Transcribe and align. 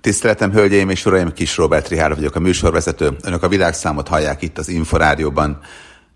Tiszteletem, 0.00 0.52
hölgyeim 0.52 0.90
és 0.90 1.06
uraim, 1.06 1.32
Kis 1.32 1.56
Robert 1.56 1.88
Rihár 1.88 2.14
vagyok, 2.14 2.34
a 2.34 2.40
műsorvezető. 2.40 3.16
Önök 3.22 3.42
a 3.42 3.48
világszámot 3.48 4.08
hallják 4.08 4.42
itt 4.42 4.58
az 4.58 4.68
Inforádióban. 4.68 5.58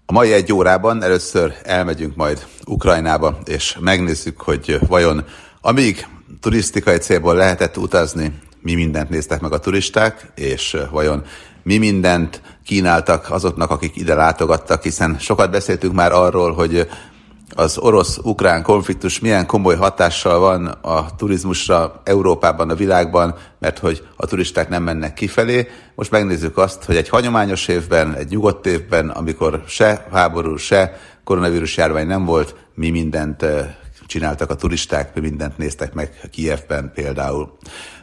A 0.07 0.12
mai 0.12 0.33
egy 0.33 0.53
órában 0.53 1.03
először 1.03 1.54
elmegyünk 1.62 2.17
majd 2.17 2.47
Ukrajnába, 2.67 3.39
és 3.44 3.76
megnézzük, 3.81 4.41
hogy 4.41 4.78
vajon 4.89 5.25
amíg 5.60 6.07
turisztikai 6.41 6.97
célból 6.97 7.34
lehetett 7.34 7.76
utazni, 7.76 8.32
mi 8.61 8.75
mindent 8.75 9.09
néztek 9.09 9.41
meg 9.41 9.52
a 9.52 9.58
turisták, 9.58 10.32
és 10.34 10.76
vajon 10.90 11.24
mi 11.62 11.78
mindent 11.78 12.40
kínáltak 12.64 13.30
azoknak, 13.30 13.70
akik 13.70 13.96
ide 13.96 14.14
látogattak, 14.14 14.82
hiszen 14.82 15.18
sokat 15.18 15.50
beszéltünk 15.50 15.94
már 15.94 16.12
arról, 16.12 16.52
hogy 16.52 16.88
az 17.54 17.79
orosz-ukrán 17.79 18.62
konfliktus 18.62 19.18
milyen 19.20 19.46
komoly 19.46 19.76
hatással 19.76 20.38
van 20.38 20.66
a 20.66 21.14
turizmusra 21.16 22.00
Európában, 22.04 22.70
a 22.70 22.74
világban, 22.74 23.34
mert 23.58 23.79
hogy 23.79 24.06
a 24.16 24.26
turisták 24.26 24.68
nem 24.68 24.82
mennek 24.82 25.14
kifelé. 25.14 25.68
Most 25.94 26.11
megnézzük 26.11 26.58
azt, 26.58 26.84
hogy 26.84 26.96
egy 26.96 27.08
hagyományos 27.08 27.68
évben, 27.68 28.14
egy 28.14 28.29
nyugodt 28.29 28.67
évben, 28.67 29.08
amikor 29.08 29.62
se 29.67 30.07
háború, 30.12 30.57
se 30.57 31.00
koronavírus 31.25 31.76
járvány 31.76 32.07
nem 32.07 32.25
volt, 32.25 32.55
mi 32.75 32.91
mindent 32.91 33.45
csináltak 34.06 34.51
a 34.51 34.55
turisták, 34.55 35.15
mi 35.15 35.20
mindent 35.20 35.59
néztek 35.59 35.95
meg 35.95 36.29
Kijevben 36.31 36.92
például. 36.95 37.56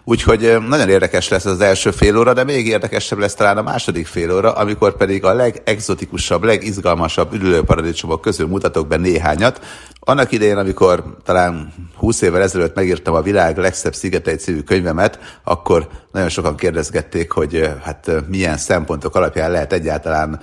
Úgyhogy 0.04 0.58
nagyon 0.68 0.90
érdekes 0.90 1.30
lesz 1.30 1.46
az 1.46 1.62
első 1.62 1.92
fél 1.92 2.18
óra, 2.18 2.34
de 2.34 2.44
még 2.44 2.68
érdekesebb 2.68 3.20
lesz 3.20 3.34
talán 3.34 3.58
a 3.58 3.62
második 3.62 4.08
fél 4.08 4.36
óra, 4.36 4.52
amikor 4.52 4.98
pedig 4.98 5.26
a 5.26 5.34
legexotikusabb, 5.34 6.44
legizgalmasabb 6.44 7.34
üdülőparadicsomok 7.34 8.22
közül 8.22 8.48
mutatok 8.48 8.88
be 8.88 8.98
néhányat. 8.98 9.62
Annak 10.00 10.32
idején, 10.32 10.58
amikor 10.58 11.18
talán 11.24 11.74
20 11.96 12.22
évvel 12.22 12.42
ezelőtt 12.42 12.76
megírtam 12.76 13.14
a 13.14 13.22
világ 13.22 13.58
legszebb 13.58 13.96
szigetei 13.96 14.36
című 14.36 14.62
könyvemet, 14.62 15.20
akkor 15.44 15.88
nagyon 16.12 16.30
sokan 16.30 16.56
kérdezgették, 16.56 17.32
hogy 17.32 17.70
hát 17.84 18.12
milyen 18.28 18.58
szempontok 18.58 19.16
alapján 19.16 19.52
lehet 19.52 19.74
egyáltalán 19.74 20.40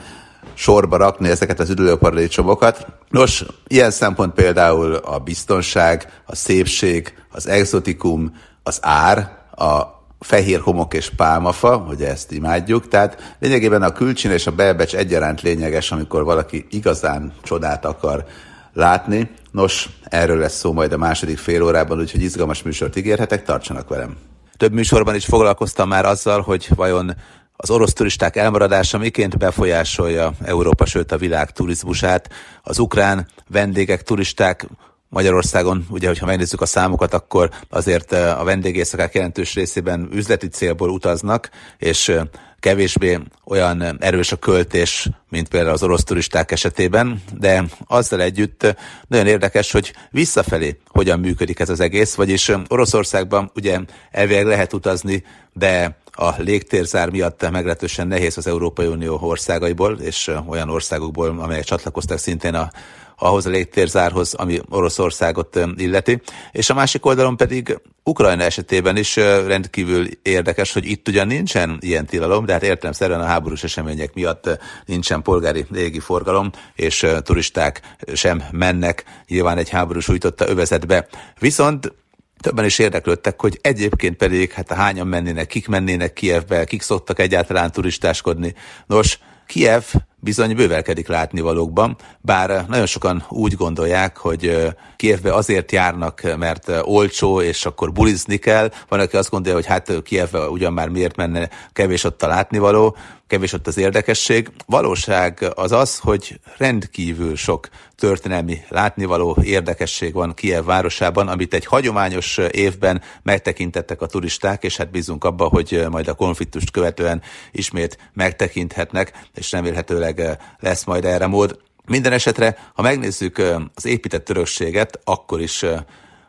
sorba 0.54 0.96
rakni 0.96 1.28
ezeket 1.28 1.60
az 1.60 1.70
üdülőparadicsomokat. 1.70 2.86
Nos, 3.10 3.44
ilyen 3.66 3.90
szempont 3.90 4.34
például 4.34 4.94
a 4.94 5.18
biztonság, 5.18 6.22
a 6.26 6.34
szépség, 6.34 7.14
az 7.30 7.46
exotikum, 7.48 8.32
az 8.62 8.78
ár, 8.82 9.37
a 9.58 10.02
fehér 10.20 10.60
homok 10.60 10.94
és 10.94 11.10
pálmafa, 11.10 11.76
hogy 11.76 12.02
ezt 12.02 12.32
imádjuk, 12.32 12.88
tehát 12.88 13.36
lényegében 13.38 13.82
a 13.82 13.92
külcsin 13.92 14.30
és 14.30 14.46
a 14.46 14.52
belbecs 14.52 14.94
egyaránt 14.94 15.40
lényeges, 15.40 15.92
amikor 15.92 16.24
valaki 16.24 16.66
igazán 16.70 17.32
csodát 17.42 17.84
akar 17.84 18.24
látni. 18.72 19.30
Nos, 19.50 19.88
erről 20.04 20.38
lesz 20.38 20.58
szó 20.58 20.72
majd 20.72 20.92
a 20.92 20.96
második 20.96 21.38
fél 21.38 21.62
órában, 21.62 21.98
úgyhogy 21.98 22.22
izgalmas 22.22 22.62
műsort 22.62 22.96
ígérhetek, 22.96 23.44
tartsanak 23.44 23.88
velem. 23.88 24.16
Több 24.56 24.72
műsorban 24.72 25.14
is 25.14 25.24
foglalkoztam 25.24 25.88
már 25.88 26.04
azzal, 26.04 26.40
hogy 26.40 26.68
vajon 26.74 27.14
az 27.56 27.70
orosz 27.70 27.92
turisták 27.92 28.36
elmaradása 28.36 28.98
miként 28.98 29.38
befolyásolja 29.38 30.32
Európa, 30.44 30.86
sőt 30.86 31.12
a 31.12 31.16
világ 31.16 31.50
turizmusát. 31.50 32.30
Az 32.62 32.78
ukrán 32.78 33.26
vendégek, 33.48 34.02
turisták 34.02 34.66
Magyarországon, 35.08 35.86
ugye, 35.90 36.06
hogyha 36.06 36.26
megnézzük 36.26 36.60
a 36.60 36.66
számokat, 36.66 37.14
akkor 37.14 37.50
azért 37.70 38.12
a 38.12 38.42
vendégészakák 38.44 39.14
jelentős 39.14 39.54
részében 39.54 40.08
üzleti 40.12 40.48
célból 40.48 40.88
utaznak, 40.90 41.50
és 41.78 42.12
kevésbé 42.60 43.18
olyan 43.44 43.96
erős 44.00 44.32
a 44.32 44.36
költés, 44.36 45.08
mint 45.28 45.48
például 45.48 45.72
az 45.72 45.82
orosz 45.82 46.04
turisták 46.04 46.50
esetében, 46.50 47.22
de 47.38 47.64
azzal 47.86 48.22
együtt 48.22 48.76
nagyon 49.08 49.26
érdekes, 49.26 49.72
hogy 49.72 49.92
visszafelé 50.10 50.78
hogyan 50.86 51.20
működik 51.20 51.60
ez 51.60 51.68
az 51.68 51.80
egész, 51.80 52.14
vagyis 52.14 52.52
Oroszországban 52.68 53.50
ugye 53.54 53.78
elvileg 54.10 54.46
lehet 54.46 54.72
utazni, 54.72 55.24
de 55.52 55.96
a 56.12 56.34
légtérzár 56.36 57.10
miatt 57.10 57.50
meglehetősen 57.50 58.06
nehéz 58.06 58.36
az 58.36 58.46
Európai 58.46 58.86
Unió 58.86 59.18
országaiból, 59.20 59.98
és 60.00 60.30
olyan 60.46 60.70
országokból, 60.70 61.38
amelyek 61.40 61.64
csatlakoztak 61.64 62.18
szintén 62.18 62.54
a 62.54 62.70
ahhoz 63.18 63.46
a 63.46 63.50
légtérzárhoz, 63.50 64.34
ami 64.34 64.60
Oroszországot 64.68 65.58
illeti. 65.76 66.20
És 66.52 66.70
a 66.70 66.74
másik 66.74 67.06
oldalon 67.06 67.36
pedig 67.36 67.78
Ukrajna 68.04 68.42
esetében 68.42 68.96
is 68.96 69.16
rendkívül 69.16 70.06
érdekes, 70.22 70.72
hogy 70.72 70.86
itt 70.86 71.08
ugyan 71.08 71.26
nincsen 71.26 71.78
ilyen 71.80 72.06
tilalom, 72.06 72.44
de 72.44 72.52
hát 72.52 72.62
értelemszerűen 72.62 73.20
a 73.20 73.24
háborús 73.24 73.64
események 73.64 74.14
miatt 74.14 74.58
nincsen 74.84 75.22
polgári 75.22 75.66
légi 75.70 76.00
forgalom, 76.00 76.50
és 76.74 77.06
turisták 77.22 77.80
sem 78.14 78.42
mennek 78.50 79.04
nyilván 79.26 79.58
egy 79.58 79.68
háborús 79.68 80.08
újtotta 80.08 80.48
övezetbe. 80.48 81.06
Viszont 81.38 81.92
többen 82.40 82.64
is 82.64 82.78
érdeklődtek, 82.78 83.40
hogy 83.40 83.58
egyébként 83.62 84.16
pedig 84.16 84.52
hát 84.52 84.72
hányan 84.72 85.06
mennének, 85.06 85.46
kik 85.46 85.68
mennének 85.68 86.12
Kievbe, 86.12 86.64
kik 86.64 86.82
szoktak 86.82 87.18
egyáltalán 87.18 87.72
turistáskodni. 87.72 88.54
Nos, 88.86 89.18
Kiev 89.46 89.84
bizony 90.20 90.54
bővelkedik 90.54 91.08
látnivalókban, 91.08 91.96
bár 92.20 92.64
nagyon 92.68 92.86
sokan 92.86 93.24
úgy 93.28 93.54
gondolják, 93.54 94.16
hogy 94.16 94.74
Kievbe 94.96 95.34
azért 95.34 95.72
járnak, 95.72 96.36
mert 96.38 96.72
olcsó, 96.82 97.40
és 97.40 97.66
akkor 97.66 97.92
bulizni 97.92 98.36
kell. 98.36 98.70
Van, 98.88 99.00
aki 99.00 99.16
azt 99.16 99.30
gondolja, 99.30 99.56
hogy 99.56 99.66
hát 99.66 100.02
Kievbe 100.02 100.48
ugyan 100.48 100.72
már 100.72 100.88
miért 100.88 101.16
menne, 101.16 101.48
kevés 101.72 102.04
ott 102.04 102.22
a 102.22 102.26
látnivaló, 102.26 102.96
kevés 103.28 103.52
ott 103.52 103.66
az 103.66 103.76
érdekesség. 103.76 104.50
Valóság 104.66 105.52
az 105.54 105.72
az, 105.72 105.98
hogy 105.98 106.40
rendkívül 106.56 107.36
sok 107.36 107.68
történelmi 107.96 108.58
látnivaló 108.68 109.38
érdekesség 109.42 110.12
van 110.12 110.34
Kiev 110.34 110.64
városában, 110.64 111.28
amit 111.28 111.54
egy 111.54 111.64
hagyományos 111.64 112.38
évben 112.50 113.02
megtekintettek 113.22 114.02
a 114.02 114.06
turisták, 114.06 114.62
és 114.64 114.76
hát 114.76 114.90
bízunk 114.90 115.24
abba, 115.24 115.44
hogy 115.44 115.86
majd 115.90 116.08
a 116.08 116.14
konfliktust 116.14 116.70
követően 116.70 117.22
ismét 117.52 117.98
megtekinthetnek, 118.12 119.12
és 119.34 119.52
remélhetőleg 119.52 120.38
lesz 120.60 120.84
majd 120.84 121.04
erre 121.04 121.26
mód. 121.26 121.58
Minden 121.86 122.12
esetre, 122.12 122.70
ha 122.74 122.82
megnézzük 122.82 123.38
az 123.74 123.86
épített 123.86 124.28
örökséget, 124.28 125.00
akkor 125.04 125.40
is 125.40 125.64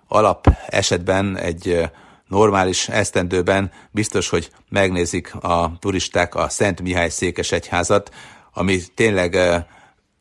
alap 0.08 0.48
esetben 0.68 1.38
egy 1.38 1.90
normális 2.29 2.90
esztendőben 2.90 3.72
biztos, 3.91 4.29
hogy 4.29 4.50
megnézik 4.69 5.35
a 5.35 5.78
turisták 5.79 6.35
a 6.35 6.50
Szent 6.50 6.81
Mihály 6.81 7.09
székesegyházat, 7.09 8.13
ami 8.53 8.79
tényleg 8.95 9.38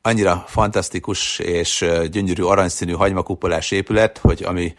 annyira 0.02 0.44
fantasztikus 0.46 1.38
és 1.38 1.86
gyönyörű 2.10 2.42
aranyszínű 2.42 2.92
hagymakupolás 2.92 3.70
épület, 3.70 4.18
hogy 4.18 4.42
ami 4.42 4.74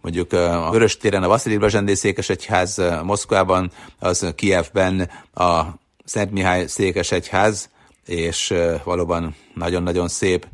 mondjuk 0.00 0.32
a 0.32 0.70
Vörös 0.70 0.96
téren 0.96 1.22
a 1.22 1.28
Vasszili 1.28 1.56
Blazsendé 1.56 1.94
székesegyház 1.94 2.82
Moszkvában, 3.02 3.70
az 3.98 4.32
Kievben 4.34 5.10
a 5.34 5.62
Szent 6.04 6.30
Mihály 6.30 6.66
székesegyház, 6.66 7.70
és 8.06 8.54
valóban 8.84 9.34
nagyon-nagyon 9.54 10.08
szép. 10.08 10.46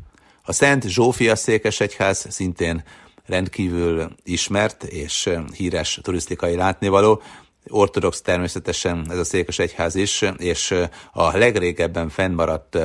A 0.43 0.53
Szent 0.53 0.87
Zsófia 0.87 1.35
székesegyház 1.35 2.25
szintén 2.29 2.83
rendkívül 3.29 4.09
ismert 4.23 4.83
és 4.83 5.29
híres 5.55 5.99
turisztikai 6.03 6.55
látnivaló, 6.55 7.21
ortodox 7.67 8.21
természetesen 8.21 9.05
ez 9.09 9.17
a 9.17 9.23
székesegyház 9.23 9.95
is, 9.95 10.25
és 10.37 10.75
a 11.11 11.37
legrégebben 11.37 12.09
fennmaradt 12.09 12.77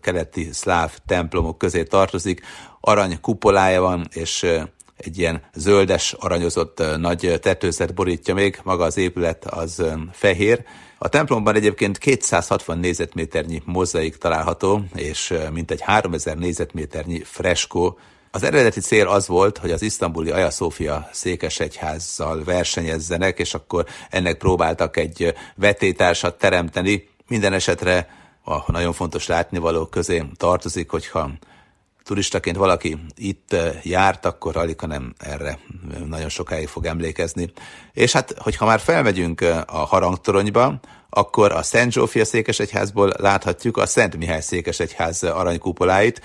keleti 0.00 0.48
szláv 0.52 0.92
templomok 1.06 1.58
közé 1.58 1.82
tartozik. 1.82 2.40
Arany 2.80 3.20
kupolája 3.20 3.80
van, 3.80 4.08
és 4.12 4.46
egy 4.96 5.18
ilyen 5.18 5.42
zöldes, 5.54 6.12
aranyozott 6.12 6.82
nagy 6.96 7.38
tetőzet 7.42 7.94
borítja 7.94 8.34
még, 8.34 8.58
maga 8.62 8.84
az 8.84 8.96
épület 8.96 9.44
az 9.44 9.82
fehér. 10.12 10.64
A 10.98 11.08
templomban 11.08 11.54
egyébként 11.54 11.98
260 11.98 12.78
négyzetméternyi 12.78 13.62
mozaik 13.64 14.16
található, 14.16 14.84
és 14.94 15.34
mintegy 15.52 15.80
3000 15.80 16.36
négyzetméternyi 16.36 17.22
freskó 17.24 17.98
az 18.34 18.42
eredeti 18.42 18.80
cél 18.80 19.08
az 19.08 19.26
volt, 19.26 19.58
hogy 19.58 19.70
az 19.70 19.82
isztambuli 19.82 20.30
Aja 20.30 20.50
Szófia 20.50 21.08
székesegyházzal 21.12 22.44
versenyezzenek, 22.44 23.38
és 23.38 23.54
akkor 23.54 23.86
ennek 24.10 24.38
próbáltak 24.38 24.96
egy 24.96 25.34
vetétársat 25.54 26.38
teremteni. 26.38 27.08
Minden 27.28 27.52
esetre 27.52 28.08
a 28.44 28.72
nagyon 28.72 28.92
fontos 28.92 29.26
látnivaló 29.26 29.86
közé 29.86 30.24
tartozik, 30.36 30.90
hogyha 30.90 31.30
turistaként 32.04 32.56
valaki 32.56 32.98
itt 33.16 33.56
járt, 33.82 34.24
akkor 34.24 34.56
alig, 34.56 34.76
nem 34.86 35.14
erre 35.18 35.58
nagyon 36.06 36.28
sokáig 36.28 36.68
fog 36.68 36.86
emlékezni. 36.86 37.52
És 37.92 38.12
hát, 38.12 38.34
hogyha 38.38 38.66
már 38.66 38.80
felmegyünk 38.80 39.40
a 39.66 39.76
harangtoronyba, 39.78 40.80
akkor 41.10 41.52
a 41.52 41.62
Szent 41.62 41.92
Zsófia 41.92 42.24
székesegyházból 42.24 43.12
láthatjuk 43.18 43.76
a 43.76 43.86
Szent 43.86 44.16
Mihály 44.16 44.40
székesegyház 44.40 45.22
aranykupoláit, 45.22 46.20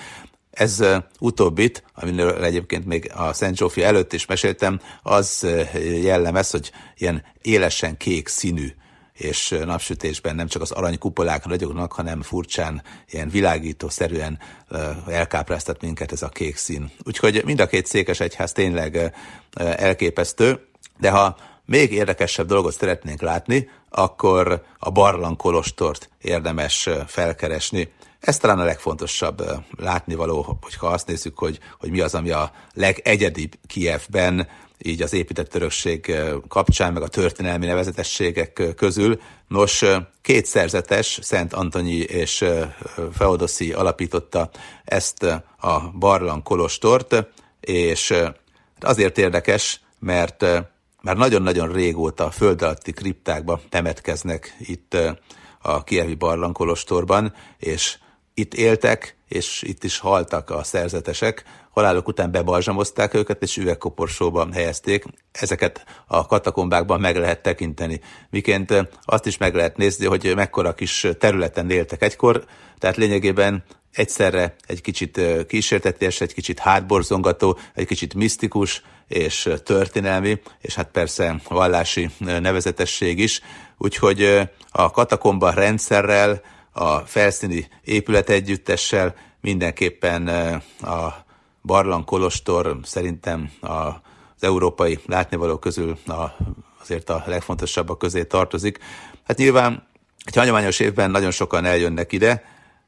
ez 0.51 0.83
utóbbit, 1.19 1.83
amiről 1.93 2.43
egyébként 2.43 2.85
még 2.85 3.11
a 3.15 3.33
Szent 3.33 3.57
Zsófia 3.57 3.85
előtt 3.85 4.13
is 4.13 4.25
meséltem, 4.25 4.79
az 5.03 5.47
jellemez, 6.01 6.51
hogy 6.51 6.71
ilyen 6.97 7.23
élesen 7.41 7.97
kék 7.97 8.27
színű 8.27 8.67
és 9.19 9.55
napsütésben 9.65 10.35
nem 10.35 10.47
csak 10.47 10.61
az 10.61 10.71
arany 10.71 10.97
kupolák 10.97 11.45
ragyognak, 11.45 11.93
hanem 11.93 12.21
furcsán, 12.21 12.83
ilyen 13.09 13.29
világító-szerűen 13.29 14.39
elkápráztat 15.07 15.81
minket 15.81 16.11
ez 16.11 16.21
a 16.21 16.29
kék 16.29 16.57
szín. 16.57 16.91
Úgyhogy 17.03 17.41
mind 17.45 17.59
a 17.59 17.67
két 17.67 17.85
székes 17.85 18.19
egyház 18.19 18.51
tényleg 18.51 19.13
elképesztő, 19.55 20.67
de 20.99 21.09
ha 21.09 21.37
még 21.65 21.91
érdekesebb 21.91 22.47
dolgot 22.47 22.73
szeretnénk 22.73 23.21
látni, 23.21 23.69
akkor 23.89 24.63
a 24.79 24.91
barlang 24.91 25.37
kolostort 25.37 26.09
érdemes 26.21 26.89
felkeresni. 27.07 27.91
Ez 28.19 28.37
talán 28.37 28.59
a 28.59 28.63
legfontosabb 28.63 29.43
látnivaló, 29.77 30.57
hogyha 30.61 30.87
azt 30.87 31.07
nézzük, 31.07 31.37
hogy, 31.37 31.59
hogy 31.79 31.89
mi 31.89 31.99
az, 31.99 32.15
ami 32.15 32.29
a 32.29 32.51
legegyedibb 32.73 33.53
Kievben, 33.67 34.47
így 34.77 35.01
az 35.01 35.13
épített 35.13 35.55
örökség 35.55 36.15
kapcsán, 36.47 36.93
meg 36.93 37.01
a 37.01 37.07
történelmi 37.07 37.65
nevezetességek 37.65 38.73
közül. 38.75 39.21
Nos, 39.47 39.83
két 40.21 40.45
szerzetes, 40.45 41.19
Szent 41.21 41.53
Antonyi 41.53 41.97
és 41.97 42.45
Feodoszi 43.13 43.73
alapította 43.73 44.49
ezt 44.85 45.23
a 45.57 45.91
barlang 45.99 46.43
kolostort, 46.43 47.25
és 47.59 48.13
azért 48.79 49.17
érdekes, 49.17 49.81
mert 49.99 50.45
már 51.01 51.17
nagyon-nagyon 51.17 51.71
régóta 51.71 52.31
föld 52.31 52.61
alatti 52.61 52.91
kriptákba 52.91 53.61
temetkeznek 53.69 54.55
itt 54.59 54.97
a 55.61 55.83
kievi 55.83 56.15
barlangkolostorban, 56.15 57.33
és 57.57 57.97
itt 58.39 58.53
éltek, 58.53 59.17
és 59.27 59.61
itt 59.61 59.83
is 59.83 59.97
haltak 59.97 60.49
a 60.49 60.63
szerzetesek, 60.63 61.43
halálok 61.69 62.07
után 62.07 62.31
bebalzsamozták 62.31 63.13
őket, 63.13 63.41
és 63.41 63.57
üvegkoporsóban 63.57 64.53
helyezték. 64.53 65.03
Ezeket 65.31 65.85
a 66.07 66.25
katakombákban 66.25 66.99
meg 66.99 67.15
lehet 67.15 67.41
tekinteni. 67.41 68.01
Miként 68.29 68.73
azt 69.03 69.25
is 69.25 69.37
meg 69.37 69.55
lehet 69.55 69.77
nézni, 69.77 70.05
hogy 70.05 70.31
mekkora 70.35 70.73
kis 70.73 71.07
területen 71.19 71.69
éltek 71.69 72.01
egykor, 72.01 72.45
tehát 72.77 72.97
lényegében 72.97 73.63
egyszerre 73.91 74.55
egy 74.67 74.81
kicsit 74.81 75.21
kísértetés, 75.47 76.21
egy 76.21 76.33
kicsit 76.33 76.59
hátborzongató, 76.59 77.57
egy 77.75 77.85
kicsit 77.85 78.13
misztikus 78.13 78.83
és 79.07 79.49
történelmi, 79.63 80.41
és 80.61 80.75
hát 80.75 80.91
persze 80.91 81.41
vallási 81.47 82.09
nevezetesség 82.17 83.19
is. 83.19 83.41
Úgyhogy 83.77 84.49
a 84.71 84.91
katakomba 84.91 85.49
rendszerrel, 85.49 86.41
a 86.71 86.99
felszíni 86.99 87.67
épület 87.83 88.29
együttessel 88.29 89.15
mindenképpen 89.41 90.27
a 90.81 91.25
Barlang 91.63 92.05
Kolostor 92.05 92.77
szerintem 92.83 93.51
az 93.61 94.43
európai 94.43 94.99
látnivaló 95.05 95.57
közül 95.57 95.97
azért 96.81 97.09
a 97.09 97.23
legfontosabbak 97.25 97.97
közé 97.97 98.23
tartozik. 98.23 98.79
Hát 99.23 99.37
nyilván 99.37 99.87
egy 100.25 100.35
hagyományos 100.35 100.79
évben 100.79 101.11
nagyon 101.11 101.31
sokan 101.31 101.65
eljönnek 101.65 102.11
ide, 102.11 102.43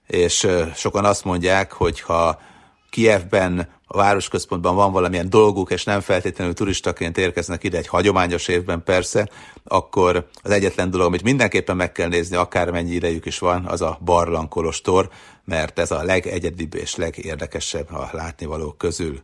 és 0.07 0.47
sokan 0.75 1.05
azt 1.05 1.23
mondják, 1.23 1.71
hogy 1.71 2.01
ha 2.01 2.41
Kievben, 2.89 3.69
a 3.93 3.97
városközpontban 3.97 4.75
van 4.75 4.91
valamilyen 4.91 5.29
dolguk, 5.29 5.71
és 5.71 5.83
nem 5.83 6.01
feltétlenül 6.01 6.53
turistaként 6.53 7.17
érkeznek 7.17 7.63
ide 7.63 7.77
egy 7.77 7.87
hagyományos 7.87 8.47
évben 8.47 8.83
persze, 8.83 9.29
akkor 9.63 10.27
az 10.41 10.51
egyetlen 10.51 10.89
dolog, 10.89 11.07
amit 11.07 11.23
mindenképpen 11.23 11.75
meg 11.75 11.91
kell 11.91 12.07
nézni, 12.07 12.35
akármennyi 12.35 12.91
idejük 12.91 13.25
is 13.25 13.39
van, 13.39 13.65
az 13.65 13.81
a 13.81 13.97
barlangkolostor, 14.03 15.09
mert 15.45 15.79
ez 15.79 15.91
a 15.91 16.03
legegyedibb 16.03 16.75
és 16.75 16.95
legérdekesebb 16.95 17.91
a 17.91 18.09
látnivalók 18.11 18.77
közül. 18.77 19.19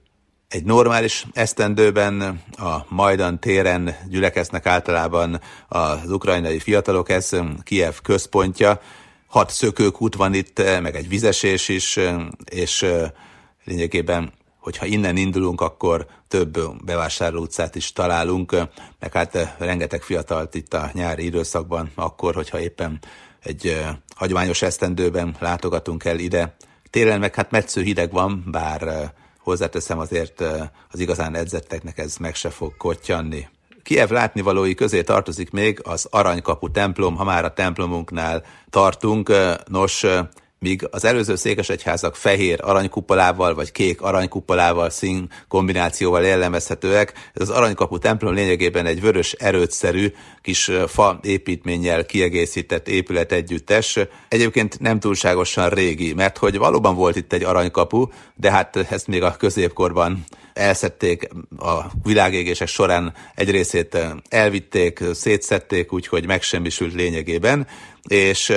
Egy 0.47 0.63
normális 0.63 1.25
esztendőben 1.33 2.41
a 2.57 2.77
Majdan 2.87 3.39
téren 3.39 3.95
gyülekeznek 4.09 4.65
általában 4.65 5.41
az 5.67 6.11
ukrajnai 6.11 6.59
fiatalok, 6.59 7.09
ez 7.09 7.29
Kiev 7.63 7.93
központja, 8.03 8.81
hat 9.27 9.49
szökőkút 9.49 10.15
van 10.15 10.33
itt, 10.33 10.61
meg 10.81 10.95
egy 10.95 11.09
vizesés 11.09 11.67
is, 11.67 11.99
és 12.45 12.85
lényegében 13.63 14.31
hogyha 14.67 14.85
innen 14.85 15.17
indulunk, 15.17 15.61
akkor 15.61 16.05
több 16.27 16.59
bevásárló 16.85 17.41
utcát 17.41 17.75
is 17.75 17.93
találunk, 17.93 18.51
meg 18.99 19.13
hát 19.13 19.55
rengeteg 19.57 20.01
fiatalt 20.01 20.55
itt 20.55 20.73
a 20.73 20.89
nyári 20.93 21.25
időszakban, 21.25 21.91
akkor, 21.95 22.33
hogyha 22.33 22.59
éppen 22.59 22.99
egy 23.43 23.85
hagyományos 24.15 24.61
esztendőben 24.61 25.35
látogatunk 25.39 26.05
el 26.05 26.19
ide. 26.19 26.55
Télen 26.89 27.19
meg 27.19 27.35
hát 27.35 27.51
metsző 27.51 27.81
hideg 27.81 28.11
van, 28.11 28.43
bár 28.51 29.13
hozzáteszem 29.39 29.99
azért 29.99 30.43
az 30.91 30.99
igazán 30.99 31.35
edzetteknek 31.35 31.97
ez 31.97 32.17
meg 32.17 32.35
se 32.35 32.49
fog 32.49 32.77
kottyanni. 32.77 33.47
Kiev 33.83 34.09
látnivalói 34.09 34.73
közé 34.73 35.03
tartozik 35.03 35.51
még 35.51 35.79
az 35.83 36.07
Aranykapu 36.09 36.71
templom, 36.71 37.15
ha 37.15 37.23
már 37.23 37.45
a 37.45 37.53
templomunknál 37.53 38.43
tartunk. 38.69 39.31
Nos, 39.67 40.05
míg 40.59 40.87
az 40.91 41.05
előző 41.05 41.35
székesegyházak 41.35 42.15
fehér 42.15 42.59
aranykupolával 42.63 43.53
vagy 43.53 43.71
kék 43.71 44.01
aranykupolával 44.01 44.89
szín 44.89 45.29
kombinációval 45.47 46.23
jellemezhetőek, 46.23 47.13
ez 47.33 47.41
az 47.41 47.49
aranykapu 47.49 47.97
templom 47.97 48.33
lényegében 48.33 48.85
egy 48.85 49.01
vörös 49.01 49.31
erőtszerű 49.31 50.13
kis 50.41 50.71
fa 50.87 51.19
építménnyel 51.21 52.05
kiegészített 52.05 52.87
épület 52.87 53.31
együttes. 53.31 53.99
Egyébként 54.27 54.79
nem 54.79 54.99
túlságosan 54.99 55.69
régi, 55.69 56.13
mert 56.13 56.37
hogy 56.37 56.57
valóban 56.57 56.95
volt 56.95 57.15
itt 57.15 57.33
egy 57.33 57.43
aranykapu, 57.43 58.07
de 58.35 58.51
hát 58.51 58.75
ezt 58.75 59.07
még 59.07 59.23
a 59.23 59.35
középkorban 59.37 60.23
elszedték 60.53 61.27
a 61.57 61.81
világégések 62.03 62.67
során 62.67 63.13
egy 63.35 63.51
részét 63.51 63.97
elvitték, 64.29 65.03
szétszették, 65.13 65.93
úgyhogy 65.93 66.25
megsemmisült 66.25 66.93
lényegében, 66.93 67.67
és 68.07 68.53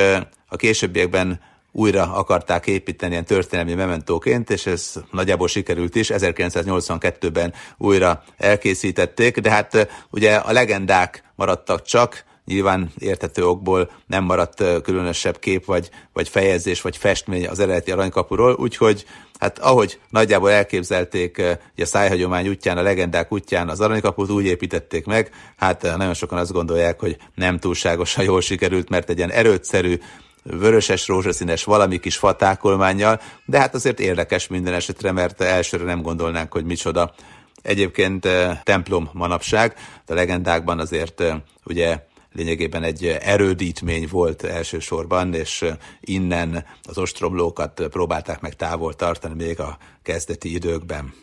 a 0.47 0.57
későbbiekben 0.57 1.41
újra 1.73 2.13
akarták 2.13 2.67
építeni 2.67 3.13
ilyen 3.13 3.25
történelmi 3.25 3.75
mementóként, 3.75 4.51
és 4.51 4.67
ez 4.67 4.93
nagyjából 5.11 5.49
sikerült 5.49 5.95
is, 5.95 6.11
1982-ben 6.15 7.53
újra 7.79 8.23
elkészítették, 8.37 9.39
de 9.39 9.51
hát 9.51 9.89
ugye 10.11 10.35
a 10.35 10.53
legendák 10.53 11.23
maradtak 11.35 11.83
csak, 11.83 12.25
nyilván 12.45 12.91
értető 12.99 13.47
okból 13.47 13.91
nem 14.07 14.25
maradt 14.25 14.65
különösebb 14.83 15.39
kép, 15.39 15.65
vagy, 15.65 15.91
vagy 16.13 16.29
fejezés, 16.29 16.81
vagy 16.81 16.97
festmény 16.97 17.47
az 17.47 17.59
eredeti 17.59 17.91
aranykapuról, 17.91 18.57
úgyhogy 18.59 19.05
hát 19.39 19.59
ahogy 19.59 20.01
nagyjából 20.09 20.51
elképzelték 20.51 21.37
ugye 21.39 21.83
a 21.83 21.87
szájhagyomány 21.87 22.49
útján, 22.49 22.79
a 22.79 22.83
legendák 22.83 23.33
útján 23.33 23.69
az 23.69 23.81
aranykaput 23.81 24.31
úgy 24.31 24.45
építették 24.45 25.07
meg, 25.07 25.31
hát 25.57 25.83
nagyon 25.83 26.15
sokan 26.15 26.39
azt 26.39 26.53
gondolják, 26.53 27.01
hogy 27.01 27.17
nem 27.35 27.59
túlságosan 27.59 28.25
jól 28.25 28.41
sikerült, 28.41 28.89
mert 28.89 29.11
egy 29.11 29.17
ilyen 29.17 29.31
erőtszerű, 29.31 29.99
vöröses, 30.43 31.09
rózsaszínes 31.09 31.65
valami 31.65 31.99
kis 31.99 32.17
fatákolmányjal, 32.17 33.21
de 33.45 33.59
hát 33.59 33.75
azért 33.75 34.01
érdekes 34.01 34.47
minden 34.47 34.75
esetre, 34.75 35.13
mert 35.13 35.41
elsőre 35.41 35.85
nem 35.85 36.03
gondolnánk, 36.03 36.53
hogy 36.53 36.65
micsoda. 36.65 37.15
Egyébként 37.63 38.25
eh, 38.25 38.61
templom 38.63 39.11
manapság, 39.13 39.75
a 40.07 40.15
legendákban 40.15 40.79
azért 40.79 41.21
eh, 41.21 41.37
ugye 41.65 42.05
lényegében 42.33 42.83
egy 42.83 43.07
erődítmény 43.07 44.09
volt 44.11 44.45
elsősorban, 44.45 45.35
és 45.35 45.63
eh, 45.63 45.77
innen 46.01 46.65
az 46.83 46.99
ostromlókat 46.99 47.83
próbálták 47.91 48.41
meg 48.41 48.57
távol 48.57 48.95
tartani 48.95 49.35
még 49.45 49.61
a 49.61 49.79
kezdeti 50.03 50.55
időkben. 50.55 51.15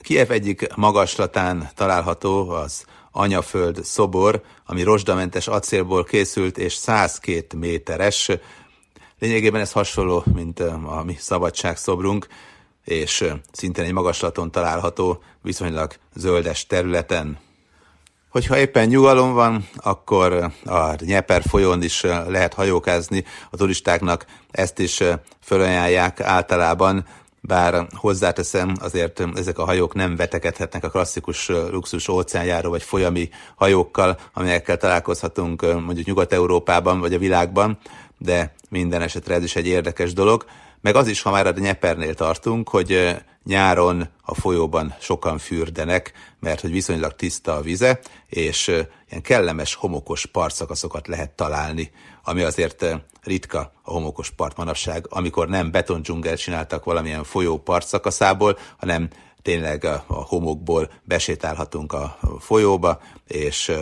Kiev 0.00 0.30
egyik 0.30 0.74
magaslatán 0.74 1.68
található 1.74 2.48
az 2.50 2.84
anyaföld 3.16 3.84
szobor, 3.84 4.42
ami 4.66 4.82
rozsdamentes 4.82 5.48
acélból 5.48 6.04
készült, 6.04 6.58
és 6.58 6.74
102 6.74 7.52
méteres. 7.54 8.30
Lényegében 9.18 9.60
ez 9.60 9.72
hasonló, 9.72 10.24
mint 10.34 10.60
a 10.60 11.02
mi 11.06 11.16
szabadságszobrunk, 11.18 12.26
és 12.84 13.32
szintén 13.52 13.84
egy 13.84 13.92
magaslaton 13.92 14.50
található, 14.50 15.22
viszonylag 15.42 15.94
zöldes 16.14 16.66
területen. 16.66 17.38
Hogyha 18.28 18.58
éppen 18.58 18.88
nyugalom 18.88 19.32
van, 19.32 19.68
akkor 19.76 20.52
a 20.64 20.94
Nyeper 21.04 21.42
folyón 21.48 21.82
is 21.82 22.02
lehet 22.02 22.54
hajókázni, 22.54 23.24
a 23.50 23.56
turistáknak 23.56 24.26
ezt 24.50 24.78
is 24.78 25.02
fölajánlják 25.42 26.20
általában, 26.20 27.06
bár 27.46 27.86
hozzáteszem, 27.94 28.74
azért 28.80 29.22
ezek 29.34 29.58
a 29.58 29.64
hajók 29.64 29.94
nem 29.94 30.16
vetekedhetnek 30.16 30.84
a 30.84 30.90
klasszikus 30.90 31.48
luxus 31.48 32.08
óceánjáró 32.08 32.70
vagy 32.70 32.82
folyami 32.82 33.28
hajókkal, 33.54 34.18
amelyekkel 34.32 34.76
találkozhatunk 34.76 35.62
mondjuk 35.84 36.06
Nyugat-Európában 36.06 37.00
vagy 37.00 37.14
a 37.14 37.18
világban, 37.18 37.78
de 38.18 38.54
minden 38.68 39.02
esetre 39.02 39.34
ez 39.34 39.42
is 39.42 39.56
egy 39.56 39.66
érdekes 39.66 40.12
dolog. 40.12 40.44
Meg 40.80 40.96
az 40.96 41.08
is, 41.08 41.22
ha 41.22 41.30
már 41.30 41.46
a 41.46 41.52
Nyepernél 41.58 42.14
tartunk, 42.14 42.68
hogy 42.68 43.16
nyáron 43.44 44.08
a 44.22 44.34
folyóban 44.34 44.94
sokan 45.00 45.38
fürdenek, 45.38 46.12
mert 46.40 46.60
hogy 46.60 46.70
viszonylag 46.70 47.16
tiszta 47.16 47.54
a 47.54 47.60
vize, 47.60 47.98
és 48.26 48.66
ilyen 49.08 49.22
kellemes 49.22 49.74
homokos 49.74 50.26
partszakaszokat 50.26 51.06
lehet 51.08 51.30
találni, 51.30 51.90
ami 52.28 52.42
azért 52.42 52.84
ritka 53.22 53.72
a 53.82 53.90
homokos 53.90 54.30
part 54.30 54.56
manapság, 54.56 55.06
amikor 55.08 55.48
nem 55.48 55.70
betondzsungel 55.70 56.36
csináltak 56.36 56.84
valamilyen 56.84 57.24
folyó 57.24 57.58
partszakaszából, 57.58 58.58
hanem 58.78 59.08
tényleg 59.42 59.84
a 59.84 60.04
homokból 60.06 60.90
besétálhatunk 61.04 61.92
a 61.92 62.18
folyóba, 62.38 63.00
és 63.26 63.72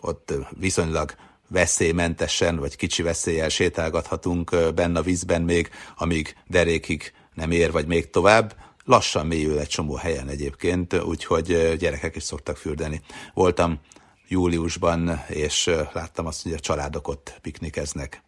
ott 0.00 0.32
viszonylag 0.58 1.14
veszélymentesen, 1.48 2.56
vagy 2.56 2.76
kicsi 2.76 3.02
veszéllyel 3.02 3.48
sétálgathatunk 3.48 4.56
benne 4.74 4.98
a 4.98 5.02
vízben 5.02 5.42
még, 5.42 5.70
amíg 5.96 6.36
derékig 6.46 7.12
nem 7.34 7.50
ér, 7.50 7.72
vagy 7.72 7.86
még 7.86 8.10
tovább. 8.10 8.56
Lassan 8.84 9.26
mélyül 9.26 9.58
egy 9.58 9.68
csomó 9.68 9.94
helyen 9.94 10.28
egyébként, 10.28 10.94
úgyhogy 10.94 11.76
gyerekek 11.78 12.16
is 12.16 12.22
szoktak 12.22 12.56
fürdeni. 12.56 13.00
Voltam 13.34 13.80
júliusban, 14.28 15.24
és 15.28 15.70
láttam 15.92 16.26
azt, 16.26 16.42
hogy 16.42 16.52
a 16.52 16.58
családok 16.58 17.08
ott 17.08 17.38
piknikeznek. 17.42 18.22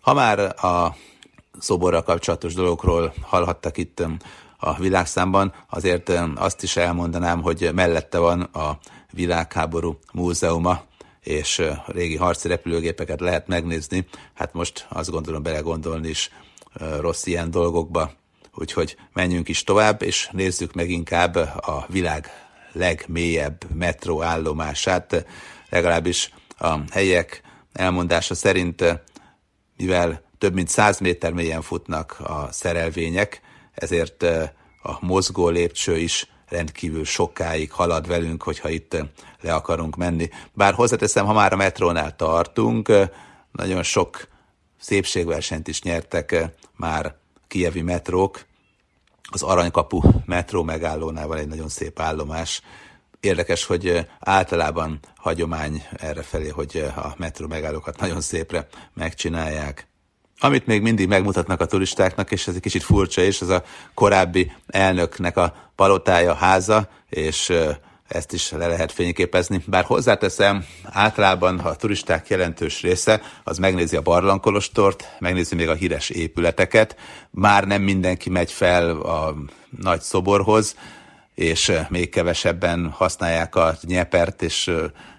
Ha 0.00 0.14
már 0.14 0.38
a 0.64 0.96
szoborral 1.58 2.02
kapcsolatos 2.02 2.54
dologról 2.54 3.14
hallhattak 3.20 3.76
itt 3.76 4.02
a 4.58 4.74
világszámban, 4.74 5.54
azért 5.70 6.12
azt 6.34 6.62
is 6.62 6.76
elmondanám, 6.76 7.42
hogy 7.42 7.70
mellette 7.74 8.18
van 8.18 8.40
a 8.40 8.78
világháború 9.12 9.98
múzeuma, 10.12 10.82
és 11.20 11.62
régi 11.86 12.16
harci 12.16 12.48
repülőgépeket 12.48 13.20
lehet 13.20 13.46
megnézni. 13.46 14.06
Hát 14.34 14.52
most 14.52 14.86
azt 14.88 15.10
gondolom 15.10 15.42
belegondolni 15.42 16.08
is 16.08 16.30
rossz 17.00 17.26
ilyen 17.26 17.50
dolgokba. 17.50 18.12
Úgyhogy 18.54 18.96
menjünk 19.12 19.48
is 19.48 19.64
tovább, 19.64 20.02
és 20.02 20.28
nézzük 20.32 20.72
meg 20.72 20.90
inkább 20.90 21.36
a 21.36 21.86
világ 21.88 22.47
legmélyebb 22.72 23.74
metróállomását, 23.74 25.26
legalábbis 25.70 26.32
a 26.58 26.78
helyek 26.90 27.42
elmondása 27.72 28.34
szerint, 28.34 29.02
mivel 29.76 30.22
több 30.38 30.54
mint 30.54 30.68
100 30.68 30.98
méter 30.98 31.32
mélyen 31.32 31.62
futnak 31.62 32.20
a 32.20 32.48
szerelvények, 32.50 33.40
ezért 33.74 34.22
a 34.82 34.98
mozgó 35.00 35.48
lépcső 35.48 35.96
is 35.96 36.26
rendkívül 36.48 37.04
sokáig 37.04 37.72
halad 37.72 38.06
velünk, 38.06 38.42
hogyha 38.42 38.68
itt 38.68 38.96
le 39.40 39.54
akarunk 39.54 39.96
menni. 39.96 40.28
Bár 40.52 40.74
hozzáteszem, 40.74 41.26
ha 41.26 41.32
már 41.32 41.52
a 41.52 41.56
metrónál 41.56 42.16
tartunk, 42.16 42.92
nagyon 43.52 43.82
sok 43.82 44.28
szépségversenyt 44.80 45.68
is 45.68 45.82
nyertek 45.82 46.50
már 46.76 47.16
kievi 47.46 47.82
metrók. 47.82 48.46
Az 49.30 49.42
Aranykapu 49.42 50.00
metró 50.26 50.62
megállónál 50.62 51.26
van 51.26 51.38
egy 51.38 51.48
nagyon 51.48 51.68
szép 51.68 52.00
állomás. 52.00 52.62
Érdekes, 53.20 53.64
hogy 53.64 54.06
általában 54.20 54.98
hagyomány 55.16 55.82
errefelé, 55.96 56.48
hogy 56.48 56.84
a 56.96 57.14
metró 57.16 57.46
megállókat 57.46 58.00
nagyon 58.00 58.20
szépre 58.20 58.66
megcsinálják. 58.94 59.88
Amit 60.40 60.66
még 60.66 60.82
mindig 60.82 61.08
megmutatnak 61.08 61.60
a 61.60 61.66
turistáknak, 61.66 62.30
és 62.30 62.46
ez 62.46 62.54
egy 62.54 62.60
kicsit 62.60 62.82
furcsa 62.82 63.22
is, 63.22 63.40
ez 63.40 63.48
a 63.48 63.64
korábbi 63.94 64.52
elnöknek 64.66 65.36
a 65.36 65.72
palotája, 65.74 66.34
háza, 66.34 66.88
és 67.08 67.52
ezt 68.08 68.32
is 68.32 68.50
le 68.50 68.66
lehet 68.66 68.92
fényképezni. 68.92 69.62
Bár 69.66 69.84
hozzáteszem, 69.84 70.64
általában 70.84 71.58
a 71.58 71.74
turisták 71.74 72.28
jelentős 72.28 72.82
része 72.82 73.20
az 73.44 73.58
megnézi 73.58 73.96
a 73.96 74.02
barlangkolostort, 74.02 75.16
megnézi 75.18 75.54
még 75.54 75.68
a 75.68 75.74
híres 75.74 76.10
épületeket, 76.10 76.96
már 77.30 77.64
nem 77.64 77.82
mindenki 77.82 78.30
megy 78.30 78.52
fel 78.52 78.90
a 78.90 79.34
nagy 79.80 80.00
szoborhoz, 80.00 80.76
és 81.34 81.72
még 81.88 82.08
kevesebben 82.08 82.90
használják 82.90 83.54
a 83.54 83.76
nyepert, 83.82 84.42
és 84.42 84.70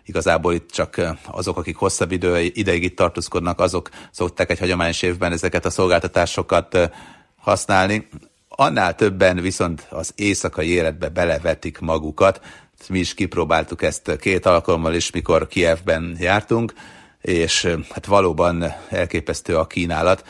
igazából 0.06 0.54
itt 0.54 0.72
csak 0.72 1.02
azok, 1.26 1.58
akik 1.58 1.76
hosszabb 1.76 2.12
idő, 2.12 2.40
ideig 2.40 2.84
itt 2.84 2.96
tartózkodnak, 2.96 3.60
azok 3.60 3.90
szokták 4.12 4.50
egy 4.50 4.60
hagyományos 4.60 5.02
évben 5.02 5.32
ezeket 5.32 5.66
a 5.66 5.70
szolgáltatásokat 5.70 6.92
használni. 7.38 8.08
Annál 8.48 8.96
többen 8.96 9.42
viszont 9.42 9.88
az 9.90 10.12
éjszakai 10.16 10.70
életbe 10.70 11.10
belevetik 11.10 11.80
magukat. 11.80 12.42
Mi 12.88 13.00
is 13.00 13.14
kipróbáltuk 13.14 13.82
ezt 13.82 14.16
két 14.20 14.46
alkalommal 14.46 14.94
is, 14.94 15.12
mikor 15.12 15.48
Kievben 15.48 16.16
jártunk, 16.20 16.74
és 17.22 17.76
hát 17.90 18.06
valóban 18.06 18.74
elképesztő 18.90 19.58
a 19.58 19.68
kínálat. 19.68 20.24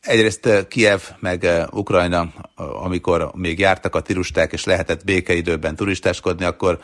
Egyrészt 0.00 0.66
Kiev 0.68 1.00
meg 1.18 1.48
Ukrajna, 1.70 2.32
amikor 2.56 3.30
még 3.34 3.58
jártak 3.58 3.94
a 3.94 4.00
turisták, 4.00 4.52
és 4.52 4.64
lehetett 4.64 5.04
békeidőben 5.04 5.76
turistáskodni, 5.76 6.44
akkor 6.44 6.78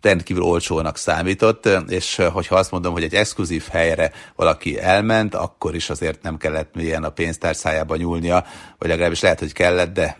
rendkívül 0.00 0.42
olcsónak 0.42 0.96
számított, 0.96 1.68
és 1.88 2.22
hogyha 2.32 2.56
azt 2.56 2.70
mondom, 2.70 2.92
hogy 2.92 3.02
egy 3.02 3.14
exkluzív 3.14 3.66
helyre 3.70 4.12
valaki 4.36 4.80
elment, 4.80 5.34
akkor 5.34 5.74
is 5.74 5.90
azért 5.90 6.22
nem 6.22 6.36
kellett 6.36 6.74
milyen 6.74 7.04
a 7.04 7.10
pénztárcájába 7.10 7.96
nyúlnia, 7.96 8.44
vagy 8.78 8.88
legalábbis 8.88 9.20
lehet, 9.20 9.38
hogy 9.38 9.52
kellett, 9.52 9.92
de 9.92 10.18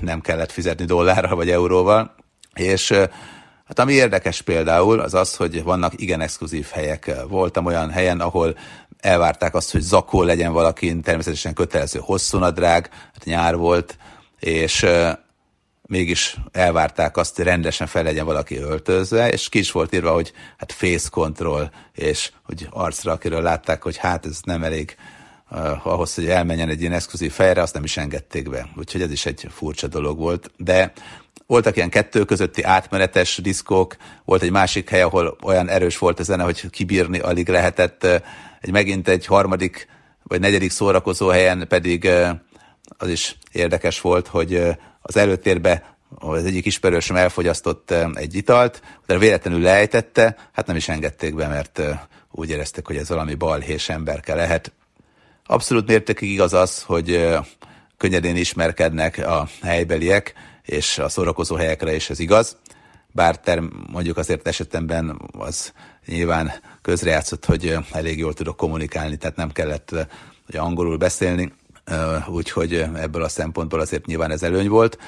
nem 0.00 0.20
kellett 0.20 0.52
fizetni 0.52 0.84
dollárral 0.84 1.36
vagy 1.36 1.50
euróval. 1.50 2.14
És 2.54 2.94
Hát 3.70 3.78
ami 3.78 3.92
érdekes 3.92 4.42
például, 4.42 5.00
az 5.00 5.14
az, 5.14 5.36
hogy 5.36 5.62
vannak 5.62 5.92
igen 5.96 6.20
exkluzív 6.20 6.66
helyek. 6.72 7.10
Voltam 7.28 7.66
olyan 7.66 7.90
helyen, 7.90 8.20
ahol 8.20 8.56
elvárták 9.00 9.54
azt, 9.54 9.72
hogy 9.72 9.80
zakó 9.80 10.22
legyen 10.22 10.52
valakin, 10.52 11.02
természetesen 11.02 11.54
kötelező 11.54 12.00
hosszú 12.02 12.38
nadrág, 12.38 12.88
hát 12.90 13.24
nyár 13.24 13.56
volt, 13.56 13.96
és 14.40 14.86
mégis 15.82 16.36
elvárták 16.52 17.16
azt, 17.16 17.36
hogy 17.36 17.44
rendesen 17.44 17.86
fel 17.86 18.02
legyen 18.02 18.24
valaki 18.24 18.56
öltözve, 18.56 19.30
és 19.30 19.48
ki 19.48 19.58
is 19.58 19.72
volt 19.72 19.94
írva, 19.94 20.12
hogy 20.12 20.32
hát 20.56 20.72
face 20.72 21.08
control, 21.10 21.70
és 21.94 22.32
hogy 22.42 22.68
arcra, 22.70 23.12
akiről 23.12 23.42
látták, 23.42 23.82
hogy 23.82 23.96
hát 23.96 24.26
ez 24.26 24.38
nem 24.44 24.62
elég 24.62 24.96
uh, 25.50 25.86
ahhoz, 25.86 26.14
hogy 26.14 26.28
elmenjen 26.28 26.68
egy 26.68 26.80
ilyen 26.80 26.92
exkluzív 26.92 27.32
fejre, 27.32 27.62
azt 27.62 27.74
nem 27.74 27.84
is 27.84 27.96
engedték 27.96 28.50
be. 28.50 28.68
Úgyhogy 28.76 29.02
ez 29.02 29.10
is 29.10 29.26
egy 29.26 29.46
furcsa 29.50 29.86
dolog 29.86 30.18
volt. 30.18 30.50
De 30.56 30.92
voltak 31.50 31.76
ilyen 31.76 31.90
kettő 31.90 32.24
közötti 32.24 32.62
átmenetes 32.62 33.36
diszkók, 33.36 33.96
volt 34.24 34.42
egy 34.42 34.50
másik 34.50 34.90
hely, 34.90 35.02
ahol 35.02 35.36
olyan 35.42 35.68
erős 35.68 35.98
volt 35.98 36.20
a 36.20 36.22
zene, 36.22 36.42
hogy 36.42 36.70
kibírni 36.70 37.18
alig 37.18 37.48
lehetett. 37.48 38.04
Egy 38.60 38.70
megint 38.70 39.08
egy 39.08 39.26
harmadik 39.26 39.88
vagy 40.22 40.40
negyedik 40.40 40.70
szórakozó 40.70 41.28
helyen 41.28 41.66
pedig 41.68 42.08
az 42.98 43.08
is 43.08 43.36
érdekes 43.52 44.00
volt, 44.00 44.26
hogy 44.26 44.62
az 45.02 45.16
előtérbe 45.16 45.96
az 46.14 46.44
egyik 46.44 46.66
ismerősöm 46.66 47.16
elfogyasztott 47.16 47.94
egy 48.14 48.34
italt, 48.34 48.82
de 49.06 49.18
véletlenül 49.18 49.60
lejtette, 49.60 50.36
hát 50.52 50.66
nem 50.66 50.76
is 50.76 50.88
engedték 50.88 51.34
be, 51.34 51.48
mert 51.48 51.82
úgy 52.30 52.50
éreztek, 52.50 52.86
hogy 52.86 52.96
ez 52.96 53.08
valami 53.08 53.34
balhés 53.34 53.88
emberke 53.88 54.34
lehet. 54.34 54.72
Abszolút 55.46 55.86
mértékig 55.86 56.30
igaz 56.30 56.52
az, 56.52 56.82
hogy 56.82 57.28
könnyedén 57.96 58.36
ismerkednek 58.36 59.18
a 59.18 59.48
helybeliek, 59.62 60.34
és 60.70 60.98
a 60.98 61.08
szórakozó 61.08 61.56
helyekre 61.56 61.94
is 61.94 62.10
ez 62.10 62.18
igaz, 62.18 62.56
bár 63.12 63.40
term, 63.40 63.66
mondjuk 63.92 64.16
azért 64.16 64.48
esetemben 64.48 65.20
az 65.38 65.72
nyilván 66.06 66.52
közrejátszott, 66.82 67.44
hogy 67.44 67.76
elég 67.92 68.18
jól 68.18 68.34
tudok 68.34 68.56
kommunikálni, 68.56 69.16
tehát 69.16 69.36
nem 69.36 69.50
kellett 69.50 69.90
hogy 70.46 70.56
angolul 70.56 70.96
beszélni, 70.96 71.52
úgyhogy 72.26 72.74
ebből 72.74 73.22
a 73.22 73.28
szempontból 73.28 73.80
azért 73.80 74.06
nyilván 74.06 74.30
ez 74.30 74.42
előny 74.42 74.68
volt, 74.68 74.98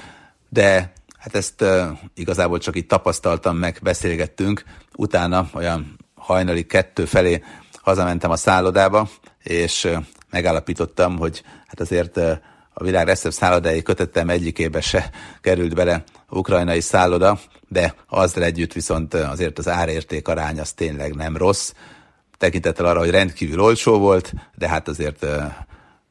de 0.49 0.93
hát 1.19 1.35
ezt 1.35 1.65
igazából 2.15 2.59
csak 2.59 2.77
itt 2.77 2.89
tapasztaltam 2.89 3.57
meg, 3.57 3.79
beszélgettünk, 3.83 4.65
utána 4.97 5.49
olyan 5.55 5.99
hajnali 6.15 6.67
kettő 6.67 7.05
felé 7.05 7.43
hazamentem 7.83 8.31
a 8.31 8.37
szállodába, 8.37 9.09
és 9.43 9.89
megállapítottam, 10.31 11.19
hogy 11.19 11.43
hát 11.67 11.81
azért 11.81 12.21
a 12.75 12.85
világ 12.85 13.07
legszebb 13.07 13.33
szállodái 13.33 13.83
kötettem 13.83 14.29
egyikébe 14.29 14.81
se 14.81 15.11
került 15.41 15.75
bele 15.75 16.05
ukrajnai 16.31 16.81
szálloda, 16.81 17.39
de 17.69 17.95
azzal 18.09 18.45
együtt 18.45 18.73
viszont 18.73 19.15
azért 19.15 19.59
az 19.59 19.69
árérték 19.69 20.29
arány 20.29 20.61
az 20.61 20.73
tényleg 20.73 21.15
nem 21.15 21.37
rossz, 21.37 21.73
tekintettel 22.39 22.87
arra, 22.87 22.99
hogy 22.99 23.11
rendkívül 23.11 23.61
olcsó 23.61 23.99
volt, 23.99 24.33
de 24.55 24.69
hát 24.69 24.89
azért 24.89 25.27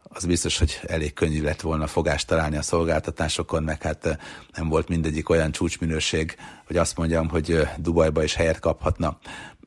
az 0.03 0.25
biztos, 0.25 0.57
hogy 0.57 0.79
elég 0.87 1.13
könnyű 1.13 1.41
lett 1.41 1.61
volna 1.61 1.87
fogást 1.87 2.27
találni 2.27 2.57
a 2.57 2.61
szolgáltatásokon, 2.61 3.63
meg 3.63 3.81
hát 3.81 4.17
nem 4.55 4.69
volt 4.69 4.87
mindegyik 4.87 5.29
olyan 5.29 5.51
csúcsminőség, 5.51 6.35
hogy 6.67 6.77
azt 6.77 6.97
mondjam, 6.97 7.29
hogy 7.29 7.67
Dubajba 7.77 8.23
is 8.23 8.33
helyet 8.33 8.59
kaphatna. 8.59 9.17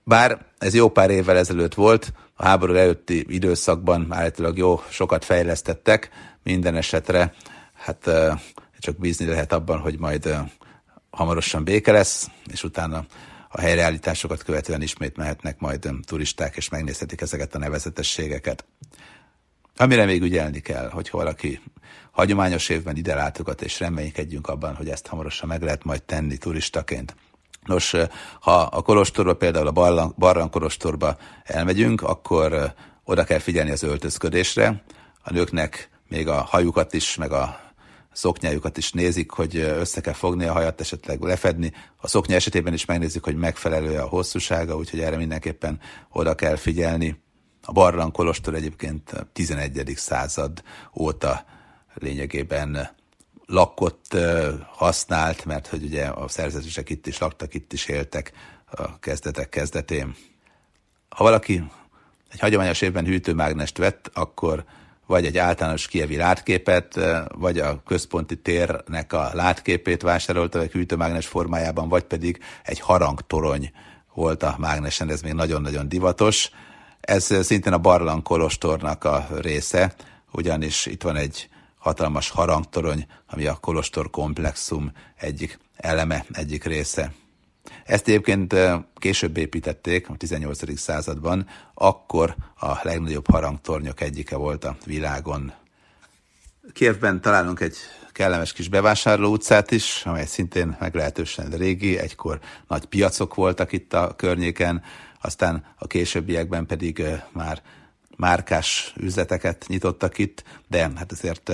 Bár 0.04 0.46
ez 0.58 0.74
jó 0.74 0.88
pár 0.88 1.10
évvel 1.10 1.36
ezelőtt 1.36 1.74
volt, 1.74 2.12
a 2.36 2.44
háború 2.44 2.74
előtti 2.74 3.24
időszakban 3.28 4.06
állítólag 4.10 4.58
jó 4.58 4.82
sokat 4.88 5.24
fejlesztettek, 5.24 6.10
minden 6.44 6.76
esetre 6.76 7.34
hát 7.74 8.10
csak 8.78 8.98
bízni 8.98 9.26
lehet 9.26 9.52
abban, 9.52 9.78
hogy 9.78 9.98
majd 9.98 10.36
hamarosan 11.10 11.64
béke 11.64 11.92
lesz, 11.92 12.28
és 12.50 12.64
utána 12.64 13.06
a 13.48 13.60
helyreállításokat 13.60 14.42
követően 14.42 14.82
ismét 14.82 15.16
mehetnek 15.16 15.58
majd 15.58 15.88
turisták, 16.06 16.56
és 16.56 16.68
megnézhetik 16.68 17.20
ezeket 17.20 17.54
a 17.54 17.58
nevezetességeket. 17.58 18.64
Amire 19.76 20.04
még 20.04 20.22
ügyelni 20.22 20.60
kell, 20.60 20.88
hogy 20.88 21.08
valaki 21.12 21.60
hagyományos 22.10 22.68
évben 22.68 22.96
ide 22.96 23.14
látogat, 23.14 23.62
és 23.62 23.80
reménykedjünk 23.80 24.48
abban, 24.48 24.74
hogy 24.74 24.88
ezt 24.88 25.06
hamarosan 25.06 25.48
meg 25.48 25.62
lehet 25.62 25.84
majd 25.84 26.02
tenni 26.02 26.36
turistaként. 26.36 27.16
Nos, 27.64 27.94
ha 28.40 28.60
a 28.60 28.82
kolostorba, 28.82 29.34
például 29.34 29.66
a 29.66 30.12
Barlang 30.16 30.50
kolostorba 30.50 31.16
elmegyünk, 31.44 32.02
akkor 32.02 32.74
oda 33.04 33.24
kell 33.24 33.38
figyelni 33.38 33.70
az 33.70 33.82
öltözködésre. 33.82 34.82
A 35.22 35.32
nőknek 35.32 35.88
még 36.14 36.28
a 36.28 36.40
hajukat 36.40 36.92
is, 36.92 37.16
meg 37.16 37.32
a 37.32 37.60
szoknyájukat 38.12 38.76
is 38.76 38.92
nézik, 38.92 39.30
hogy 39.30 39.56
össze 39.56 40.00
kell 40.00 40.12
fogni 40.12 40.44
a 40.44 40.52
hajat, 40.52 40.80
esetleg 40.80 41.20
lefedni. 41.20 41.72
A 41.96 42.08
szoknya 42.08 42.34
esetében 42.34 42.72
is 42.72 42.84
megnézik, 42.84 43.24
hogy 43.24 43.36
megfelelő 43.36 43.98
a 43.98 44.06
hosszúsága, 44.06 44.76
úgyhogy 44.76 45.00
erre 45.00 45.16
mindenképpen 45.16 45.80
oda 46.12 46.34
kell 46.34 46.56
figyelni. 46.56 47.22
A 47.62 47.72
Barlang 47.72 48.12
Kolostor 48.12 48.54
egyébként 48.54 49.12
11. 49.32 49.92
század 49.96 50.62
óta 50.94 51.44
lényegében 51.94 52.90
lakott, 53.46 54.16
használt, 54.72 55.44
mert 55.44 55.66
hogy 55.66 55.84
ugye 55.84 56.06
a 56.06 56.28
szerzetesek 56.28 56.90
itt 56.90 57.06
is 57.06 57.18
laktak, 57.18 57.54
itt 57.54 57.72
is 57.72 57.86
éltek 57.86 58.32
a 58.66 58.98
kezdetek 58.98 59.48
kezdetén. 59.48 60.14
Ha 61.08 61.24
valaki 61.24 61.64
egy 62.30 62.40
hagyományos 62.40 62.80
évben 62.80 63.04
hűtőmágnest 63.04 63.78
vett, 63.78 64.10
akkor 64.12 64.64
vagy 65.06 65.26
egy 65.26 65.38
általános 65.38 65.86
kievi 65.86 66.16
látképet, 66.16 67.00
vagy 67.34 67.58
a 67.58 67.82
központi 67.86 68.36
térnek 68.36 69.12
a 69.12 69.30
látképét 69.32 70.02
vásárolta 70.02 70.60
egy 70.60 70.72
hűtőmágnes 70.72 71.26
formájában, 71.26 71.88
vagy 71.88 72.02
pedig 72.02 72.38
egy 72.62 72.80
harangtorony 72.80 73.72
volt 74.14 74.42
a 74.42 74.54
mágnesen, 74.58 75.10
ez 75.10 75.22
még 75.22 75.32
nagyon-nagyon 75.32 75.88
divatos. 75.88 76.50
Ez 77.00 77.44
szintén 77.44 77.72
a 77.72 77.78
Barlang 77.78 78.22
Kolostornak 78.22 79.04
a 79.04 79.26
része, 79.40 79.94
ugyanis 80.32 80.86
itt 80.86 81.02
van 81.02 81.16
egy 81.16 81.48
hatalmas 81.78 82.30
harangtorony, 82.30 83.06
ami 83.26 83.46
a 83.46 83.54
Kolostor 83.60 84.10
komplexum 84.10 84.92
egyik 85.16 85.58
eleme, 85.76 86.24
egyik 86.32 86.64
része. 86.64 87.12
Ezt 87.84 88.08
egyébként 88.08 88.54
később 88.94 89.36
építették, 89.36 90.08
a 90.08 90.16
18. 90.16 90.78
században, 90.78 91.46
akkor 91.74 92.34
a 92.60 92.78
legnagyobb 92.82 93.30
harangtornyok 93.30 94.00
egyike 94.00 94.36
volt 94.36 94.64
a 94.64 94.76
világon. 94.84 95.52
Kievben 96.72 97.20
találunk 97.20 97.60
egy 97.60 97.76
kellemes 98.12 98.52
kis 98.52 98.68
bevásárló 98.68 99.32
utcát 99.32 99.70
is, 99.70 100.02
amely 100.06 100.26
szintén 100.26 100.76
meglehetősen 100.80 101.50
régi, 101.50 101.98
egykor 101.98 102.40
nagy 102.68 102.84
piacok 102.84 103.34
voltak 103.34 103.72
itt 103.72 103.92
a 103.92 104.14
környéken, 104.16 104.82
aztán 105.20 105.64
a 105.78 105.86
későbbiekben 105.86 106.66
pedig 106.66 107.02
már 107.32 107.62
márkás 108.16 108.92
üzleteket 108.96 109.64
nyitottak 109.68 110.18
itt, 110.18 110.44
de 110.68 110.90
hát 110.96 111.12
azért 111.12 111.52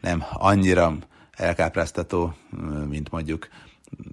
nem 0.00 0.24
annyira 0.32 0.96
elkápráztató, 1.32 2.34
mint 2.88 3.10
mondjuk 3.10 3.48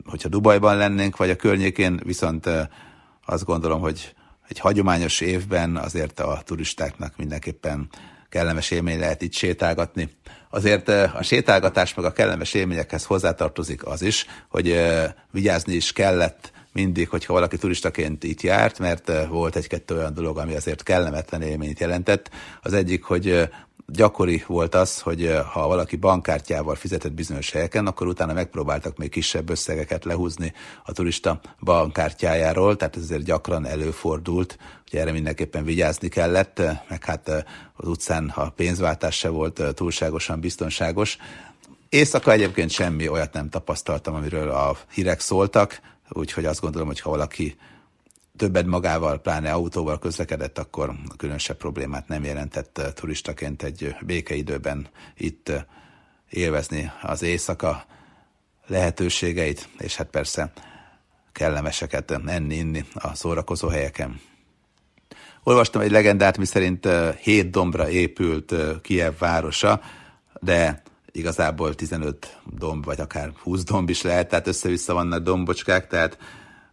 hogyha 0.06 0.30
Dubajban 0.30 0.78
lennénk, 0.78 1.18
vagy 1.18 1.30
a 1.30 1.36
környékén, 1.36 2.02
viszont 2.04 2.50
azt 3.26 3.46
gondolom, 3.46 3.82
hogy 3.82 4.16
egy 4.48 4.60
hagyományos 4.60 5.22
évben 5.22 5.78
azért 5.78 6.20
a 6.20 6.42
turistáknak 6.46 7.18
mindenképpen 7.18 7.90
kellemes 8.30 8.72
élmény 8.72 9.00
lehet 9.00 9.22
itt 9.22 9.34
sétálgatni. 9.34 10.10
Azért 10.50 10.88
a 10.88 11.20
sétálgatás 11.22 11.94
meg 11.94 12.06
a 12.06 12.14
kellemes 12.14 12.54
élményekhez 12.54 13.06
hozzátartozik 13.06 13.86
az 13.86 14.02
is, 14.02 14.26
hogy 14.50 14.82
vigyázni 15.32 15.74
is 15.74 15.92
kellett 15.92 16.52
mindig, 16.74 17.10
hogyha 17.10 17.34
valaki 17.34 17.58
turistaként 17.58 18.24
itt 18.24 18.42
járt, 18.42 18.80
mert 18.80 19.28
volt 19.28 19.56
egy-kettő 19.56 19.96
olyan 19.96 20.14
dolog, 20.14 20.38
ami 20.38 20.56
azért 20.56 20.84
kellemetlen 20.84 21.42
élményt 21.42 21.80
jelentett. 21.80 22.30
Az 22.62 22.74
egyik, 22.74 23.04
hogy 23.04 23.50
gyakori 23.88 24.44
volt 24.48 24.76
az, 24.76 25.00
hogy 25.00 25.38
ha 25.52 25.68
valaki 25.68 25.96
bankkártyával 25.96 26.76
fizetett 26.76 27.14
bizonyos 27.14 27.52
helyeken, 27.52 27.88
akkor 27.88 28.08
utána 28.08 28.34
megpróbáltak 28.34 28.98
még 28.98 29.10
kisebb 29.10 29.50
összegeket 29.50 30.06
lehúzni 30.06 30.54
a 30.84 30.92
turista 30.92 31.40
bankkártyájáról, 31.60 32.76
tehát 32.76 32.96
ez 32.96 33.02
azért 33.02 33.24
gyakran 33.24 33.66
előfordult, 33.66 34.58
hogy 34.90 35.00
erre 35.00 35.12
mindenképpen 35.12 35.64
vigyázni 35.64 36.08
kellett, 36.08 36.62
meg 36.90 37.04
hát 37.04 37.30
az 37.76 37.88
utcán 37.88 38.32
a 38.36 38.50
pénzváltás 38.50 39.18
se 39.18 39.30
volt 39.30 39.62
túlságosan 39.76 40.40
biztonságos. 40.40 41.18
Éjszaka 41.90 42.32
egyébként 42.32 42.70
semmi 42.70 43.08
olyat 43.08 43.34
nem 43.34 43.50
tapasztaltam, 43.50 44.16
amiről 44.16 44.50
a 44.50 44.78
hírek 44.94 45.20
szóltak, 45.20 45.80
úgyhogy 46.10 46.46
azt 46.46 46.62
gondolom, 46.62 46.88
hogy 46.88 47.00
ha 47.00 47.10
valaki 47.10 47.56
többet 48.38 48.66
magával, 48.66 49.22
pláne 49.22 49.52
autóval 49.52 50.00
közlekedett, 50.00 50.58
akkor 50.58 50.92
különösebb 51.18 51.58
problémát 51.58 52.08
nem 52.08 52.24
jelentett 52.24 52.78
eh, 52.78 52.92
turistaként 52.92 53.64
egy 53.64 53.96
békeidőben 54.02 54.88
itt 55.18 55.50
eh, 55.50 55.64
élvezni 56.30 56.92
az 57.02 57.22
éjszaka 57.22 57.86
lehetőségeit, 58.68 59.70
és 59.80 59.96
hát 59.96 60.08
persze 60.08 60.52
kellemeseket 61.32 62.12
enni, 62.12 62.56
inni 62.56 62.86
a 62.94 63.16
szórakozó 63.16 63.68
helyeken. 63.68 64.20
Olvastam 65.44 65.82
egy 65.82 65.92
legendát, 65.92 66.38
miszerint 66.38 66.86
eh, 66.86 67.16
hét 67.16 67.50
dombra 67.50 67.90
épült 67.90 68.54
Kiev 68.82 69.14
városa, 69.20 69.82
de 70.42 70.82
igazából 71.12 71.76
15 71.76 72.38
domb, 72.46 72.86
vagy 72.86 73.00
akár 73.00 73.32
20 73.44 73.64
domb 73.64 73.90
is 73.90 74.02
lehet, 74.02 74.30
tehát 74.30 74.48
össze-vissza 74.48 74.94
vannak 74.94 75.24
dombocskák, 75.24 75.88
tehát 75.88 76.18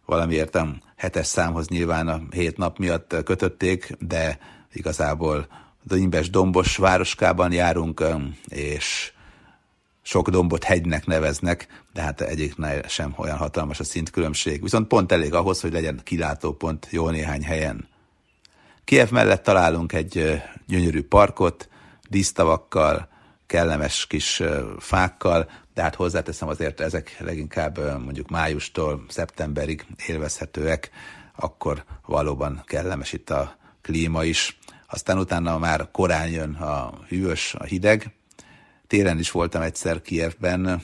valamiért 0.05 0.55
hetes 1.03 1.27
számhoz 1.27 1.67
nyilván 1.67 2.07
a 2.07 2.21
hét 2.31 2.57
nap 2.57 2.77
miatt 2.77 3.15
kötötték, 3.23 3.95
de 3.99 4.37
igazából 4.73 5.47
Imbes 5.89 6.29
dombos 6.29 6.77
városkában 6.77 7.51
járunk, 7.51 8.03
és 8.47 9.13
sok 10.01 10.29
dombot 10.29 10.63
hegynek 10.63 11.05
neveznek, 11.05 11.67
de 11.93 12.01
hát 12.01 12.21
egyiknél 12.21 12.87
sem 12.87 13.13
olyan 13.17 13.37
hatalmas 13.37 13.79
a 13.79 13.83
szintkülönbség. 13.83 14.61
Viszont 14.61 14.87
pont 14.87 15.11
elég 15.11 15.33
ahhoz, 15.33 15.61
hogy 15.61 15.71
legyen 15.71 15.99
kilátópont 16.03 16.87
jó 16.89 17.09
néhány 17.09 17.43
helyen. 17.43 17.87
Kiev 18.83 19.09
mellett 19.09 19.43
találunk 19.43 19.93
egy 19.93 20.41
gyönyörű 20.67 21.03
parkot, 21.03 21.69
dísztavakkal, 22.09 23.07
kellemes 23.45 24.07
kis 24.07 24.41
fákkal, 24.79 25.49
de 25.73 25.81
hát 25.81 25.95
hozzáteszem 25.95 26.47
azért 26.47 26.79
ezek 26.79 27.15
leginkább 27.19 28.01
mondjuk 28.03 28.29
májustól 28.29 29.05
szeptemberig 29.07 29.85
élvezhetőek, 30.07 30.89
akkor 31.35 31.83
valóban 32.05 32.61
kellemes 32.65 33.13
itt 33.13 33.29
a 33.29 33.55
klíma 33.81 34.23
is. 34.23 34.59
Aztán 34.87 35.17
utána 35.17 35.57
már 35.57 35.91
korán 35.91 36.29
jön 36.29 36.53
a 36.53 36.93
hűvös, 37.07 37.55
a 37.57 37.63
hideg. 37.63 38.11
Téren 38.87 39.19
is 39.19 39.31
voltam 39.31 39.61
egyszer 39.61 40.01
Kievben, 40.01 40.81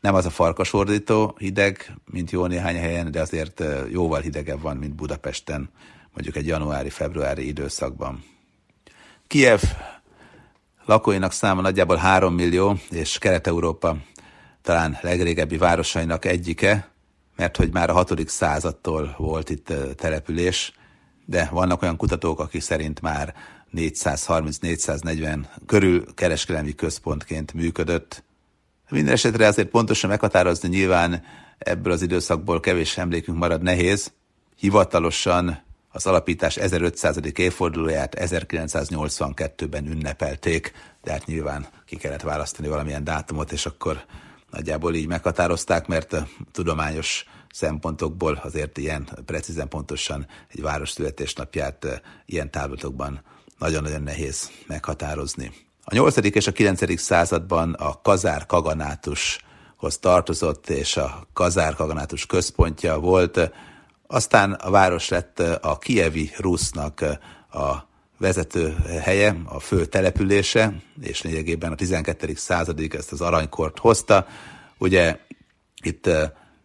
nem 0.00 0.14
az 0.14 0.26
a 0.26 0.30
farkasordító 0.30 1.36
hideg, 1.38 1.94
mint 2.10 2.30
jó 2.30 2.46
néhány 2.46 2.76
helyen, 2.76 3.10
de 3.10 3.20
azért 3.20 3.62
jóval 3.90 4.20
hidegebb 4.20 4.60
van, 4.60 4.76
mint 4.76 4.94
Budapesten, 4.94 5.70
mondjuk 6.12 6.36
egy 6.36 6.46
januári-februári 6.46 7.46
időszakban. 7.46 8.24
Kiev 9.26 9.60
lakóinak 10.84 11.32
száma 11.32 11.60
nagyjából 11.60 11.96
3 11.96 12.34
millió, 12.34 12.78
és 12.90 13.18
Kelet-Európa 13.18 13.96
talán 14.62 14.98
legrégebbi 15.00 15.56
városainak 15.56 16.24
egyike, 16.24 16.88
mert 17.36 17.56
hogy 17.56 17.72
már 17.72 17.90
a 17.90 17.92
6. 17.92 18.28
századtól 18.28 19.14
volt 19.18 19.50
itt 19.50 19.72
település, 19.96 20.72
de 21.24 21.48
vannak 21.52 21.82
olyan 21.82 21.96
kutatók, 21.96 22.40
akik 22.40 22.60
szerint 22.60 23.00
már 23.00 23.34
430-440 23.74 25.44
körül 25.66 26.14
kereskedelmi 26.14 26.74
központként 26.74 27.52
működött. 27.52 28.24
Minden 28.90 29.12
esetre 29.12 29.46
azért 29.46 29.68
pontosan 29.68 30.10
meghatározni 30.10 30.68
nyilván 30.68 31.22
ebből 31.58 31.92
az 31.92 32.02
időszakból 32.02 32.60
kevés 32.60 32.98
emlékünk 32.98 33.38
marad 33.38 33.62
nehéz. 33.62 34.12
Hivatalosan 34.56 35.63
az 35.94 36.06
alapítás 36.06 36.56
1500. 36.56 37.16
évfordulóját 37.34 38.16
1982-ben 38.18 39.86
ünnepelték, 39.86 40.72
de 41.02 41.10
hát 41.10 41.26
nyilván 41.26 41.66
ki 41.86 41.96
kellett 41.96 42.22
választani 42.22 42.68
valamilyen 42.68 43.04
dátumot, 43.04 43.52
és 43.52 43.66
akkor 43.66 44.04
nagyjából 44.50 44.94
így 44.94 45.06
meghatározták, 45.06 45.86
mert 45.86 46.16
tudományos 46.52 47.24
szempontokból 47.52 48.40
azért 48.42 48.78
ilyen 48.78 49.08
precízen 49.26 49.68
pontosan 49.68 50.26
egy 50.48 50.62
város 50.62 50.90
születésnapját 50.90 52.02
ilyen 52.26 52.50
táblatokban 52.50 53.22
nagyon-nagyon 53.58 54.02
nehéz 54.02 54.50
meghatározni. 54.66 55.52
A 55.84 55.94
8. 55.94 56.16
és 56.16 56.46
a 56.46 56.52
9. 56.52 57.00
században 57.00 57.72
a 57.72 58.00
Kazár 58.02 58.46
Kaganátushoz 58.46 59.98
tartozott, 60.00 60.68
és 60.68 60.96
a 60.96 61.26
Kazár 61.32 61.74
Kaganátus 61.74 62.26
központja 62.26 62.98
volt, 62.98 63.50
aztán 64.14 64.52
a 64.52 64.70
város 64.70 65.08
lett 65.08 65.38
a 65.60 65.78
Kievi 65.78 66.30
Rusznak 66.36 67.00
a 67.52 67.72
vezető 68.18 68.76
helye, 69.02 69.36
a 69.44 69.60
fő 69.60 69.84
települése, 69.84 70.74
és 71.02 71.22
lényegében 71.22 71.72
a 71.72 71.74
12. 71.74 72.32
századig 72.34 72.94
ezt 72.94 73.12
az 73.12 73.20
aranykort 73.20 73.78
hozta. 73.78 74.26
Ugye 74.78 75.18
itt 75.82 76.10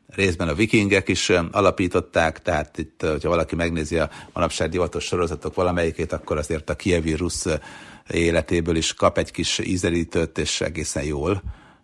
részben 0.07 0.47
a 0.47 0.53
vikingek 0.53 1.07
is 1.07 1.29
alapították, 1.51 2.41
tehát 2.41 2.77
itt, 2.77 3.01
hogyha 3.01 3.29
valaki 3.29 3.55
megnézi 3.55 3.97
a 3.97 4.09
manapság 4.33 4.69
divatos 4.69 5.03
sorozatok 5.03 5.55
valamelyikét, 5.55 6.13
akkor 6.13 6.37
azért 6.37 6.69
a 6.69 6.75
kievi 6.75 7.13
rusz 7.13 7.45
életéből 8.09 8.75
is 8.75 8.93
kap 8.93 9.17
egy 9.17 9.31
kis 9.31 9.59
ízelítőt, 9.59 10.37
és 10.37 10.61
egészen 10.61 11.03
jól 11.03 11.41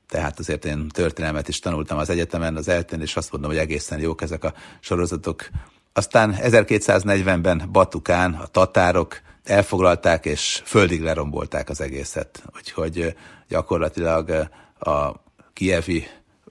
tehát 0.09 0.39
azért 0.39 0.65
én 0.65 0.87
történelmet 0.87 1.47
is 1.47 1.59
tanultam 1.59 1.97
az 1.97 2.09
egyetemen, 2.09 2.55
az 2.55 2.67
eltén, 2.67 3.01
és 3.01 3.15
azt 3.15 3.31
mondom, 3.31 3.49
hogy 3.49 3.59
egészen 3.59 3.99
jók 3.99 4.21
ezek 4.21 4.43
a 4.43 4.53
sorozatok. 4.79 5.49
Aztán 5.93 6.35
1240-ben 6.41 7.69
Batukán 7.71 8.33
a 8.33 8.45
tatárok 8.45 9.21
elfoglalták, 9.43 10.25
és 10.25 10.61
földig 10.65 11.01
lerombolták 11.01 11.69
az 11.69 11.81
egészet. 11.81 12.43
Úgyhogy 12.55 13.15
gyakorlatilag 13.47 14.49
a 14.79 15.11
kievi 15.53 16.07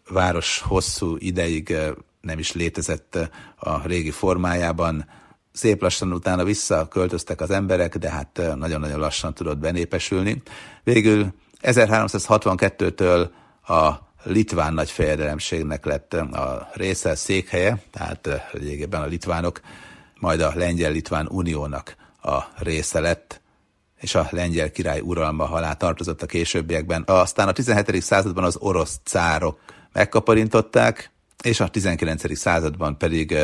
város 0.09 0.63
hosszú 0.67 1.17
ideig 1.19 1.77
nem 2.21 2.39
is 2.39 2.53
létezett 2.53 3.19
a 3.57 3.87
régi 3.87 4.11
formájában. 4.11 5.09
Szép 5.53 5.83
lassan 5.83 6.13
utána 6.13 6.45
visszaköltöztek 6.45 7.41
az 7.41 7.51
emberek, 7.51 7.97
de 7.97 8.11
hát 8.11 8.41
nagyon-nagyon 8.55 8.99
lassan 8.99 9.35
tudott 9.35 9.59
benépesülni. 9.59 10.43
Végül 10.83 11.27
1362-től 11.63 13.29
a 13.67 13.93
litván 14.23 14.75
nagyfejedelemségnek 14.75 15.85
lett 15.85 16.13
a 16.15 16.69
része 16.73 17.15
székhelye, 17.15 17.83
tehát 17.91 18.29
lényegében 18.53 19.03
a 19.03 19.07
litvánok 19.07 19.61
majd 20.21 20.41
a 20.41 20.53
Lengyel-Litván 20.55 21.27
Uniónak 21.27 21.97
a 22.23 22.43
része 22.59 23.01
lett, 23.01 23.41
és 24.01 24.15
a 24.15 24.29
lengyel 24.31 24.71
király 24.71 25.01
uralma 25.01 25.51
alá 25.51 25.73
tartozott 25.73 26.23
a 26.23 26.27
későbbiekben. 26.27 27.03
Aztán 27.07 27.49
a 27.49 27.53
17. 27.53 28.03
században 28.03 28.45
az 28.45 28.57
orosz 28.57 29.01
cárok 29.05 29.61
megkaparintották, 29.93 31.11
és 31.43 31.61
a 31.61 31.69
19. 31.69 32.37
században 32.37 32.99
pedig 32.99 33.37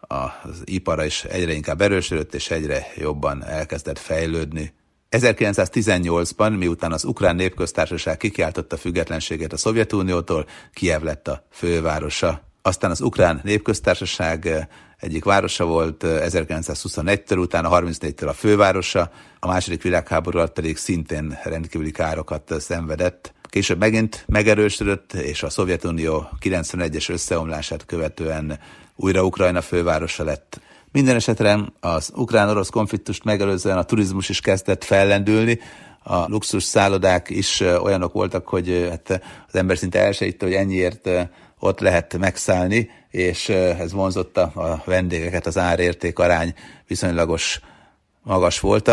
az 0.00 0.62
ipara 0.64 1.04
is 1.04 1.24
egyre 1.24 1.52
inkább 1.52 1.80
erősödött, 1.80 2.34
és 2.34 2.50
egyre 2.50 2.86
jobban 2.96 3.44
elkezdett 3.44 3.98
fejlődni. 3.98 4.74
1918-ban, 5.20 6.58
miután 6.58 6.92
az 6.92 7.04
Ukrán 7.04 7.36
Népköztársaság 7.36 8.16
kikiáltotta 8.16 8.76
függetlenségét 8.76 9.52
a 9.52 9.56
Szovjetuniótól, 9.56 10.46
Kiev 10.72 11.02
lett 11.02 11.28
a 11.28 11.46
fővárosa. 11.50 12.40
Aztán 12.62 12.90
az 12.90 13.00
Ukrán 13.00 13.40
Népköztársaság 13.44 14.68
egyik 14.98 15.24
városa 15.24 15.64
volt 15.64 16.04
1921-től, 16.06 17.38
utána 17.38 17.68
34-től 17.72 18.28
a 18.28 18.32
fővárosa, 18.32 19.10
a 19.38 19.46
második 19.46 19.82
világháború 19.82 20.38
alatt 20.38 20.52
pedig 20.52 20.76
szintén 20.76 21.38
rendkívüli 21.42 21.90
károkat 21.90 22.54
szenvedett. 22.60 23.32
Később 23.42 23.78
megint 23.78 24.24
megerősödött, 24.26 25.12
és 25.12 25.42
a 25.42 25.50
Szovjetunió 25.50 26.28
91-es 26.40 27.10
összeomlását 27.10 27.86
követően 27.86 28.58
újra 28.96 29.24
Ukrajna 29.24 29.60
fővárosa 29.60 30.24
lett. 30.24 30.60
Minden 30.94 31.16
esetre 31.16 31.58
az 31.80 32.10
ukrán-orosz 32.14 32.68
konfliktust 32.68 33.24
megelőzően 33.24 33.78
a 33.78 33.82
turizmus 33.82 34.28
is 34.28 34.40
kezdett 34.40 34.84
fellendülni, 34.84 35.58
a 36.02 36.28
luxus 36.28 36.62
szállodák 36.62 37.30
is 37.30 37.60
olyanok 37.60 38.12
voltak, 38.12 38.48
hogy 38.48 38.86
hát 38.90 39.22
az 39.48 39.54
ember 39.54 39.78
szinte 39.78 39.98
elsejtette, 39.98 40.44
hogy 40.44 40.54
ennyiért 40.54 41.10
ott 41.58 41.80
lehet 41.80 42.18
megszállni, 42.18 42.90
és 43.10 43.48
ez 43.48 43.92
vonzotta 43.92 44.42
a 44.42 44.82
vendégeket, 44.84 45.46
az 45.46 45.58
árérték 45.58 46.18
arány 46.18 46.54
viszonylagos 46.86 47.60
magas 48.22 48.60
volt 48.60 48.88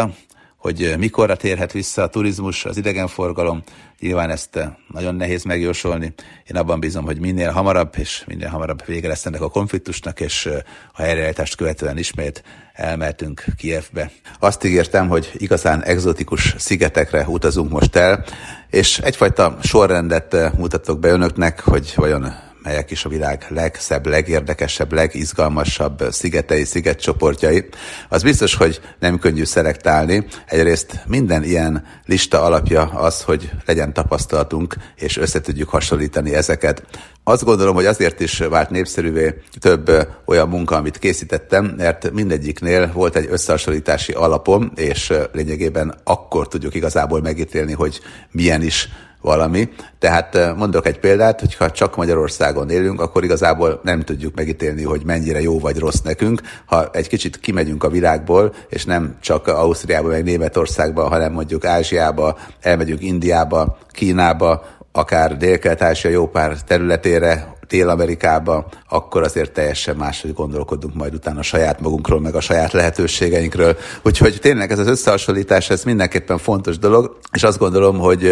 hogy 0.62 0.96
mikorra 0.98 1.36
térhet 1.36 1.72
vissza 1.72 2.04
a 2.04 2.08
turizmus, 2.08 2.66
az 2.66 2.78
idegenforgalom. 2.78 3.64
Nyilván 4.00 4.30
ezt 4.30 4.60
nagyon 4.88 5.16
nehéz 5.16 5.44
megjósolni. 5.44 6.14
Én 6.48 6.58
abban 6.58 6.80
bízom, 6.80 7.06
hogy 7.06 7.20
minél 7.20 7.52
hamarabb, 7.52 7.94
és 7.98 8.24
minél 8.28 8.48
hamarabb 8.48 8.86
vége 8.86 9.08
lesz 9.08 9.26
ennek 9.26 9.42
a 9.42 9.50
konfliktusnak, 9.50 10.20
és 10.20 10.50
a 10.94 11.02
helyreállítást 11.02 11.56
követően 11.56 11.98
ismét 11.98 12.44
elmehetünk 12.74 13.44
Kievbe. 13.58 14.12
Azt 14.40 14.64
ígértem, 14.64 15.08
hogy 15.08 15.32
igazán 15.34 15.84
egzotikus 15.84 16.56
szigetekre 16.58 17.28
utazunk 17.28 17.72
most 17.72 17.96
el, 17.96 18.26
és 18.70 19.00
egyfajta 19.00 19.58
sorrendet 19.62 20.58
mutatok 20.58 21.00
be 21.00 21.10
önöknek, 21.10 21.60
hogy 21.60 21.94
vajon 21.96 22.51
melyek 22.64 22.92
is 22.92 23.06
a 23.06 23.10
világ 23.10 23.46
legszebb, 23.50 24.06
legérdekesebb, 24.08 24.94
legizgalmasabb 24.94 26.04
szigetei, 26.12 26.64
szigetcsoportjai, 26.64 27.66
az 28.10 28.24
biztos, 28.24 28.56
hogy 28.56 28.82
nem 29.00 29.20
könnyű 29.20 29.44
szelektálni. 29.44 30.26
Egyrészt 30.48 31.04
minden 31.08 31.44
ilyen 31.44 31.86
lista 32.06 32.42
alapja 32.44 32.82
az, 32.82 33.22
hogy 33.22 33.52
legyen 33.66 33.94
tapasztalatunk, 33.94 34.76
és 34.96 35.18
összetudjuk 35.18 35.70
hasonlítani 35.70 36.34
ezeket. 36.34 36.84
Azt 37.24 37.44
gondolom, 37.44 37.76
hogy 37.76 37.86
azért 37.86 38.20
is 38.20 38.38
vált 38.38 38.70
népszerűvé 38.70 39.34
több 39.60 40.08
olyan 40.26 40.50
munka, 40.50 40.76
amit 40.76 40.98
készítettem, 40.98 41.66
mert 41.78 42.12
mindegyiknél 42.12 42.92
volt 42.94 43.16
egy 43.16 43.28
összehasonlítási 43.30 44.12
alapom, 44.12 44.72
és 44.76 45.14
lényegében 45.32 45.96
akkor 46.04 46.48
tudjuk 46.48 46.76
igazából 46.76 47.22
megítélni, 47.22 47.74
hogy 47.74 48.00
milyen 48.32 48.62
is 48.62 48.90
valami. 49.22 49.70
Tehát 50.00 50.56
mondok 50.56 50.88
egy 50.88 51.00
példát, 51.00 51.40
hogyha 51.40 51.72
csak 51.72 51.96
Magyarországon 51.96 52.70
élünk, 52.70 53.02
akkor 53.02 53.24
igazából 53.24 53.80
nem 53.84 54.02
tudjuk 54.02 54.36
megítélni, 54.36 54.84
hogy 54.84 55.02
mennyire 55.06 55.42
jó 55.42 55.60
vagy 55.60 55.78
rossz 55.78 56.02
nekünk. 56.04 56.42
Ha 56.66 56.90
egy 56.92 57.08
kicsit 57.08 57.40
kimegyünk 57.40 57.84
a 57.84 57.90
világból, 57.90 58.54
és 58.70 58.86
nem 58.86 59.18
csak 59.22 59.48
Ausztriába, 59.48 60.08
meg 60.08 60.24
Németországba, 60.24 61.08
hanem 61.08 61.32
mondjuk 61.32 61.66
Ázsiába, 61.66 62.38
elmegyünk 62.62 63.02
Indiába, 63.02 63.78
Kínába, 63.92 64.66
akár 64.92 65.38
Dél-Kelet-Ázsia 65.38 66.12
jó 66.12 66.28
pár 66.28 66.62
területére, 66.62 67.56
Dél-Amerikába, 67.68 68.68
akkor 68.90 69.24
azért 69.24 69.52
teljesen 69.52 69.96
máshogy 69.96 70.34
gondolkodunk 70.34 70.96
majd 70.96 71.14
utána 71.14 71.42
saját 71.42 71.80
magunkról, 71.80 72.20
meg 72.20 72.36
a 72.36 72.42
saját 72.42 72.72
lehetőségeinkről. 72.72 73.78
Úgyhogy 74.02 74.38
tényleg 74.42 74.72
ez 74.72 74.80
az 74.80 74.88
összehasonlítás, 74.88 75.70
ez 75.70 75.84
mindenképpen 75.84 76.38
fontos 76.38 76.78
dolog, 76.78 77.18
és 77.32 77.44
azt 77.44 77.58
gondolom, 77.58 78.00
hogy 78.00 78.26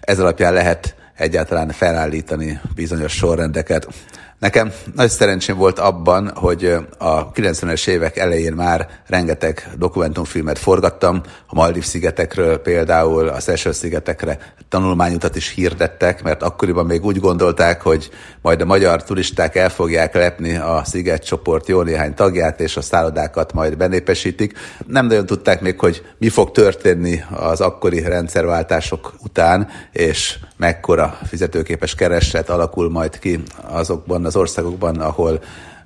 ez 0.00 0.18
alapján 0.18 0.52
lehet 0.52 0.94
egyáltalán 1.16 1.68
felállítani 1.68 2.60
bizonyos 2.74 3.12
sorrendeket. 3.12 3.88
Nekem 4.42 4.72
nagy 4.94 5.10
szerencsém 5.10 5.56
volt 5.56 5.78
abban, 5.78 6.30
hogy 6.34 6.76
a 6.98 7.32
90-es 7.32 7.88
évek 7.88 8.16
elején 8.16 8.52
már 8.52 8.88
rengeteg 9.06 9.70
dokumentumfilmet 9.78 10.58
forgattam, 10.58 11.20
a 11.46 11.54
Maldív 11.54 11.84
szigetekről 11.84 12.58
például, 12.58 13.28
a 13.28 13.40
Seychelles 13.40 13.76
szigetekre 13.76 14.38
tanulmányutat 14.68 15.36
is 15.36 15.48
hirdettek, 15.48 16.22
mert 16.22 16.42
akkoriban 16.42 16.86
még 16.86 17.04
úgy 17.04 17.20
gondolták, 17.20 17.82
hogy 17.82 18.10
majd 18.40 18.60
a 18.60 18.64
magyar 18.64 19.04
turisták 19.04 19.56
el 19.56 19.68
fogják 19.68 20.14
lepni 20.14 20.56
a 20.56 20.82
szigetcsoport 20.84 21.68
jó 21.68 21.82
néhány 21.82 22.14
tagját, 22.14 22.60
és 22.60 22.76
a 22.76 22.82
szállodákat 22.82 23.52
majd 23.52 23.76
benépesítik. 23.76 24.58
Nem 24.86 25.06
nagyon 25.06 25.26
tudták 25.26 25.60
még, 25.60 25.78
hogy 25.78 26.02
mi 26.18 26.28
fog 26.28 26.50
történni 26.50 27.24
az 27.30 27.60
akkori 27.60 28.00
rendszerváltások 28.00 29.14
után, 29.22 29.68
és 29.92 30.38
mekkora 30.56 31.18
fizetőképes 31.26 31.94
kereset 31.94 32.50
alakul 32.50 32.90
majd 32.90 33.18
ki 33.18 33.42
azokban 33.62 34.24
az 34.24 34.31
országokban, 34.36 35.00
ahol 35.00 35.40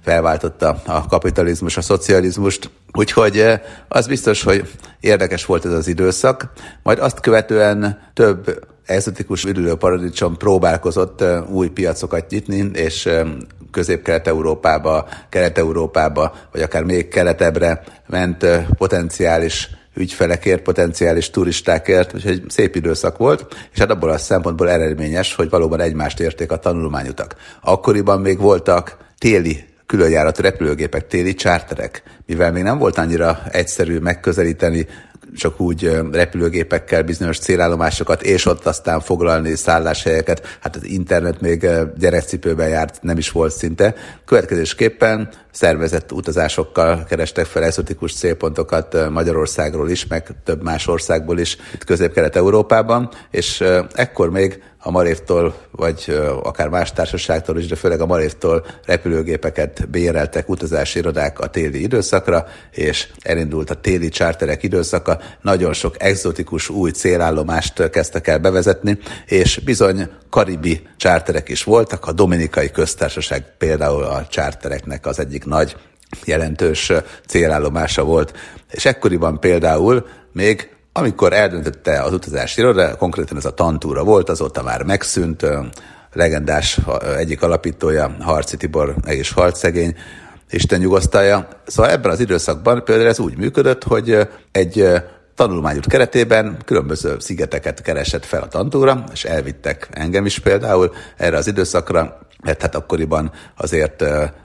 felváltotta 0.07 0.83
a 0.87 1.07
kapitalizmus, 1.07 1.77
a 1.77 1.81
szocializmust. 1.81 2.71
Úgyhogy 2.93 3.39
eh, 3.39 3.61
az 3.89 4.07
biztos, 4.07 4.43
hogy 4.43 4.71
érdekes 5.01 5.45
volt 5.45 5.65
ez 5.65 5.73
az 5.73 5.89
időszak. 5.89 6.53
Majd 6.83 6.99
azt 6.99 7.21
követően 7.21 8.11
több 8.15 8.67
exotikus 8.85 9.45
üdülő 9.45 9.75
paradicsom 9.75 10.37
próbálkozott 10.37 11.21
eh, 11.21 11.51
új 11.51 11.69
piacokat 11.69 12.31
nyitni, 12.31 12.71
és 12.73 13.07
eh, 13.07 13.27
közép-kelet-európába, 13.71 15.09
kelet-európába, 15.29 16.35
vagy 16.53 16.63
akár 16.63 16.83
még 16.83 17.09
keletebbre 17.09 17.83
ment 18.07 18.47
potenciális 18.79 19.71
ügyfelekért, 19.97 20.63
potenciális 20.63 21.31
turistákért, 21.31 22.15
úgyhogy 22.15 22.43
szép 22.49 22.77
időszak 22.77 23.19
volt, 23.19 23.69
és 23.73 23.79
hát 23.79 23.91
abból 23.91 24.11
a 24.11 24.19
szempontból 24.19 24.71
eredményes, 24.71 25.35
hogy 25.35 25.51
valóban 25.51 25.81
egymást 25.81 26.21
érték 26.21 26.53
a 26.53 26.59
tanulmányutak. 26.59 27.37
Akkoriban 27.61 28.21
még 28.21 28.39
voltak 28.39 28.97
téli 29.19 29.65
különjáratú 29.87 30.43
repülőgépek, 30.43 31.07
téli 31.07 31.35
csárterek, 31.35 32.03
mivel 32.27 32.53
még 32.53 32.63
nem 32.63 32.79
volt 32.79 32.99
annyira 32.99 33.43
egyszerű 33.51 33.99
megközelíteni 33.99 34.87
csak 35.37 35.61
úgy 35.61 35.91
repülőgépekkel 36.13 37.03
bizonyos 37.03 37.39
célállomásokat, 37.39 38.23
és 38.23 38.47
ott 38.47 38.67
aztán 38.67 39.01
foglalni 39.01 39.55
szálláshelyeket. 39.55 40.59
Hát 40.61 40.77
az 40.77 40.85
internet 40.85 41.41
még 41.41 41.69
gyerekcipőben 41.99 42.69
járt, 42.69 43.03
nem 43.03 43.19
is 43.19 43.31
volt 43.31 43.53
szinte. 43.53 43.95
Következésképpen 44.25 45.29
szervezett 45.51 46.13
utazásokkal 46.13 47.05
kerestek 47.05 47.45
fel 47.45 47.65
exotikus 47.65 48.15
célpontokat 48.15 49.11
Magyarországról 49.11 49.91
is, 49.91 50.07
meg 50.07 50.27
több 50.45 50.63
más 50.63 50.87
országból 50.87 51.39
is, 51.39 51.57
közép-kelet-európában, 51.87 53.11
és 53.31 53.65
ekkor 53.95 54.31
még 54.31 54.63
a 54.87 54.91
Marévtól, 54.91 55.55
vagy 55.71 56.19
akár 56.43 56.69
más 56.69 56.93
társaságtól 56.93 57.59
is, 57.59 57.67
de 57.67 57.77
főleg 57.77 58.01
a 58.01 58.07
Marévtól 58.07 58.67
repülőgépeket 58.85 59.89
béreltek 59.91 60.49
utazási 60.49 60.99
irodák 60.99 61.41
a 61.41 61.47
téli 61.47 61.83
időszakra, 61.83 62.47
és 62.71 63.09
elindult 63.23 63.71
a 63.71 63.75
téli 63.75 64.09
csárterek 64.09 64.63
időszaka, 64.63 65.19
nagyon 65.43 65.73
sok 65.73 65.95
exotikus 65.99 66.69
új 66.69 66.91
célállomást 66.91 67.91
kezdtek 67.91 68.27
el 68.27 68.39
bevezetni, 68.39 68.99
és 69.27 69.59
bizony 69.65 70.09
karibi 70.31 70.89
csárterek 70.97 71.49
is 71.49 71.65
voltak, 71.65 72.07
a 72.07 72.13
Dominikai 72.13 72.71
Köztársaság 72.71 73.57
például 73.59 74.05
a 74.05 74.27
csártereknek 74.27 75.07
az 75.07 75.19
egyik 75.19 75.45
nagy 75.45 75.77
jelentős 76.25 76.93
célállomása 77.27 78.05
volt, 78.05 78.33
és 78.71 78.85
ekkoriban 78.85 79.41
például 79.41 80.07
még 80.33 80.76
amikor 80.99 81.33
eldöntötte 81.33 82.03
az 82.03 82.13
utazási 82.13 82.61
iroda, 82.61 82.97
konkrétan 82.97 83.37
ez 83.37 83.45
a 83.45 83.55
tantúra 83.55 84.05
volt, 84.05 84.29
azóta 84.29 84.63
már 84.63 84.83
megszűnt, 84.83 85.47
legendás 86.13 86.81
egyik 87.17 87.43
alapítója, 87.43 88.17
Harci 88.21 88.57
Tibor, 88.57 88.95
és 89.07 89.33
harcszegény, 89.33 89.95
Isten 90.51 90.81
nyugosztalja. 90.81 91.49
Szóval 91.67 91.91
ebben 91.91 92.11
az 92.11 92.21
időszakban 92.21 92.85
például 92.85 93.09
ez 93.09 93.19
úgy 93.19 93.37
működött, 93.37 93.85
hogy 93.85 94.29
egy 94.53 94.89
tanulmányút 95.35 95.87
keretében 95.87 96.57
különböző 96.65 97.17
szigeteket 97.19 97.83
keresett 97.83 98.25
fel 98.25 98.43
a 98.43 98.49
tantúra, 98.49 99.05
és 99.13 99.25
elvittek 99.25 99.89
engem 99.91 100.27
is 100.27 100.39
például 100.39 100.93
erre 101.17 101.37
az 101.37 101.47
időszakra, 101.47 102.19
mert 102.47 102.63
hát 102.63 102.75
akkoriban 102.75 103.31
azért 103.57 104.03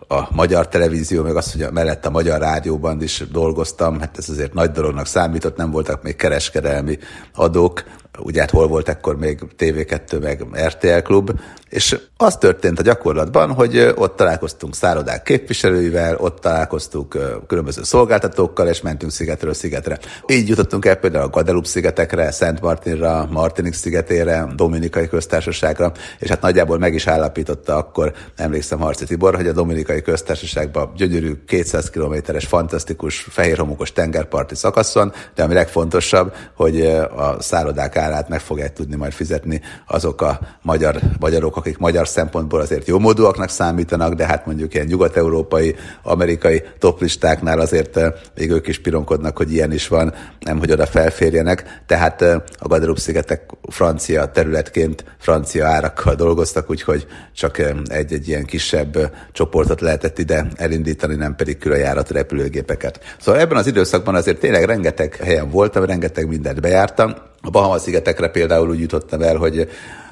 a 0.08 0.28
magyar 0.30 0.68
televízió, 0.68 1.24
meg 1.24 1.36
az, 1.36 1.52
hogy 1.52 1.72
mellett 1.72 2.06
a 2.06 2.10
magyar 2.10 2.40
rádióban 2.40 3.02
is 3.02 3.24
dolgoztam, 3.32 4.00
hát 4.00 4.18
ez 4.18 4.30
azért 4.30 4.54
nagy 4.54 4.72
dolognak 4.72 5.06
számított, 5.06 5.58
nem 5.58 5.72
voltak 5.72 6.04
még 6.04 6.16
kereskedelmi 6.16 6.98
adók, 7.36 7.84
ugye 8.20 8.40
hát 8.40 8.50
hol 8.50 8.68
volt 8.68 8.90
ekkor 8.90 9.18
még 9.18 9.40
TV2 9.58 10.22
meg 10.22 10.46
RTL 10.68 11.00
klub, 11.04 11.32
és 11.70 12.00
az 12.18 12.38
történt 12.38 12.80
a 12.80 12.82
gyakorlatban, 12.82 13.52
hogy 13.52 13.94
ott 13.96 14.16
találkoztunk 14.16 14.76
szállodák 14.76 15.24
képviselőivel, 15.24 16.16
ott 16.16 16.40
találkoztunk 16.40 17.18
különböző 17.48 17.84
szolgáltatókkal, 17.84 18.68
és 18.68 18.82
mentünk 18.82 19.12
szigetről 19.12 19.54
szigetre. 19.54 20.00
Így 20.28 20.48
jutottunk 20.48 20.86
el 20.86 20.96
például 20.96 21.24
a 21.24 21.30
Guadeloupe 21.30 21.68
szigetekre, 21.68 22.32
Szent 22.32 22.62
Martinra, 22.62 23.28
Martinik 23.32 23.74
szigetére, 23.74 24.48
Dominikai 24.56 25.08
köztársaságra, 25.08 25.92
és 26.20 26.30
hát 26.30 26.42
nagyjából 26.42 26.78
meg 26.78 26.94
is 26.94 27.08
állapította 27.08 27.76
akkor, 27.76 28.14
emlékszem 28.36 28.80
Harci 28.80 29.06
Tibor, 29.06 29.36
hogy 29.36 29.48
a 29.48 29.54
Dominikai 29.54 30.02
köztársaságban 30.02 30.92
gyönyörű 30.96 31.44
200 31.48 31.90
kilométeres, 31.90 32.46
fantasztikus, 32.46 33.20
fehérhomokos 33.30 33.92
tengerparti 33.92 34.56
szakaszon, 34.56 35.14
de 35.36 35.44
ami 35.44 35.54
legfontosabb, 35.54 36.34
hogy 36.56 36.82
a 37.16 37.36
szállodák 37.40 37.96
árát 38.02 38.30
meg 38.30 38.40
fogják 38.40 38.74
tudni 38.74 38.96
majd 38.96 39.12
fizetni 39.12 39.62
azok 39.88 40.22
a 40.22 40.40
magyar, 40.62 41.00
magyarok, 41.20 41.58
akik 41.58 41.78
magyar 41.78 42.08
szempontból 42.08 42.60
azért 42.60 42.88
jó 42.88 43.00
módúaknak 43.00 43.50
számítanak, 43.50 44.14
de 44.14 44.26
hát 44.26 44.46
mondjuk 44.46 44.74
ilyen 44.74 44.86
nyugat-európai, 44.86 45.76
amerikai 46.04 46.64
toplistáknál 46.80 47.60
azért 47.60 48.00
még 48.36 48.52
ők 48.52 48.68
is 48.68 48.82
pironkodnak, 48.82 49.38
hogy 49.38 49.54
ilyen 49.54 49.72
is 49.72 49.88
van, 49.88 50.14
nem 50.40 50.60
hogy 50.60 50.72
oda 50.72 50.86
felférjenek. 50.86 51.82
Tehát 51.86 52.22
a 52.58 52.68
Guadeloupe-szigetek 52.68 53.42
francia 53.70 54.26
területként 54.26 55.04
francia 55.18 55.68
árakkal 55.68 56.16
dolgoztak, 56.16 56.70
úgyhogy 56.70 57.08
csak 57.34 57.62
egy-egy 57.86 58.28
ilyen 58.28 58.46
kisebb 58.46 59.16
csoportot 59.32 59.82
lehetett 59.82 60.20
ide 60.20 60.48
elindítani, 60.56 61.16
nem 61.16 61.36
pedig 61.36 61.58
külön 61.58 61.80
járat 61.80 62.12
repülőgépeket. 62.12 63.00
Szóval 63.20 63.42
ebben 63.42 63.58
az 63.58 63.68
időszakban 63.68 64.16
azért 64.16 64.40
tényleg 64.40 64.64
rengeteg 64.64 65.16
helyen 65.16 65.50
voltam, 65.50 65.86
rengeteg 65.86 66.28
mindent 66.28 66.62
bejártam. 66.62 67.14
A 67.42 67.50
Bahama-szigetekre 67.50 68.28
például 68.30 68.70
úgy 68.70 68.80
jutottam 68.80 69.22
el, 69.22 69.36
hogy 69.36 69.70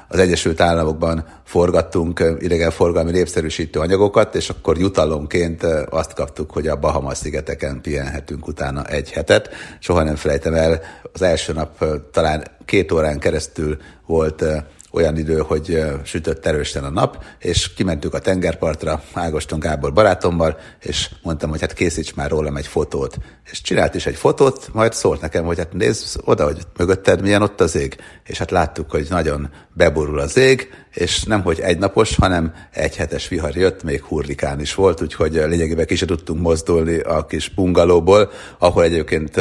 az 0.08 0.18
Egyesült 0.18 0.60
Államokban 0.60 1.24
forgattunk 1.44 2.36
idegenforgalmi 2.38 3.10
népszerűsítő 3.10 3.80
anyagokat, 3.80 4.34
és 4.34 4.48
akkor 4.48 4.78
jutalomként 4.78 5.62
azt 5.90 6.14
kaptuk, 6.14 6.50
hogy 6.50 6.66
a 6.66 6.76
Bahamas-szigeteken 6.76 7.80
pihenhetünk 7.80 8.46
utána 8.46 8.84
egy 8.84 9.10
hetet. 9.10 9.50
Soha 9.78 10.02
nem 10.02 10.14
felejtem 10.14 10.54
el, 10.54 10.80
az 11.12 11.22
első 11.22 11.52
nap 11.52 11.84
talán 12.12 12.44
két 12.64 12.92
órán 12.92 13.18
keresztül 13.18 13.76
volt 14.06 14.44
olyan 14.92 15.16
idő, 15.16 15.38
hogy 15.38 15.82
sütött 16.04 16.46
erősen 16.46 16.84
a 16.84 16.90
nap, 16.90 17.24
és 17.38 17.74
kimentünk 17.74 18.14
a 18.14 18.18
tengerpartra 18.18 19.02
Ágoston 19.12 19.58
Gábor 19.58 19.92
barátommal, 19.92 20.58
és 20.82 21.10
mondtam, 21.22 21.50
hogy 21.50 21.60
hát 21.60 21.72
készíts 21.72 22.14
már 22.14 22.30
rólam 22.30 22.56
egy 22.56 22.66
fotót. 22.66 23.16
És 23.50 23.60
csinált 23.60 23.94
is 23.94 24.06
egy 24.06 24.16
fotót, 24.16 24.68
majd 24.72 24.92
szólt 24.92 25.20
nekem, 25.20 25.44
hogy 25.44 25.58
hát 25.58 25.72
nézz 25.72 26.16
oda, 26.24 26.44
hogy 26.44 26.58
mögötted 26.76 27.20
milyen 27.22 27.42
ott 27.42 27.60
az 27.60 27.74
ég. 27.74 27.96
És 28.26 28.38
hát 28.38 28.50
láttuk, 28.50 28.90
hogy 28.90 29.06
nagyon 29.10 29.50
beborul 29.74 30.20
az 30.20 30.36
ég, 30.36 30.70
és 30.94 31.22
nem 31.22 31.42
hogy 31.42 31.60
egynapos, 31.60 32.16
hanem 32.16 32.54
egy 32.70 32.96
hetes 32.96 33.28
vihar 33.28 33.56
jött, 33.56 33.82
még 33.82 34.02
hurrikán 34.02 34.60
is 34.60 34.74
volt, 34.74 35.02
úgyhogy 35.02 35.32
lényegében 35.32 35.86
ki 35.86 36.04
tudtunk 36.04 36.40
mozdulni 36.40 36.98
a 36.98 37.26
kis 37.26 37.48
bungalóból, 37.48 38.30
ahol 38.58 38.82
egyébként 38.82 39.36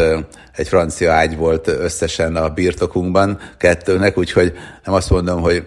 egy 0.56 0.68
francia 0.68 1.14
ágy 1.14 1.38
volt 1.38 1.68
összesen 1.68 2.36
a 2.36 2.50
birtokunkban 2.50 3.40
kettőnek, 3.58 4.18
úgyhogy 4.18 4.54
nem 4.86 4.94
azt 4.94 5.10
mondom, 5.10 5.42
hogy 5.42 5.66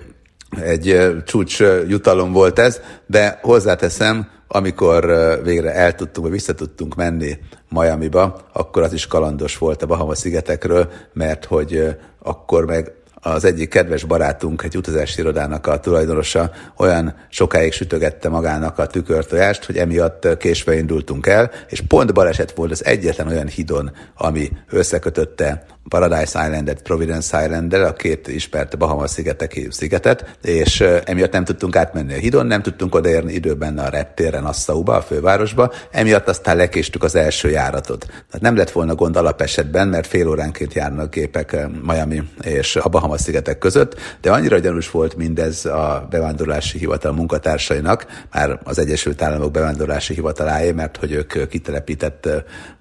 egy 0.61 1.12
csúcs 1.25 1.59
jutalom 1.88 2.33
volt 2.33 2.59
ez, 2.59 2.81
de 3.07 3.38
hozzáteszem, 3.42 4.29
amikor 4.49 5.07
végre 5.45 5.75
el 5.75 5.95
tudtunk, 5.95 6.27
vagy 6.27 6.37
vissza 6.37 6.55
tudtunk 6.55 6.95
menni 6.95 7.38
Miami-ba, 7.68 8.49
akkor 8.53 8.83
az 8.83 8.92
is 8.92 9.07
kalandos 9.07 9.59
volt 9.59 9.83
a 9.83 9.87
Bahama 9.87 10.14
szigetekről, 10.14 10.90
mert 11.12 11.45
hogy 11.45 11.97
akkor 12.23 12.66
meg 12.66 12.92
az 13.24 13.44
egyik 13.44 13.68
kedves 13.68 14.04
barátunk, 14.04 14.62
egy 14.62 14.76
utazási 14.76 15.20
irodának 15.20 15.66
a 15.66 15.80
tulajdonosa 15.80 16.50
olyan 16.76 17.14
sokáig 17.28 17.72
sütögette 17.72 18.28
magának 18.28 18.78
a 18.78 18.87
tükörtojást, 18.87 19.64
hogy 19.64 19.76
emiatt 19.76 20.37
késve 20.38 20.76
indultunk 20.76 21.26
el, 21.26 21.50
és 21.68 21.80
pont 21.80 22.12
baleset 22.12 22.52
volt 22.52 22.70
az 22.70 22.85
egyetlen 22.85 23.28
olyan 23.28 23.48
hidon, 23.48 23.90
ami 24.16 24.50
összekötötte 24.70 25.64
Paradise 25.88 26.47
Islandet 26.47 26.83
Providence 26.83 27.45
island 27.45 27.73
a 27.73 27.92
két 27.92 28.29
ismert 28.29 28.79
Bahama 28.79 29.07
szigeteki 29.07 29.66
szigetet, 29.71 30.37
és 30.42 30.81
emiatt 30.81 31.33
nem 31.33 31.45
tudtunk 31.45 31.77
átmenni 31.77 32.12
a 32.12 32.16
hidon, 32.16 32.47
nem 32.47 32.62
tudtunk 32.62 32.95
odaérni 32.95 33.33
időben 33.33 33.79
a 33.79 33.88
reptérre 33.88 34.40
Nassau-ba, 34.40 34.97
a 34.97 35.03
fővárosba, 35.03 35.73
emiatt 35.90 36.29
aztán 36.29 36.57
lekéstük 36.57 37.03
az 37.03 37.14
első 37.14 37.51
járatot. 37.51 38.07
Tehát 38.07 38.40
nem 38.40 38.57
lett 38.57 38.71
volna 38.71 38.95
gond 38.95 39.16
alapesetben, 39.16 39.88
mert 39.88 40.07
fél 40.07 40.29
óránként 40.29 40.75
járnak 40.75 41.14
gépek 41.14 41.57
Miami 41.83 42.23
és 42.42 42.77
a 42.77 42.88
Bahama 42.88 43.18
szigetek 43.18 43.59
között, 43.59 44.01
de 44.21 44.31
annyira 44.31 44.59
gyanús 44.59 44.90
volt 44.90 45.16
mindez 45.16 45.64
a 45.64 46.07
bevándorlási 46.11 46.79
hivatal 46.79 47.12
munkatársainak, 47.12 48.07
már 48.33 48.61
az 48.64 48.79
Egyesült 48.79 49.23
Államok 49.23 49.51
bevándorlási 49.51 50.14
hivataláé, 50.14 50.73
mert 50.73 50.97
hogy 50.97 51.12
ők 51.12 51.49
kitelepített 51.49 52.29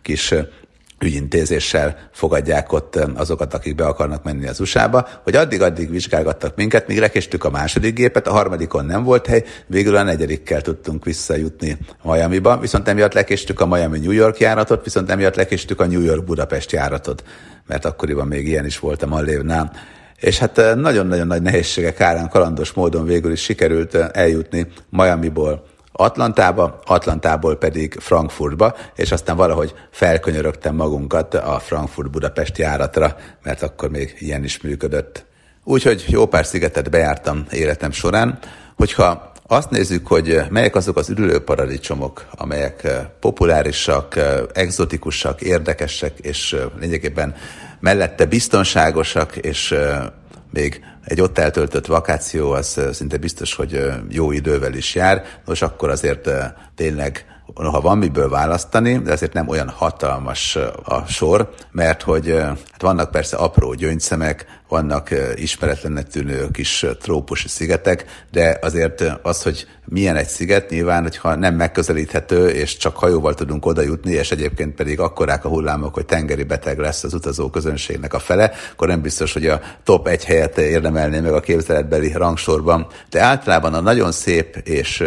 kis 0.01 0.33
ügyintézéssel 1.01 1.97
fogadják 2.11 2.73
ott 2.73 2.95
azokat, 2.95 3.53
akik 3.53 3.75
be 3.75 3.85
akarnak 3.85 4.23
menni 4.23 4.47
az 4.47 4.59
USA-ba, 4.59 5.07
hogy 5.23 5.35
addig-addig 5.35 5.89
vizsgálgattak 5.89 6.55
minket, 6.55 6.87
míg 6.87 6.99
lekéstük 6.99 7.43
a 7.43 7.49
második 7.49 7.95
gépet, 7.95 8.27
a 8.27 8.31
harmadikon 8.31 8.85
nem 8.85 9.03
volt 9.03 9.25
hely, 9.25 9.43
végül 9.67 9.95
a 9.95 10.03
negyedikkel 10.03 10.61
tudtunk 10.61 11.05
visszajutni 11.05 11.77
Miami-ba, 12.03 12.57
viszont 12.57 12.87
emiatt 12.87 13.13
lekéstük 13.13 13.59
a 13.59 13.65
Miami-New 13.65 14.11
York 14.11 14.37
járatot, 14.37 14.83
viszont 14.83 15.09
emiatt 15.09 15.35
lekéstük 15.35 15.79
a 15.79 15.87
New 15.87 16.01
York-Budapest 16.01 16.71
járatot, 16.71 17.23
mert 17.67 17.85
akkoriban 17.85 18.27
még 18.27 18.47
ilyen 18.47 18.65
is 18.65 18.79
volt 18.79 19.03
a 19.03 19.07
Mallévnál. 19.07 19.71
És 20.19 20.39
hát 20.39 20.75
nagyon-nagyon 20.75 21.27
nagy 21.27 21.41
nehézségek 21.41 22.01
árán 22.01 22.29
kalandos 22.29 22.71
módon 22.71 23.05
végül 23.05 23.31
is 23.31 23.41
sikerült 23.41 23.95
eljutni 23.95 24.67
Miami-ból 24.89 25.65
Atlantába, 26.01 26.79
Atlantából 26.85 27.55
pedig 27.57 27.97
Frankfurtba, 27.99 28.75
és 28.95 29.11
aztán 29.11 29.35
valahogy 29.35 29.73
felkönyörögtem 29.91 30.75
magunkat 30.75 31.33
a 31.33 31.59
Frankfurt-Budapest 31.59 32.57
járatra, 32.57 33.15
mert 33.43 33.61
akkor 33.61 33.89
még 33.89 34.15
ilyen 34.19 34.43
is 34.43 34.61
működött. 34.61 35.25
Úgyhogy 35.63 36.05
jó 36.07 36.25
pár 36.25 36.45
szigetet 36.45 36.89
bejártam 36.89 37.45
életem 37.51 37.91
során, 37.91 38.39
hogyha 38.75 39.31
azt 39.47 39.69
nézzük, 39.69 40.07
hogy 40.07 40.41
melyek 40.49 40.75
azok 40.75 40.97
az 40.97 41.13
paradicsom,ok 41.45 42.25
amelyek 42.35 42.87
populárisak, 43.19 44.19
exotikusak, 44.53 45.41
érdekesek, 45.41 46.19
és 46.19 46.55
lényegében 46.79 47.35
mellette 47.79 48.25
biztonságosak, 48.25 49.35
és 49.35 49.75
még 50.51 50.81
egy 51.03 51.21
ott 51.21 51.37
eltöltött 51.37 51.85
vakáció 51.85 52.51
az 52.51 52.81
szinte 52.91 53.17
biztos, 53.17 53.55
hogy 53.55 53.91
jó 54.09 54.31
idővel 54.31 54.73
is 54.73 54.95
jár, 54.95 55.23
nos 55.45 55.61
akkor 55.61 55.89
azért 55.89 56.29
tényleg 56.75 57.25
ha 57.55 57.81
van 57.81 57.97
miből 57.97 58.29
választani, 58.29 58.97
de 58.97 59.11
azért 59.11 59.33
nem 59.33 59.47
olyan 59.47 59.69
hatalmas 59.69 60.55
a 60.83 61.05
sor, 61.07 61.49
mert 61.71 62.01
hogy 62.01 62.35
hát 62.71 62.81
vannak 62.81 63.11
persze 63.11 63.37
apró 63.37 63.73
gyöngyszemek, 63.73 64.60
vannak 64.71 65.09
ismeretlennek 65.35 66.07
tűnő 66.07 66.47
kis 66.51 66.85
trópusi 67.01 67.47
szigetek, 67.47 68.05
de 68.31 68.57
azért 68.61 69.03
az, 69.21 69.43
hogy 69.43 69.67
milyen 69.85 70.15
egy 70.15 70.27
sziget, 70.27 70.69
nyilván, 70.69 71.01
hogyha 71.01 71.35
nem 71.35 71.55
megközelíthető, 71.55 72.49
és 72.49 72.77
csak 72.77 72.97
hajóval 72.97 73.33
tudunk 73.33 73.65
oda 73.65 73.81
jutni, 73.81 74.11
és 74.11 74.31
egyébként 74.31 74.75
pedig 74.75 74.99
akkorák 74.99 75.45
a 75.45 75.49
hullámok, 75.49 75.93
hogy 75.93 76.05
tengeri 76.05 76.43
beteg 76.43 76.77
lesz 76.77 77.03
az 77.03 77.13
utazó 77.13 77.49
közönségnek 77.49 78.13
a 78.13 78.19
fele, 78.19 78.51
akkor 78.71 78.87
nem 78.87 79.01
biztos, 79.01 79.33
hogy 79.33 79.47
a 79.47 79.61
top 79.83 80.07
egy 80.07 80.25
helyet 80.25 80.57
érdemelné 80.57 81.19
meg 81.19 81.33
a 81.33 81.39
képzeletbeli 81.39 82.11
rangsorban. 82.11 82.87
De 83.09 83.21
általában 83.21 83.73
a 83.73 83.81
nagyon 83.81 84.11
szép 84.11 84.55
és 84.55 85.03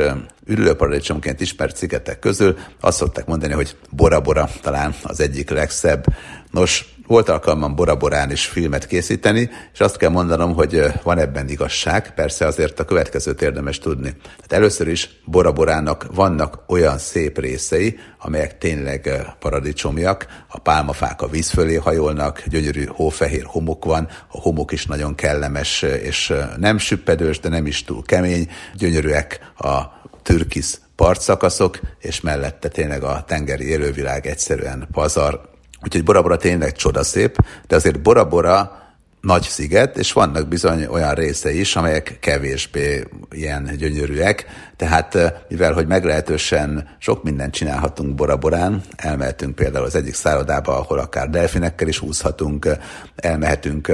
ürülőparadicsomként 0.47 1.41
ismert 1.41 1.77
szigetek 1.77 2.19
közül 2.19 2.57
azt 2.81 2.97
szokták 2.97 3.27
mondani, 3.27 3.53
hogy 3.53 3.77
Bora 3.91 4.21
Bora 4.21 4.49
talán 4.63 4.95
az 5.03 5.21
egyik 5.21 5.51
legszebb. 5.51 6.05
Nos, 6.51 6.94
volt 7.07 7.29
alkalmam 7.29 7.75
Bora-Borán 7.75 8.31
is 8.31 8.47
filmet 8.47 8.87
készíteni, 8.87 9.51
és 9.73 9.81
azt 9.81 9.97
kell 9.97 10.11
mondanom, 10.11 10.55
hogy 10.55 10.83
van 11.03 11.19
ebben 11.19 11.49
igazság, 11.49 12.15
persze 12.15 12.47
azért 12.47 12.81
a 12.81 12.85
következőt 12.85 13.43
érdemes 13.43 13.79
tudni. 13.79 14.15
Hát 14.41 14.53
először 14.53 14.89
is 14.89 15.21
Bora-Borának 15.25 16.07
vannak 16.15 16.63
olyan 16.67 16.99
szép 16.99 17.39
részei, 17.39 17.99
amelyek 18.19 18.59
tényleg 18.59 19.35
paradicsomiak, 19.39 20.27
a 20.49 20.59
pálmafák 20.59 21.23
a 21.23 21.29
víz 21.29 21.51
fölé 21.51 21.75
hajolnak, 21.75 22.43
gyönyörű 22.47 22.85
hófehér 22.87 23.45
homok 23.45 23.85
van, 23.85 24.09
a 24.29 24.41
homok 24.41 24.73
is 24.73 24.87
nagyon 24.87 25.15
kellemes, 25.15 25.83
és 25.83 26.33
nem 26.57 26.79
süppedős, 26.79 27.41
de 27.41 27.49
nem 27.49 27.67
is 27.67 27.85
túl 27.85 28.03
kemény, 28.03 28.49
gyönyörűek 28.75 29.41
a 29.57 29.83
türkisz 30.23 30.81
partszakaszok, 30.97 31.81
és 31.99 32.21
mellette 32.21 32.69
tényleg 32.69 33.03
a 33.03 33.25
tengeri 33.27 33.69
élővilág 33.69 34.27
egyszerűen 34.27 34.89
pazar, 34.93 35.53
Úgyhogy 35.85 36.05
Bora 36.05 36.23
Bora 36.23 36.37
tényleg 36.37 36.73
csodaszép, 36.73 37.37
de 37.67 37.77
azért 37.77 38.03
Bora 38.03 38.29
Bora 38.29 38.83
nagy 39.21 39.43
sziget, 39.43 39.97
és 39.97 40.13
vannak 40.13 40.49
bizony 40.49 40.87
olyan 40.87 41.15
része 41.15 41.53
is, 41.53 41.77
amelyek 41.77 42.17
kevésbé 42.21 43.05
ilyen 43.31 43.71
gyönyörűek. 43.77 44.47
Tehát 44.77 45.19
mivel, 45.49 45.73
hogy 45.73 45.87
meglehetősen 45.87 46.89
sok 46.99 47.23
mindent 47.23 47.55
csinálhatunk 47.55 48.15
Bora-Borán, 48.15 48.83
elmehetünk 48.97 49.55
például 49.55 49.85
az 49.85 49.95
egyik 49.95 50.15
szállodába, 50.15 50.79
ahol 50.79 50.99
akár 50.99 51.31
delfinekkel 51.31 51.89
is 51.89 52.01
úszhatunk, 52.01 52.69
elmehetünk 53.17 53.93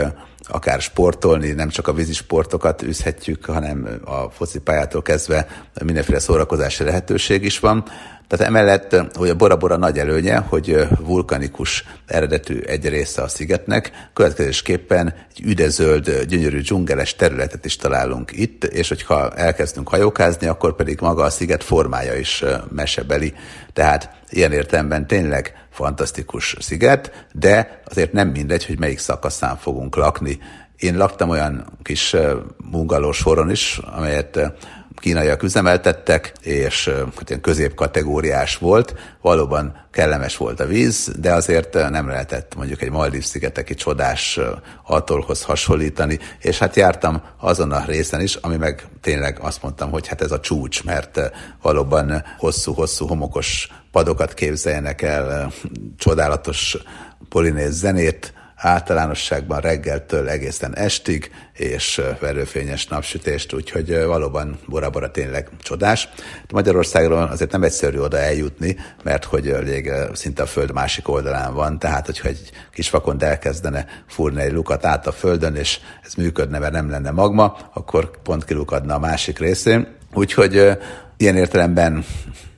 akár 0.50 0.80
sportolni, 0.80 1.50
nem 1.50 1.68
csak 1.68 1.88
a 1.88 1.92
vízi 1.92 2.12
sportokat 2.12 2.82
űzhetjük, 2.82 3.44
hanem 3.44 3.88
a 4.04 4.30
focipályától 4.30 5.02
kezdve 5.02 5.46
mindenféle 5.84 6.18
szórakozási 6.18 6.84
lehetőség 6.84 7.44
is 7.44 7.58
van. 7.58 7.84
Tehát 8.28 8.46
emellett, 8.46 8.96
hogy 9.14 9.28
a 9.28 9.34
Bora 9.34 9.56
Bora 9.56 9.76
nagy 9.76 9.98
előnye, 9.98 10.36
hogy 10.36 10.88
vulkanikus 11.00 11.84
eredetű 12.06 12.60
egy 12.60 12.88
része 12.88 13.22
a 13.22 13.28
szigetnek, 13.28 14.08
következésképpen 14.12 15.14
egy 15.30 15.42
üdezöld, 15.44 16.24
gyönyörű 16.28 16.60
dzsungeles 16.60 17.14
területet 17.14 17.64
is 17.64 17.76
találunk 17.76 18.30
itt, 18.32 18.64
és 18.64 18.88
hogyha 18.88 19.30
elkezdünk 19.30 19.88
hajókázni, 19.88 20.46
akkor 20.46 20.76
pedig 20.76 21.00
maga 21.00 21.22
a 21.22 21.30
sziget 21.30 21.64
formája 21.64 22.14
is 22.14 22.44
mesebeli. 22.68 23.34
Tehát 23.72 24.10
ilyen 24.28 24.52
értelemben 24.52 25.06
tényleg 25.06 25.59
fantasztikus 25.70 26.56
sziget, 26.58 27.26
de 27.32 27.82
azért 27.84 28.12
nem 28.12 28.28
mindegy, 28.28 28.66
hogy 28.66 28.78
melyik 28.78 28.98
szakaszán 28.98 29.56
fogunk 29.56 29.96
lakni. 29.96 30.38
Én 30.76 30.96
laktam 30.96 31.28
olyan 31.28 31.78
kis 31.82 32.16
mungalós 32.70 33.16
soron 33.16 33.50
is, 33.50 33.80
amelyet 33.96 34.40
kínaiak 35.00 35.42
üzemeltettek, 35.42 36.32
és 36.40 36.90
hát 37.16 37.40
középkategóriás 37.40 38.56
volt. 38.56 38.94
Valóban 39.20 39.86
kellemes 39.90 40.36
volt 40.36 40.60
a 40.60 40.66
víz, 40.66 41.12
de 41.18 41.32
azért 41.32 41.72
nem 41.90 42.08
lehetett 42.08 42.54
mondjuk 42.54 42.82
egy 42.82 42.90
Maldív 42.90 43.24
szigeteki 43.24 43.74
csodás 43.74 44.40
atolhoz 44.86 45.42
hasonlítani, 45.42 46.18
és 46.38 46.58
hát 46.58 46.76
jártam 46.76 47.22
azon 47.38 47.72
a 47.72 47.84
részen 47.86 48.20
is, 48.20 48.34
ami 48.34 48.56
meg 48.56 48.86
tényleg 49.00 49.38
azt 49.40 49.62
mondtam, 49.62 49.90
hogy 49.90 50.06
hát 50.06 50.20
ez 50.20 50.32
a 50.32 50.40
csúcs, 50.40 50.84
mert 50.84 51.20
valóban 51.62 52.24
hosszú-hosszú 52.38 53.06
homokos 53.06 53.68
padokat 53.92 54.34
képzeljenek 54.34 55.02
el, 55.02 55.52
csodálatos 55.98 56.76
polinéz 57.28 57.72
zenét, 57.72 58.32
általánosságban 58.60 59.60
reggeltől 59.60 60.28
egészen 60.28 60.76
estig, 60.76 61.30
és 61.52 62.02
verőfényes 62.20 62.86
napsütést, 62.86 63.52
úgyhogy 63.52 64.04
valóban 64.04 64.58
Bora-Bora 64.66 65.10
tényleg 65.10 65.48
csodás. 65.62 66.08
Magyarországról 66.52 67.22
azért 67.22 67.52
nem 67.52 67.62
egyszerű 67.62 67.98
oda 67.98 68.18
eljutni, 68.18 68.76
mert 69.02 69.24
hogy 69.24 69.48
elég 69.48 69.92
szinte 70.12 70.42
a 70.42 70.46
föld 70.46 70.72
másik 70.72 71.08
oldalán 71.08 71.54
van, 71.54 71.78
tehát 71.78 72.06
hogyha 72.06 72.28
egy 72.28 72.50
kis 72.72 72.88
fakon 72.88 73.22
elkezdene 73.22 73.86
fúrni 74.08 74.40
egy 74.40 74.52
lukat 74.52 74.84
át 74.84 75.06
a 75.06 75.12
földön, 75.12 75.56
és 75.56 75.78
ez 76.04 76.14
működne, 76.14 76.58
mert 76.58 76.72
nem 76.72 76.90
lenne 76.90 77.10
magma, 77.10 77.56
akkor 77.72 78.10
pont 78.22 78.44
kilukadna 78.44 78.94
a 78.94 78.98
másik 78.98 79.38
részén. 79.38 79.86
Úgyhogy 80.14 80.78
ilyen 81.16 81.36
értelemben 81.36 82.04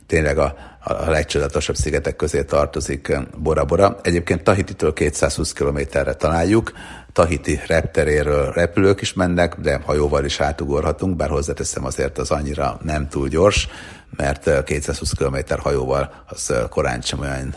tényleg 0.07 0.39
a 0.39 0.55
a 0.85 1.11
legcsodálatosabb 1.11 1.77
szigetek 1.77 2.17
közé 2.17 2.43
tartozik 2.43 3.17
Bora 3.37 3.65
Bora. 3.65 3.99
Egyébként 4.03 4.43
Tahititől 4.43 4.93
220 4.93 5.53
kilométerre 5.53 6.15
találjuk, 6.15 6.73
Tahiti 7.13 7.61
repteréről 7.67 8.53
repülők 8.53 9.01
is 9.01 9.13
mennek, 9.13 9.55
de 9.55 9.81
hajóval 9.85 10.25
is 10.25 10.41
átugorhatunk, 10.41 11.17
bár 11.17 11.29
hozzáteszem 11.29 11.85
azért 11.85 12.19
az 12.19 12.31
annyira 12.31 12.79
nem 12.83 13.09
túl 13.09 13.29
gyors, 13.29 13.69
mert 14.17 14.65
220 14.65 15.13
km 15.13 15.37
hajóval 15.57 16.25
az 16.27 16.53
korán 16.69 17.01
sem 17.01 17.21
olyan 17.21 17.55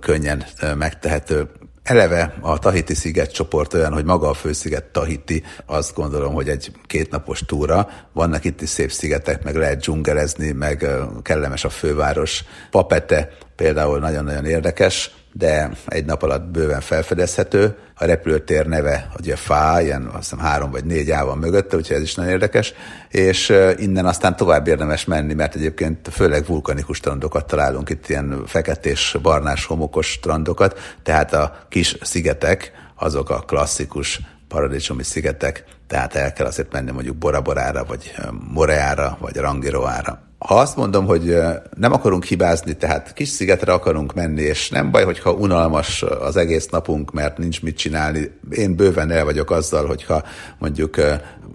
könnyen 0.00 0.44
megtehető. 0.74 1.50
Eleve 1.88 2.34
a 2.40 2.58
Tahiti 2.58 2.94
sziget 2.94 3.32
csoport 3.32 3.74
olyan, 3.74 3.92
hogy 3.92 4.04
maga 4.04 4.28
a 4.28 4.34
fősziget 4.34 4.84
Tahiti, 4.84 5.42
azt 5.66 5.94
gondolom, 5.94 6.34
hogy 6.34 6.48
egy 6.48 6.70
kétnapos 6.86 7.40
túra. 7.46 7.88
Vannak 8.12 8.44
itt 8.44 8.60
is 8.60 8.68
szép 8.68 8.92
szigetek, 8.92 9.44
meg 9.44 9.54
lehet 9.56 9.78
dzsungelezni, 9.78 10.50
meg 10.50 10.86
kellemes 11.22 11.64
a 11.64 11.68
főváros. 11.68 12.44
Papete 12.70 13.28
például 13.56 13.98
nagyon-nagyon 13.98 14.44
érdekes, 14.44 15.10
de 15.32 15.70
egy 15.86 16.04
nap 16.04 16.22
alatt 16.22 16.50
bőven 16.50 16.80
felfedezhető. 16.80 17.78
A 17.98 18.04
repülőtér 18.04 18.66
neve 18.66 19.10
ugye 19.18 19.36
Fá, 19.36 19.82
ilyen 19.82 20.06
azt 20.06 20.16
hiszem 20.16 20.38
három 20.38 20.70
vagy 20.70 20.84
négy 20.84 21.10
á 21.10 21.24
van 21.24 21.38
mögötte, 21.38 21.76
úgyhogy 21.76 21.96
ez 21.96 22.02
is 22.02 22.14
nagyon 22.14 22.30
érdekes, 22.30 22.72
és 23.08 23.52
innen 23.76 24.06
aztán 24.06 24.36
tovább 24.36 24.66
érdemes 24.66 25.04
menni, 25.04 25.34
mert 25.34 25.54
egyébként 25.54 26.08
főleg 26.12 26.46
vulkanikus 26.46 26.96
strandokat 26.96 27.46
találunk, 27.46 27.90
itt 27.90 28.08
ilyen 28.08 28.42
feketés, 28.46 29.16
barnás, 29.22 29.64
homokos 29.64 30.10
strandokat, 30.10 30.96
tehát 31.02 31.32
a 31.32 31.58
kis 31.68 31.96
szigetek, 32.00 32.72
azok 32.94 33.30
a 33.30 33.38
klasszikus 33.38 34.20
paradicsomi 34.48 35.02
szigetek, 35.02 35.64
tehát 35.86 36.14
el 36.14 36.32
kell 36.32 36.46
azért 36.46 36.72
menni 36.72 36.90
mondjuk 36.90 37.16
Boraborára, 37.16 37.84
vagy 37.84 38.14
Moreára, 38.52 39.16
vagy 39.20 39.36
Rangiroára 39.36 40.27
ha 40.38 40.54
azt 40.54 40.76
mondom, 40.76 41.06
hogy 41.06 41.36
nem 41.76 41.92
akarunk 41.92 42.24
hibázni, 42.24 42.76
tehát 42.76 43.12
kis 43.12 43.28
szigetre 43.28 43.72
akarunk 43.72 44.14
menni, 44.14 44.42
és 44.42 44.68
nem 44.70 44.90
baj, 44.90 45.04
hogyha 45.04 45.32
unalmas 45.32 46.02
az 46.02 46.36
egész 46.36 46.68
napunk, 46.68 47.12
mert 47.12 47.38
nincs 47.38 47.62
mit 47.62 47.76
csinálni. 47.76 48.30
Én 48.50 48.74
bőven 48.74 49.10
el 49.10 49.24
vagyok 49.24 49.50
azzal, 49.50 49.86
hogyha 49.86 50.22
mondjuk 50.58 50.96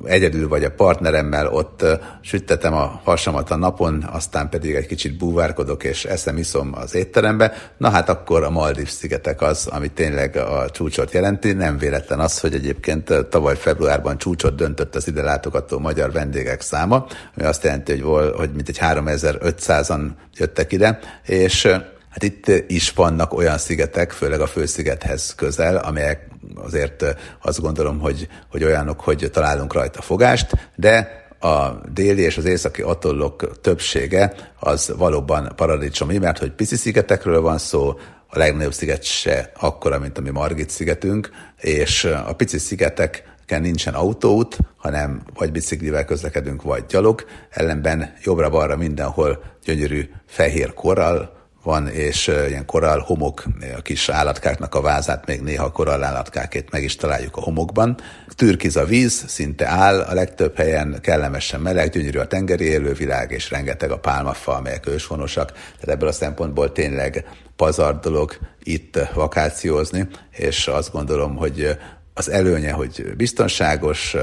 egyedül 0.04 0.48
vagy 0.48 0.64
a 0.64 0.72
partneremmel 0.72 1.48
ott 1.48 1.86
süttetem 2.22 2.74
a 2.74 3.02
hasamat 3.04 3.52
a 3.52 3.56
napon, 3.56 4.04
aztán 4.12 4.50
pedig 4.50 4.76
egy 4.76 4.86
kicsit 4.86 5.18
búvárkodok 5.18 5.84
és 5.84 6.06
eszem, 6.06 6.38
iszom 6.38 6.72
az 6.76 6.96
étterembe, 6.96 7.54
na 7.78 7.90
hát 7.90 8.10
akkor 8.10 8.44
a 8.44 8.50
Maldív 8.50 8.90
szigetek 8.90 9.42
az, 9.42 9.68
ami 9.68 9.88
tényleg 9.88 10.36
a 10.36 10.70
csúcsot 10.70 11.12
jelenti. 11.12 11.54
Nem 11.54 11.78
véletlen 11.78 12.20
az, 12.20 12.40
hogy 12.40 12.54
egyébként 12.54 13.28
tavaly 13.30 13.56
februárban 13.56 14.18
csúcsot 14.18 14.56
döntött 14.56 14.96
az 14.96 15.08
ide 15.08 15.22
látogató 15.22 15.80
magyar 15.80 16.12
vendégek 16.12 16.62
száma, 16.62 17.06
ami 17.36 17.46
azt 17.46 17.64
jelenti, 17.64 17.92
hogy, 17.92 18.02
vol, 18.02 18.34
hogy 18.36 18.50
mintegy 18.54 18.80
3500-an 18.82 20.02
jöttek 20.38 20.72
ide, 20.72 21.00
és 21.26 21.68
Hát 22.14 22.24
itt 22.24 22.48
is 22.68 22.92
vannak 22.92 23.34
olyan 23.34 23.58
szigetek, 23.58 24.12
főleg 24.12 24.42
a 24.42 24.48
főszigethez 24.48 25.36
közel, 25.36 25.78
amelyek 25.78 26.28
azért 26.56 27.06
azt 27.42 27.62
gondolom, 27.62 28.00
hogy, 28.00 28.28
hogy 28.52 28.64
olyanok, 28.64 29.00
hogy 29.00 29.30
találunk 29.32 29.74
rajta 29.74 30.02
fogást, 30.02 30.72
de 30.76 31.22
a 31.40 31.70
déli 31.94 32.22
és 32.22 32.38
az 32.38 32.46
északi 32.46 32.82
atollok 32.82 33.62
többsége 33.62 34.34
az 34.60 34.94
valóban 34.98 35.54
paradicsomi, 35.56 36.18
mert 36.18 36.38
hogy 36.38 36.52
pici 36.52 36.76
szigetekről 36.76 37.42
van 37.42 37.58
szó, 37.58 37.98
a 38.28 38.38
legnagyobb 38.38 38.74
sziget 38.74 39.04
se 39.04 39.52
akkora, 39.60 40.00
mint 40.00 40.18
a 40.18 40.22
mi 40.22 40.30
Margit 40.30 40.70
szigetünk, 40.70 41.30
és 41.60 42.04
a 42.04 42.34
pici 42.36 42.58
szigetek 42.58 43.24
nincsen 43.48 43.94
autóút, 43.94 44.58
hanem 44.78 45.22
vagy 45.34 45.52
biciklivel 45.52 46.06
közlekedünk, 46.06 46.62
vagy 46.62 46.86
gyalog, 46.86 47.26
ellenben 47.50 48.14
jobbra-balra 48.24 48.78
mindenhol 48.78 49.44
gyönyörű 49.64 50.10
fehér 50.26 50.74
korral, 50.74 51.43
van, 51.64 51.88
és 51.88 52.28
ilyen 52.28 52.66
korall 52.66 53.00
homok, 53.00 53.44
a 53.78 53.82
kis 53.82 54.10
állatkáknak 54.10 54.76
a 54.76 54.82
vázát 54.82 55.26
még 55.26 55.42
néha 55.42 55.72
korall 55.72 56.04
állatkákét 56.04 56.72
meg 56.72 56.84
is 56.84 56.96
találjuk 56.96 57.38
a 57.38 57.42
homokban. 57.42 57.98
Türkiz 58.36 58.76
a 58.76 58.86
víz, 58.86 59.24
szinte 59.28 59.68
áll, 59.68 60.00
a 60.00 60.14
legtöbb 60.14 60.58
helyen 60.58 60.98
kellemesen 61.02 61.60
meleg, 61.60 61.90
gyönyörű 61.90 62.20
a 62.20 62.28
tengeri 62.28 62.66
élővilág, 62.66 63.32
és 63.32 63.50
rengeteg 63.50 63.92
a 63.92 64.00
pálmafa, 64.00 64.56
amelyek 64.56 64.88
őshonosak. 64.88 65.52
Tehát 65.52 65.88
ebből 65.88 66.10
a 66.10 66.12
szempontból 66.12 66.72
tényleg 66.72 67.26
pazar 67.56 68.00
dolog 68.00 68.38
itt 68.64 69.00
vakációzni, 69.14 70.08
és 70.32 70.68
azt 70.68 70.92
gondolom, 70.92 71.36
hogy 71.36 71.78
az 72.14 72.30
előnye, 72.30 72.72
hogy 72.72 73.14
biztonságos, 73.18 74.16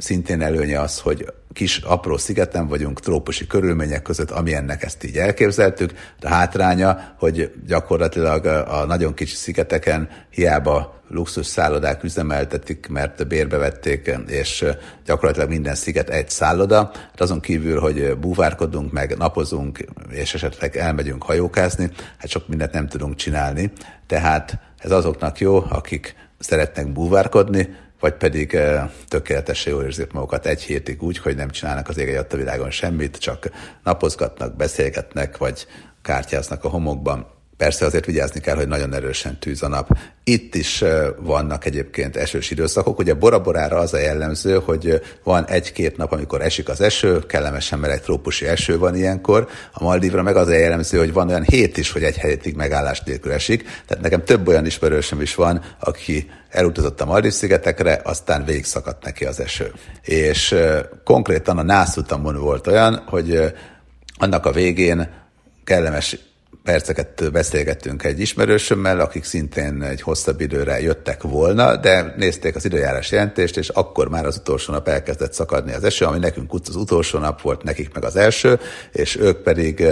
szintén 0.00 0.42
előnye 0.42 0.80
az, 0.80 0.98
hogy 0.98 1.32
kis 1.52 1.78
apró 1.78 2.16
szigeten 2.16 2.66
vagyunk, 2.68 3.00
trópusi 3.00 3.46
körülmények 3.46 4.02
között, 4.02 4.30
amilyennek 4.30 4.82
ezt 4.82 5.04
így 5.04 5.16
elképzeltük. 5.16 5.92
De 6.20 6.28
hátránya, 6.28 7.14
hogy 7.18 7.52
gyakorlatilag 7.66 8.46
a 8.46 8.84
nagyon 8.86 9.14
kicsi 9.14 9.34
szigeteken 9.34 10.08
hiába 10.30 11.00
luxus 11.08 11.46
szállodák 11.46 12.04
üzemeltetik, 12.04 12.88
mert 12.88 13.26
bérbe 13.26 13.56
vették, 13.56 14.16
és 14.26 14.64
gyakorlatilag 15.04 15.48
minden 15.48 15.74
sziget 15.74 16.08
egy 16.08 16.30
szálloda. 16.30 16.90
Hát 16.94 17.20
azon 17.20 17.40
kívül, 17.40 17.80
hogy 17.80 18.16
búvárkodunk, 18.18 18.92
meg 18.92 19.16
napozunk, 19.16 19.84
és 20.10 20.34
esetleg 20.34 20.76
elmegyünk 20.76 21.22
hajókázni, 21.22 21.90
hát 22.18 22.28
sok 22.28 22.48
mindent 22.48 22.72
nem 22.72 22.88
tudunk 22.88 23.14
csinálni. 23.14 23.72
Tehát 24.06 24.58
ez 24.78 24.90
azoknak 24.90 25.38
jó, 25.38 25.64
akik 25.68 26.14
szeretnek 26.38 26.92
búvárkodni, 26.92 27.68
vagy 28.00 28.14
pedig 28.14 28.58
tökéletesen 29.08 29.72
jól 29.72 29.84
érzik 29.84 30.12
magukat 30.12 30.46
egy 30.46 30.62
hétig 30.62 31.02
úgy, 31.02 31.18
hogy 31.18 31.36
nem 31.36 31.50
csinálnak 31.50 31.88
az 31.88 31.98
ég 31.98 32.24
a 32.30 32.36
világon 32.36 32.70
semmit, 32.70 33.16
csak 33.16 33.50
napozgatnak, 33.84 34.56
beszélgetnek, 34.56 35.36
vagy 35.36 35.66
kártyáznak 36.02 36.64
a 36.64 36.68
homokban. 36.68 37.26
Persze 37.60 37.84
azért 37.84 38.04
vigyázni 38.04 38.40
kell, 38.40 38.56
hogy 38.56 38.68
nagyon 38.68 38.94
erősen 38.94 39.38
tűz 39.38 39.62
a 39.62 39.68
nap. 39.68 39.98
Itt 40.24 40.54
is 40.54 40.84
vannak 41.18 41.64
egyébként 41.64 42.16
esős 42.16 42.50
időszakok. 42.50 42.98
Ugye 42.98 43.14
Boraborára 43.14 43.78
az 43.78 43.94
a 43.94 43.98
jellemző, 43.98 44.60
hogy 44.64 45.02
van 45.24 45.46
egy-két 45.46 45.96
nap, 45.96 46.12
amikor 46.12 46.42
esik 46.42 46.68
az 46.68 46.80
eső, 46.80 47.18
kellemesen 47.26 47.78
meleg 47.78 48.00
trópusi 48.00 48.46
eső 48.46 48.78
van 48.78 48.96
ilyenkor. 48.96 49.48
A 49.72 49.82
Maldívra 49.82 50.22
meg 50.22 50.36
az 50.36 50.48
a 50.48 50.52
jellemző, 50.52 50.98
hogy 50.98 51.12
van 51.12 51.28
olyan 51.28 51.42
hét 51.42 51.76
is, 51.76 51.90
hogy 51.90 52.02
egy 52.02 52.18
hétig 52.18 52.54
megállás 52.56 53.00
nélkül 53.00 53.32
esik. 53.32 53.62
Tehát 53.86 54.02
nekem 54.02 54.24
több 54.24 54.48
olyan 54.48 54.66
ismerősöm 54.66 55.20
is 55.20 55.34
van, 55.34 55.62
aki 55.80 56.30
elutazott 56.48 57.00
a 57.00 57.04
Maldív 57.04 57.32
szigetekre, 57.32 58.00
aztán 58.04 58.44
végig 58.44 58.64
szakadt 58.64 59.04
neki 59.04 59.24
az 59.24 59.40
eső. 59.40 59.72
És 60.02 60.54
konkrétan 61.04 61.58
a 61.58 61.62
Nászutamon 61.62 62.36
volt 62.36 62.66
olyan, 62.66 63.02
hogy 63.06 63.54
annak 64.18 64.46
a 64.46 64.52
végén 64.52 65.08
kellemes 65.64 66.29
perceket 66.62 67.32
beszélgettünk 67.32 68.04
egy 68.04 68.20
ismerősömmel, 68.20 69.00
akik 69.00 69.24
szintén 69.24 69.82
egy 69.82 70.02
hosszabb 70.02 70.40
időre 70.40 70.80
jöttek 70.80 71.22
volna, 71.22 71.76
de 71.76 72.14
nézték 72.16 72.56
az 72.56 72.64
időjárás 72.64 73.10
jelentést, 73.10 73.56
és 73.56 73.68
akkor 73.68 74.08
már 74.08 74.26
az 74.26 74.36
utolsó 74.36 74.72
nap 74.72 74.88
elkezdett 74.88 75.32
szakadni 75.32 75.72
az 75.72 75.84
eső, 75.84 76.04
ami 76.04 76.18
nekünk 76.18 76.52
az 76.52 76.76
utolsó 76.76 77.18
nap 77.18 77.40
volt, 77.40 77.62
nekik 77.62 77.94
meg 77.94 78.04
az 78.04 78.16
első, 78.16 78.60
és 78.92 79.16
ők 79.16 79.36
pedig 79.36 79.84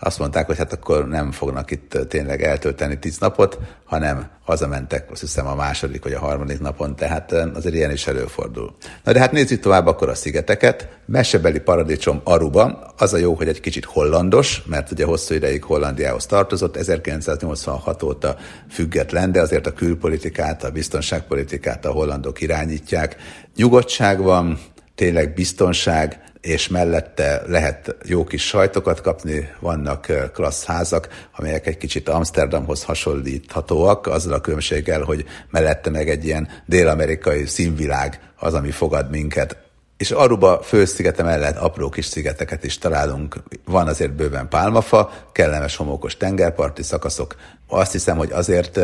azt 0.00 0.18
mondták, 0.18 0.46
hogy 0.46 0.58
hát 0.58 0.72
akkor 0.72 1.08
nem 1.08 1.32
fognak 1.32 1.70
itt 1.70 1.98
tényleg 2.08 2.42
eltölteni 2.42 2.98
tíz 2.98 3.18
napot, 3.18 3.58
hanem 3.84 4.28
hazamentek, 4.44 5.10
azt 5.10 5.20
hiszem 5.20 5.46
a 5.46 5.54
második 5.54 6.02
vagy 6.02 6.12
a 6.12 6.18
harmadik 6.18 6.60
napon, 6.60 6.96
tehát 6.96 7.32
azért 7.32 7.74
ilyen 7.74 7.90
is 7.90 8.06
előfordul. 8.06 8.74
Na 9.04 9.12
de 9.12 9.18
hát 9.18 9.32
nézzük 9.32 9.60
tovább 9.60 9.86
akkor 9.86 10.08
a 10.08 10.14
szigeteket. 10.14 10.88
Mesebeli 11.06 11.58
paradicsom 11.58 12.20
Aruba, 12.24 12.92
az 12.96 13.12
a 13.12 13.16
jó, 13.16 13.34
hogy 13.34 13.48
egy 13.48 13.60
kicsit 13.60 13.84
hollandos, 13.84 14.62
mert 14.66 14.90
ugye 14.90 15.04
hosszú 15.04 15.34
ideig 15.34 15.64
Hollandiához 15.64 16.26
tartozott, 16.26 16.76
1986 16.76 18.02
óta 18.02 18.36
független, 18.70 19.32
de 19.32 19.40
azért 19.40 19.66
a 19.66 19.72
külpolitikát, 19.72 20.64
a 20.64 20.70
biztonságpolitikát 20.70 21.84
a 21.84 21.90
hollandok 21.90 22.40
irányítják. 22.40 23.16
Nyugodtság 23.56 24.22
van, 24.22 24.58
tényleg 24.94 25.34
biztonság, 25.34 26.29
és 26.40 26.68
mellette 26.68 27.42
lehet 27.46 27.96
jó 28.04 28.24
kis 28.24 28.46
sajtokat 28.46 29.00
kapni, 29.00 29.48
vannak 29.60 30.30
klassz 30.32 30.64
házak, 30.64 31.08
amelyek 31.36 31.66
egy 31.66 31.76
kicsit 31.76 32.08
Amsterdamhoz 32.08 32.84
hasonlíthatóak, 32.84 34.06
azzal 34.06 34.32
a 34.32 34.40
különbséggel, 34.40 35.02
hogy 35.02 35.24
mellette 35.50 35.90
meg 35.90 36.08
egy 36.08 36.24
ilyen 36.24 36.48
dél-amerikai 36.66 37.46
színvilág 37.46 38.20
az, 38.38 38.54
ami 38.54 38.70
fogad 38.70 39.10
minket. 39.10 39.56
És 39.96 40.10
Aruba 40.10 40.62
főszigete 40.62 41.22
mellett 41.22 41.56
apró 41.56 41.88
kis 41.88 42.04
szigeteket 42.04 42.64
is 42.64 42.78
találunk. 42.78 43.36
Van 43.64 43.88
azért 43.88 44.12
bőven 44.12 44.48
pálmafa, 44.48 45.12
kellemes 45.32 45.76
homokos 45.76 46.16
tengerparti 46.16 46.82
szakaszok. 46.82 47.34
Azt 47.66 47.92
hiszem, 47.92 48.16
hogy 48.16 48.32
azért, 48.32 48.80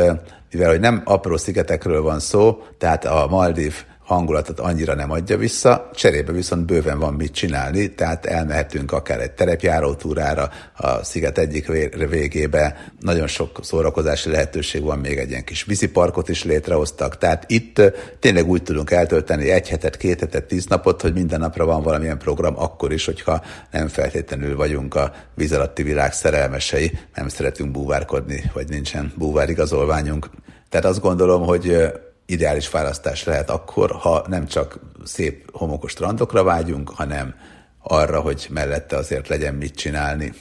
mivel 0.51 0.71
hogy 0.71 0.81
nem 0.81 1.03
apró 1.05 1.37
szigetekről 1.37 2.03
van 2.03 2.21
szó, 2.21 2.63
tehát 2.79 3.05
a 3.05 3.27
Maldív 3.31 3.85
hangulatot 4.07 4.61
annyira 4.61 4.95
nem 4.95 5.11
adja 5.11 5.37
vissza, 5.37 5.91
cserébe 5.95 6.33
viszont 6.33 6.67
bőven 6.67 6.99
van 6.99 7.15
mit 7.15 7.33
csinálni, 7.33 7.95
tehát 7.95 8.27
elmehetünk 8.27 8.93
akár 8.93 9.21
egy 9.21 9.31
terepjáró 9.31 9.95
túrára 9.95 10.51
a 10.77 11.05
sziget 11.05 11.39
egyik 11.39 11.67
végébe, 12.09 12.93
nagyon 13.01 13.27
sok 13.27 13.59
szórakozási 13.63 14.31
lehetőség 14.31 14.83
van, 14.83 14.99
még 14.99 15.19
egy 15.19 15.31
ilyen 15.31 15.45
kis 15.45 15.65
víziparkot 15.65 16.29
is 16.29 16.45
létrehoztak, 16.45 17.19
tehát 17.19 17.45
itt 17.47 17.81
tényleg 18.21 18.49
úgy 18.49 18.63
tudunk 18.63 18.91
eltölteni 18.91 19.51
egy 19.51 19.69
hetet, 19.69 19.97
két 19.97 20.21
hetet, 20.21 20.45
tíz 20.45 20.67
napot, 20.67 21.03
hogy 21.03 21.13
minden 21.13 21.41
napra 21.41 21.65
van 21.65 21.83
valamilyen 21.83 22.19
program, 22.19 22.59
akkor 22.59 22.93
is, 22.93 23.05
hogyha 23.05 23.43
nem 23.71 23.89
feltétlenül 23.89 24.57
vagyunk 24.57 24.95
a 24.95 25.13
víz 25.35 25.53
alatti 25.53 25.83
világ 25.83 26.13
szerelmesei, 26.13 26.99
nem 27.15 27.29
szeretünk 27.29 27.71
búvárkodni, 27.71 28.51
vagy 28.53 28.69
nincsen 28.69 29.13
búvárigazolványunk. 29.17 30.31
Tehát 30.69 30.87
azt 30.87 31.01
gondolom, 31.01 31.43
hogy 31.43 31.93
ideális 32.27 32.71
választás 32.71 33.25
lehet 33.25 33.51
akkor, 33.51 33.91
ha 33.91 34.25
nem 34.29 34.47
csak 34.47 34.79
szép 35.05 35.51
homokos 35.53 35.91
strandokra 35.91 36.43
vágyunk, 36.43 36.91
hanem 36.91 37.35
arra, 37.83 38.21
hogy 38.21 38.47
mellette 38.51 38.97
azért 38.97 39.29
legyen 39.29 39.55
mit 39.55 39.75
csinálni. 39.75 40.33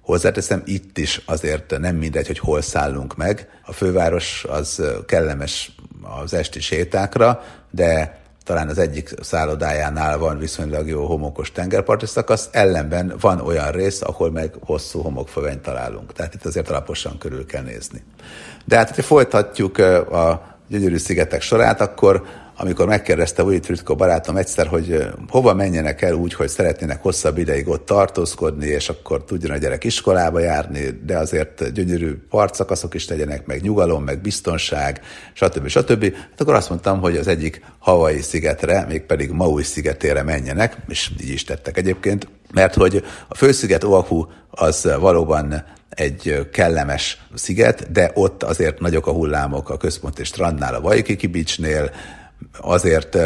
Hozzáteszem, 0.00 0.62
itt 0.64 0.98
is 0.98 1.22
azért 1.26 1.78
nem 1.78 1.96
mindegy, 1.96 2.26
hogy 2.26 2.38
hol 2.38 2.60
szállunk 2.60 3.16
meg. 3.16 3.48
A 3.64 3.72
főváros 3.72 4.44
az 4.48 4.82
kellemes 5.06 5.76
az 6.22 6.34
esti 6.34 6.60
sétákra, 6.60 7.42
de 7.70 8.20
talán 8.44 8.68
az 8.68 8.78
egyik 8.78 9.14
szállodájánál 9.20 10.18
van 10.18 10.38
viszonylag 10.38 10.88
jó 10.88 11.06
homokos 11.06 11.52
tengerparti 11.52 12.06
szakasz, 12.06 12.48
ellenben 12.52 13.14
van 13.20 13.40
olyan 13.40 13.70
rész, 13.70 14.02
ahol 14.02 14.30
meg 14.30 14.54
hosszú 14.60 15.00
homokfövenyt 15.00 15.62
találunk. 15.62 16.12
Tehát 16.12 16.34
itt 16.34 16.44
azért 16.44 16.68
alaposan 16.68 17.18
körül 17.18 17.46
kell 17.46 17.62
nézni. 17.62 18.02
De 18.64 18.76
hát, 18.76 18.94
ha 18.94 19.02
folytatjuk 19.02 19.78
a 19.78 20.51
gyönyörű 20.72 20.96
szigetek 20.96 21.42
sorát, 21.42 21.80
akkor 21.80 22.22
amikor 22.56 22.86
megkérdezte 22.86 23.42
Willy 23.42 23.60
Trütko 23.60 23.94
barátom 23.94 24.36
egyszer, 24.36 24.66
hogy 24.66 25.06
hova 25.28 25.54
menjenek 25.54 26.02
el 26.02 26.14
úgy, 26.14 26.34
hogy 26.34 26.48
szeretnének 26.48 27.02
hosszabb 27.02 27.38
ideig 27.38 27.68
ott 27.68 27.86
tartózkodni, 27.86 28.66
és 28.66 28.88
akkor 28.88 29.24
tudjon 29.24 29.50
a 29.50 29.56
gyerek 29.56 29.84
iskolába 29.84 30.40
járni, 30.40 31.00
de 31.04 31.18
azért 31.18 31.72
gyönyörű 31.72 32.16
partszakaszok 32.30 32.94
is 32.94 33.08
legyenek, 33.08 33.46
meg 33.46 33.62
nyugalom, 33.62 34.04
meg 34.04 34.20
biztonság, 34.20 35.00
stb. 35.32 35.68
stb. 35.68 36.14
Hát 36.14 36.40
akkor 36.40 36.54
azt 36.54 36.68
mondtam, 36.68 37.00
hogy 37.00 37.16
az 37.16 37.26
egyik 37.26 37.64
havai 37.78 38.20
szigetre, 38.20 38.84
mégpedig 38.88 39.30
Maui 39.30 39.62
szigetére 39.62 40.22
menjenek, 40.22 40.76
és 40.88 41.10
így 41.22 41.30
is 41.30 41.44
tettek 41.44 41.76
egyébként, 41.76 42.28
mert 42.52 42.74
hogy 42.74 43.04
a 43.28 43.34
fősziget 43.34 43.84
Oahu 43.84 44.26
az 44.50 44.88
valóban 45.00 45.64
egy 45.94 46.48
kellemes 46.52 47.22
sziget, 47.34 47.92
de 47.92 48.10
ott 48.14 48.42
azért 48.42 48.80
nagyok 48.80 49.06
a 49.06 49.12
hullámok 49.12 49.70
a 49.70 49.76
központi 49.76 50.24
strandnál, 50.24 50.74
a 50.74 50.80
Waikiki 50.80 51.26
Beachnél, 51.26 51.90
azért 52.60 53.18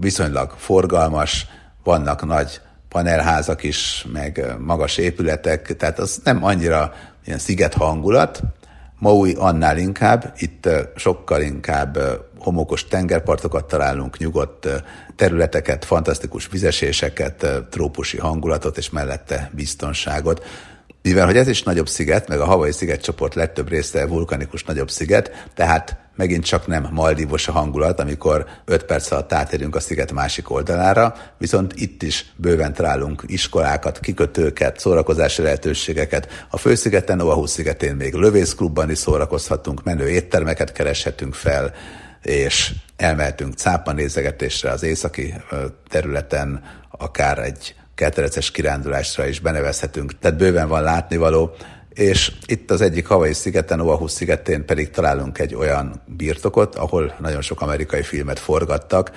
viszonylag 0.00 0.54
forgalmas, 0.56 1.46
vannak 1.84 2.26
nagy 2.26 2.60
panelházak 2.88 3.62
is, 3.62 4.06
meg 4.12 4.56
magas 4.58 4.96
épületek, 4.96 5.76
tehát 5.76 5.98
az 5.98 6.20
nem 6.24 6.44
annyira 6.44 6.92
ilyen 7.24 7.38
sziget 7.38 7.74
hangulat. 7.74 8.42
Maui 8.98 9.34
annál 9.38 9.78
inkább, 9.78 10.34
itt 10.38 10.68
sokkal 10.96 11.42
inkább 11.42 11.98
homokos 12.38 12.88
tengerpartokat 12.88 13.64
találunk, 13.64 14.18
nyugodt 14.18 14.68
területeket, 15.16 15.84
fantasztikus 15.84 16.48
vizeséseket, 16.48 17.46
trópusi 17.70 18.18
hangulatot 18.18 18.78
és 18.78 18.90
mellette 18.90 19.50
biztonságot 19.52 20.44
mivel 21.02 21.26
hogy 21.26 21.36
ez 21.36 21.48
is 21.48 21.62
nagyobb 21.62 21.88
sziget, 21.88 22.28
meg 22.28 22.40
a 22.40 22.44
havai 22.44 22.72
szigetcsoport 22.72 23.34
legtöbb 23.34 23.68
része 23.68 24.06
vulkanikus 24.06 24.64
nagyobb 24.64 24.90
sziget, 24.90 25.46
tehát 25.54 25.96
megint 26.16 26.44
csak 26.44 26.66
nem 26.66 26.88
maldívos 26.90 27.48
a 27.48 27.52
hangulat, 27.52 28.00
amikor 28.00 28.46
5 28.64 28.84
perc 28.84 29.10
alatt 29.10 29.32
átérünk 29.32 29.76
a 29.76 29.80
sziget 29.80 30.12
másik 30.12 30.50
oldalára, 30.50 31.14
viszont 31.38 31.72
itt 31.74 32.02
is 32.02 32.32
bőven 32.36 32.72
találunk 32.72 33.22
iskolákat, 33.26 34.00
kikötőket, 34.00 34.78
szórakozási 34.78 35.42
lehetőségeket. 35.42 36.46
A 36.50 36.56
főszigeten, 36.56 37.20
Oahu 37.20 37.46
szigetén 37.46 37.94
még 37.94 38.14
lövészklubban 38.14 38.90
is 38.90 38.98
szórakozhatunk, 38.98 39.82
menő 39.82 40.08
éttermeket 40.08 40.72
kereshetünk 40.72 41.34
fel, 41.34 41.74
és 42.22 42.74
elmehetünk 42.96 43.54
cápa 43.54 43.92
nézegetésre 43.92 44.70
az 44.70 44.82
északi 44.82 45.34
területen, 45.88 46.62
akár 46.90 47.38
egy 47.38 47.74
ketteleces 47.94 48.50
kirándulásra 48.50 49.26
is 49.26 49.40
benevezhetünk, 49.40 50.18
tehát 50.18 50.36
bőven 50.36 50.68
van 50.68 50.82
látnivaló, 50.82 51.54
és 51.94 52.32
itt 52.46 52.70
az 52.70 52.80
egyik 52.80 53.06
havai 53.06 53.32
szigeten, 53.32 53.80
Oahu 53.80 54.06
szigetén 54.06 54.64
pedig 54.64 54.90
találunk 54.90 55.38
egy 55.38 55.54
olyan 55.54 56.02
birtokot, 56.06 56.74
ahol 56.74 57.14
nagyon 57.18 57.40
sok 57.42 57.60
amerikai 57.60 58.02
filmet 58.02 58.38
forgattak, 58.38 59.10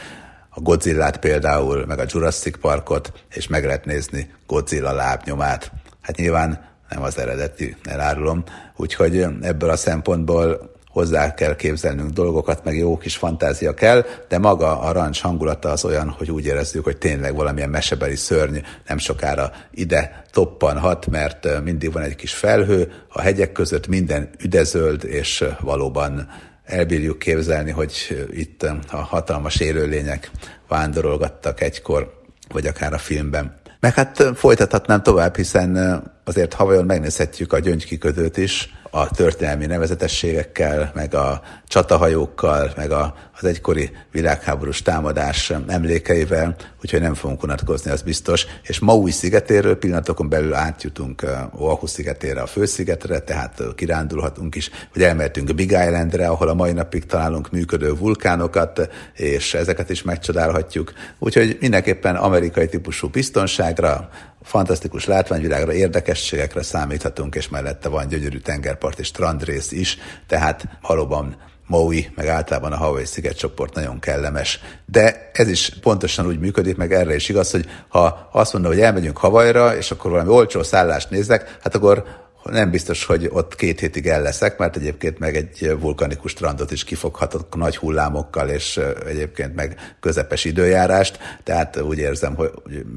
a 0.57 0.61
Godzilla-t 0.61 1.17
például, 1.17 1.85
meg 1.85 1.99
a 1.99 2.05
Jurassic 2.07 2.59
Parkot, 2.59 3.11
és 3.29 3.47
meg 3.47 3.65
lehet 3.65 3.85
nézni 3.85 4.33
Godzilla 4.47 4.91
lábnyomát. 4.91 5.71
Hát 6.01 6.15
nyilván 6.15 6.65
nem 6.89 7.03
az 7.03 7.17
eredeti, 7.17 7.75
elárulom. 7.83 8.43
Úgyhogy 8.75 9.25
ebből 9.41 9.69
a 9.69 9.75
szempontból 9.75 10.74
hozzá 10.95 11.33
kell 11.33 11.55
képzelnünk 11.55 12.09
dolgokat, 12.09 12.63
meg 12.63 12.77
jó 12.77 12.97
kis 12.97 13.15
fantázia 13.15 13.73
kell, 13.73 14.05
de 14.27 14.37
maga 14.37 14.79
a 14.79 14.91
rancs 14.91 15.21
hangulata 15.21 15.69
az 15.69 15.85
olyan, 15.85 16.09
hogy 16.09 16.31
úgy 16.31 16.45
érezzük, 16.45 16.83
hogy 16.83 16.97
tényleg 16.97 17.35
valamilyen 17.35 17.69
mesebeli 17.69 18.15
szörny 18.15 18.57
nem 18.87 18.97
sokára 18.97 19.51
ide 19.71 20.23
toppanhat, 20.31 21.07
mert 21.07 21.63
mindig 21.63 21.91
van 21.91 22.03
egy 22.03 22.15
kis 22.15 22.33
felhő, 22.33 22.91
a 23.09 23.21
hegyek 23.21 23.51
között 23.51 23.87
minden 23.87 24.29
üdezöld, 24.43 25.03
és 25.03 25.45
valóban 25.61 26.27
elbírjuk 26.65 27.19
képzelni, 27.19 27.71
hogy 27.71 28.25
itt 28.31 28.63
a 28.91 28.95
hatalmas 28.95 29.59
élőlények 29.59 30.31
vándorolgattak 30.67 31.61
egykor, 31.61 32.21
vagy 32.47 32.67
akár 32.67 32.93
a 32.93 32.97
filmben. 32.97 33.55
Meg 33.79 33.93
hát 33.93 34.23
folytathatnám 34.35 35.03
tovább, 35.03 35.35
hiszen 35.35 36.01
azért 36.23 36.53
havajon 36.53 36.85
megnézhetjük 36.85 37.53
a 37.53 37.59
gyöngykiködőt 37.59 38.37
is, 38.37 38.73
a 38.95 39.09
történelmi 39.09 39.65
nevezetességekkel, 39.65 40.91
meg 40.93 41.13
a 41.13 41.41
csatahajókkal, 41.67 42.71
meg 42.75 42.91
a, 42.91 43.15
az 43.37 43.45
egykori 43.45 43.91
világháborús 44.11 44.81
támadás 44.81 45.53
emlékeivel, 45.67 46.55
úgyhogy 46.81 47.01
nem 47.01 47.13
fogunk 47.13 47.43
unatkozni, 47.43 47.91
az 47.91 48.01
biztos. 48.01 48.45
És 48.63 48.79
Maui 48.79 49.11
szigetéről 49.11 49.77
pillanatokon 49.77 50.29
belül 50.29 50.53
átjutunk 50.53 51.25
Oahu 51.57 51.87
szigetére, 51.87 52.41
a 52.41 52.45
főszigetre, 52.45 53.19
tehát 53.19 53.61
kirándulhatunk 53.75 54.55
is, 54.55 54.69
vagy 54.93 55.03
elmehetünk 55.03 55.55
Big 55.55 55.71
Islandre, 55.71 56.27
ahol 56.27 56.47
a 56.47 56.53
mai 56.53 56.71
napig 56.71 57.05
találunk 57.05 57.51
működő 57.51 57.93
vulkánokat, 57.93 58.89
és 59.13 59.53
ezeket 59.53 59.89
is 59.89 60.03
megcsodálhatjuk. 60.03 60.93
Úgyhogy 61.19 61.57
mindenképpen 61.59 62.15
amerikai 62.15 62.67
típusú 62.67 63.07
biztonságra, 63.07 64.09
fantasztikus 64.45 65.05
látványvilágra, 65.05 65.73
érdekességekre 65.73 66.61
számíthatunk, 66.61 67.35
és 67.35 67.49
mellette 67.49 67.89
van 67.89 68.07
gyönyörű 68.07 68.37
tengerpart 68.37 68.99
és 68.99 69.07
strandrész 69.07 69.71
is, 69.71 69.97
tehát 70.27 70.63
valóban 70.81 71.35
Maui, 71.67 72.11
meg 72.15 72.27
általában 72.27 72.71
a 72.71 72.77
Hawaii 72.77 73.05
szigetcsoport 73.05 73.73
nagyon 73.73 73.99
kellemes. 73.99 74.59
De 74.85 75.29
ez 75.33 75.47
is 75.47 75.71
pontosan 75.81 76.25
úgy 76.25 76.39
működik, 76.39 76.75
meg 76.75 76.93
erre 76.93 77.15
is 77.15 77.29
igaz, 77.29 77.51
hogy 77.51 77.65
ha 77.87 78.29
azt 78.31 78.53
mondom, 78.53 78.71
hogy 78.71 78.81
elmegyünk 78.81 79.17
Havajra, 79.17 79.77
és 79.77 79.91
akkor 79.91 80.11
valami 80.11 80.29
olcsó 80.29 80.63
szállást 80.63 81.09
nézek, 81.09 81.57
hát 81.61 81.75
akkor 81.75 82.05
nem 82.51 82.69
biztos, 82.71 83.05
hogy 83.05 83.29
ott 83.31 83.55
két 83.55 83.79
hétig 83.79 84.07
el 84.07 84.21
leszek, 84.21 84.57
mert 84.57 84.75
egyébként 84.75 85.19
meg 85.19 85.35
egy 85.35 85.75
vulkanikus 85.79 86.31
strandot 86.31 86.71
is 86.71 86.83
kifoghatok 86.83 87.55
nagy 87.55 87.77
hullámokkal, 87.77 88.49
és 88.49 88.79
egyébként 89.07 89.55
meg 89.55 89.95
közepes 89.99 90.45
időjárást, 90.45 91.19
tehát 91.43 91.81
úgy 91.81 91.97
érzem, 91.97 92.35
hogy 92.35 92.51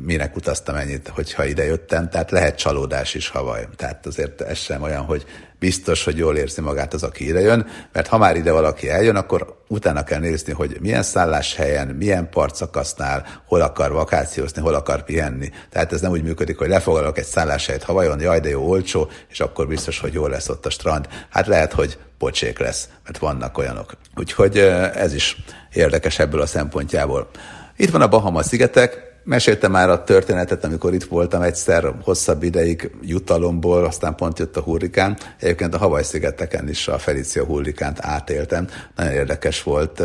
minek 0.04 0.36
utaztam 0.36 0.74
ennyit, 0.74 1.08
hogyha 1.08 1.44
ide 1.44 1.64
jöttem, 1.64 2.08
tehát 2.08 2.30
lehet 2.30 2.58
csalódás 2.58 3.14
is 3.14 3.28
havaj. 3.28 3.68
Tehát 3.76 4.06
azért 4.06 4.40
ez 4.40 4.58
sem 4.58 4.82
olyan, 4.82 5.02
hogy 5.04 5.24
biztos, 5.58 6.04
hogy 6.04 6.16
jól 6.16 6.36
érzi 6.36 6.60
magát 6.60 6.94
az, 6.94 7.02
aki 7.02 7.26
ide 7.26 7.40
jön, 7.40 7.66
mert 7.92 8.06
ha 8.06 8.18
már 8.18 8.36
ide 8.36 8.52
valaki 8.52 8.88
eljön, 8.88 9.16
akkor 9.16 9.62
utána 9.68 10.04
kell 10.04 10.20
nézni, 10.20 10.52
hogy 10.52 10.76
milyen 10.80 11.02
szálláshelyen, 11.02 11.88
milyen 11.88 12.28
partszakasznál, 12.30 13.26
hol 13.46 13.60
akar 13.60 13.92
vakációzni, 13.92 14.62
hol 14.62 14.74
akar 14.74 15.04
pihenni. 15.04 15.50
Tehát 15.70 15.92
ez 15.92 16.00
nem 16.00 16.10
úgy 16.10 16.22
működik, 16.22 16.58
hogy 16.58 16.68
lefogadok 16.68 17.18
egy 17.18 17.24
szálláshelyet 17.24 17.82
Havajon, 17.82 18.20
jaj, 18.20 18.40
de 18.40 18.48
jó, 18.48 18.68
olcsó, 18.68 19.10
és 19.28 19.40
akkor 19.40 19.66
biztos, 19.66 20.00
hogy 20.00 20.12
jól 20.12 20.30
lesz 20.30 20.48
ott 20.48 20.66
a 20.66 20.70
strand. 20.70 21.08
Hát 21.30 21.46
lehet, 21.46 21.72
hogy 21.72 21.98
pocsék 22.18 22.58
lesz, 22.58 22.88
mert 23.04 23.18
vannak 23.18 23.58
olyanok. 23.58 23.92
Úgyhogy 24.16 24.58
ez 24.94 25.14
is 25.14 25.36
érdekes 25.72 26.18
ebből 26.18 26.40
a 26.40 26.46
szempontjából. 26.46 27.30
Itt 27.76 27.90
van 27.90 28.00
a 28.00 28.08
Bahama 28.08 28.42
szigetek, 28.42 29.07
Meséltem 29.28 29.70
már 29.70 29.90
a 29.90 30.04
történetet, 30.04 30.64
amikor 30.64 30.94
itt 30.94 31.04
voltam 31.04 31.42
egyszer 31.42 31.94
hosszabb 32.02 32.42
ideig 32.42 32.90
jutalomból, 33.02 33.84
aztán 33.84 34.14
pont 34.14 34.38
jött 34.38 34.56
a 34.56 34.60
hurrikán. 34.60 35.16
Egyébként 35.40 35.74
a 35.74 35.78
Havaj-szigeteken 35.78 36.68
is 36.68 36.88
a 36.88 36.98
Felicia 36.98 37.44
hurrikánt 37.44 37.98
átéltem. 38.00 38.68
Nagyon 38.96 39.12
érdekes 39.12 39.62
volt, 39.62 40.02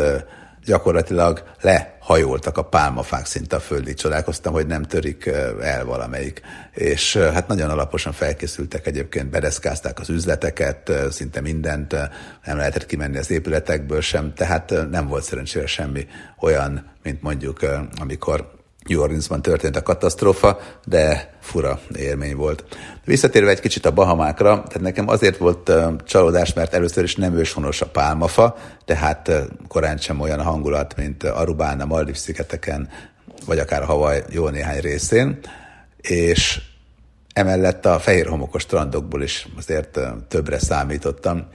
gyakorlatilag 0.64 1.42
lehajoltak 1.60 2.58
a 2.58 2.62
pálmafák 2.62 3.26
szinte 3.26 3.56
a 3.56 3.60
földig. 3.60 3.94
Csodálkoztam, 3.94 4.52
hogy 4.52 4.66
nem 4.66 4.82
törik 4.82 5.26
el 5.60 5.84
valamelyik. 5.84 6.40
És 6.72 7.16
hát 7.16 7.48
nagyon 7.48 7.70
alaposan 7.70 8.12
felkészültek 8.12 8.86
egyébként, 8.86 9.30
bereszkázták 9.30 10.00
az 10.00 10.08
üzleteket, 10.08 10.92
szinte 11.10 11.40
mindent, 11.40 11.92
nem 12.44 12.56
lehetett 12.56 12.86
kimenni 12.86 13.18
az 13.18 13.30
épületekből 13.30 14.00
sem, 14.00 14.34
tehát 14.34 14.90
nem 14.90 15.06
volt 15.06 15.24
szerencsére 15.24 15.66
semmi 15.66 16.06
olyan, 16.40 16.90
mint 17.02 17.22
mondjuk 17.22 17.60
amikor 18.00 18.62
New 18.88 19.00
Orleansban 19.00 19.42
történt 19.42 19.76
a 19.76 19.82
katasztrófa, 19.82 20.58
de 20.84 21.34
fura 21.40 21.80
élmény 21.96 22.36
volt. 22.36 22.64
Visszatérve 23.04 23.50
egy 23.50 23.60
kicsit 23.60 23.86
a 23.86 23.92
Bahamákra, 23.92 24.48
tehát 24.50 24.80
nekem 24.80 25.08
azért 25.08 25.36
volt 25.36 25.72
csalódás, 26.04 26.52
mert 26.52 26.74
először 26.74 27.04
is 27.04 27.16
nem 27.16 27.34
őshonos 27.34 27.80
a 27.80 27.86
pálmafa, 27.86 28.56
tehát 28.84 29.30
korán 29.68 29.96
sem 29.96 30.20
olyan 30.20 30.42
hangulat, 30.42 30.96
mint 30.96 31.22
Arubán, 31.22 31.80
a 31.80 31.86
Maldiv 31.86 32.16
szigeteken, 32.16 32.88
vagy 33.46 33.58
akár 33.58 33.82
a 33.82 33.86
Hawaii 33.86 34.22
jó 34.30 34.48
néhány 34.48 34.80
részén, 34.80 35.38
és 36.00 36.60
emellett 37.32 37.86
a 37.86 37.98
fehér 37.98 38.26
homokos 38.26 38.62
strandokból 38.62 39.22
is 39.22 39.48
azért 39.56 40.00
többre 40.28 40.58
számítottam. 40.58 41.46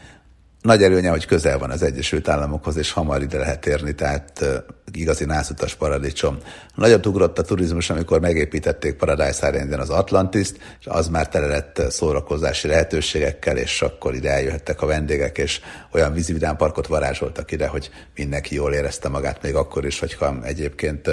Nagy 0.62 0.84
előnye, 0.84 1.10
hogy 1.10 1.26
közel 1.26 1.58
van 1.58 1.70
az 1.70 1.84
Egyesült 1.84 2.28
Államokhoz, 2.28 2.78
és 2.78 2.92
hamar 2.92 3.22
ide 3.22 3.38
lehet 3.38 3.66
érni, 3.66 3.96
tehát 3.96 4.46
igazi 4.92 5.26
nászutas 5.26 5.76
paradicsom. 5.76 6.38
Nagyot 6.76 7.06
ugrott 7.06 7.40
a 7.40 7.44
turizmus, 7.44 7.90
amikor 7.90 8.20
megépítették 8.20 8.96
Paradise 8.96 9.30
Islandon 9.30 9.80
az 9.80 9.90
Atlantiszt, 9.90 10.58
és 10.80 10.86
az 10.86 11.08
már 11.08 11.30
tele 11.30 11.48
lett 11.48 11.82
szórakozási 11.90 12.68
lehetőségekkel, 12.68 13.58
és 13.58 13.82
akkor 13.82 14.16
ide 14.16 14.32
eljöhettek 14.32 14.82
a 14.82 14.86
vendégek, 14.86 15.38
és 15.38 15.60
olyan 15.92 16.14
vízividámparkot 16.14 16.88
varázsoltak 16.88 17.52
ide, 17.52 17.68
hogy 17.68 17.90
mindenki 18.16 18.56
jól 18.56 18.74
érezte 18.74 19.10
magát, 19.10 19.42
még 19.42 19.56
akkor 19.56 19.86
is, 19.86 20.00
hogyha 20.00 20.38
egyébként 20.44 21.10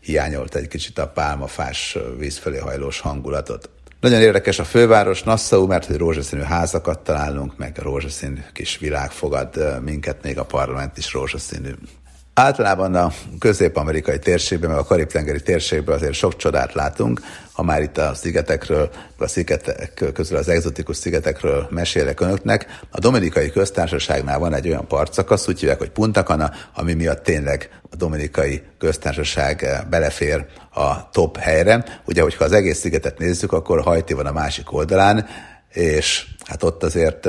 hiányolt 0.00 0.54
egy 0.54 0.68
kicsit 0.68 0.98
a 0.98 1.08
pálmafás 1.08 1.98
víz 2.18 2.38
fölé 2.38 2.58
hajlós 2.58 3.00
hangulatot. 3.00 3.73
Nagyon 4.04 4.20
érdekes 4.20 4.58
a 4.58 4.64
főváros, 4.64 5.22
Nassau, 5.22 5.66
mert 5.66 5.84
hogy 5.86 5.96
rózsaszínű 5.96 6.42
házakat 6.42 6.98
találunk, 6.98 7.56
meg 7.56 7.76
a 7.78 7.82
rózsaszínű 7.82 8.40
kis 8.52 8.78
világ 8.78 9.10
fogad 9.10 9.80
minket, 9.84 10.22
még 10.22 10.38
a 10.38 10.44
parlament 10.44 10.98
is 10.98 11.12
rózsaszínű. 11.12 11.70
Általában 12.34 12.94
a 12.94 13.12
közép-amerikai 13.38 14.18
térségben, 14.18 14.70
meg 14.70 14.78
a 14.78 14.84
karib-tengeri 14.84 15.42
térségben 15.42 15.94
azért 15.94 16.12
sok 16.12 16.36
csodát 16.36 16.72
látunk. 16.72 17.20
Ha 17.52 17.62
már 17.62 17.82
itt 17.82 17.98
a 17.98 18.14
szigetekről, 18.14 18.90
a 19.18 19.26
szigetek 19.26 20.04
közül 20.14 20.36
az 20.36 20.48
egzotikus 20.48 20.96
szigetekről 20.96 21.66
mesélek 21.70 22.20
önöknek, 22.20 22.78
a 22.90 22.98
Dominikai 22.98 23.50
Köztársaságnál 23.50 24.38
van 24.38 24.54
egy 24.54 24.68
olyan 24.68 24.86
partszakasz, 24.86 25.48
úgy 25.48 25.60
hívják, 25.60 25.78
hogy 25.78 25.90
Punta 25.90 26.22
Cana, 26.22 26.50
ami 26.74 26.92
miatt 26.92 27.22
tényleg 27.22 27.80
a 27.90 27.96
Dominikai 27.96 28.62
Köztársaság 28.78 29.84
belefér 29.90 30.46
a 30.70 31.10
top 31.10 31.36
helyre. 31.36 31.84
Ugye, 32.04 32.22
hogyha 32.22 32.44
az 32.44 32.52
egész 32.52 32.78
szigetet 32.78 33.18
nézzük, 33.18 33.52
akkor 33.52 33.82
Hajti 33.82 34.14
van 34.14 34.26
a 34.26 34.32
másik 34.32 34.72
oldalán, 34.72 35.26
és 35.68 36.26
hát 36.44 36.62
ott 36.62 36.82
azért, 36.82 37.28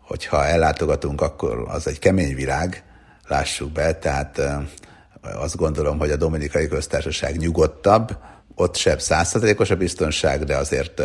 hogyha 0.00 0.46
ellátogatunk, 0.46 1.20
akkor 1.20 1.64
az 1.68 1.86
egy 1.86 1.98
kemény 1.98 2.34
világ, 2.34 2.84
lássuk 3.28 3.72
be, 3.72 3.94
tehát 3.94 4.40
azt 5.22 5.56
gondolom, 5.56 5.98
hogy 5.98 6.10
a 6.10 6.16
Dominikai 6.16 6.68
Köztársaság 6.68 7.36
nyugodtabb, 7.36 8.16
ott 8.54 8.76
sem 8.76 8.98
százszerzelékos 8.98 9.70
a 9.70 9.76
biztonság, 9.76 10.44
de 10.44 10.56
azért 10.56 11.02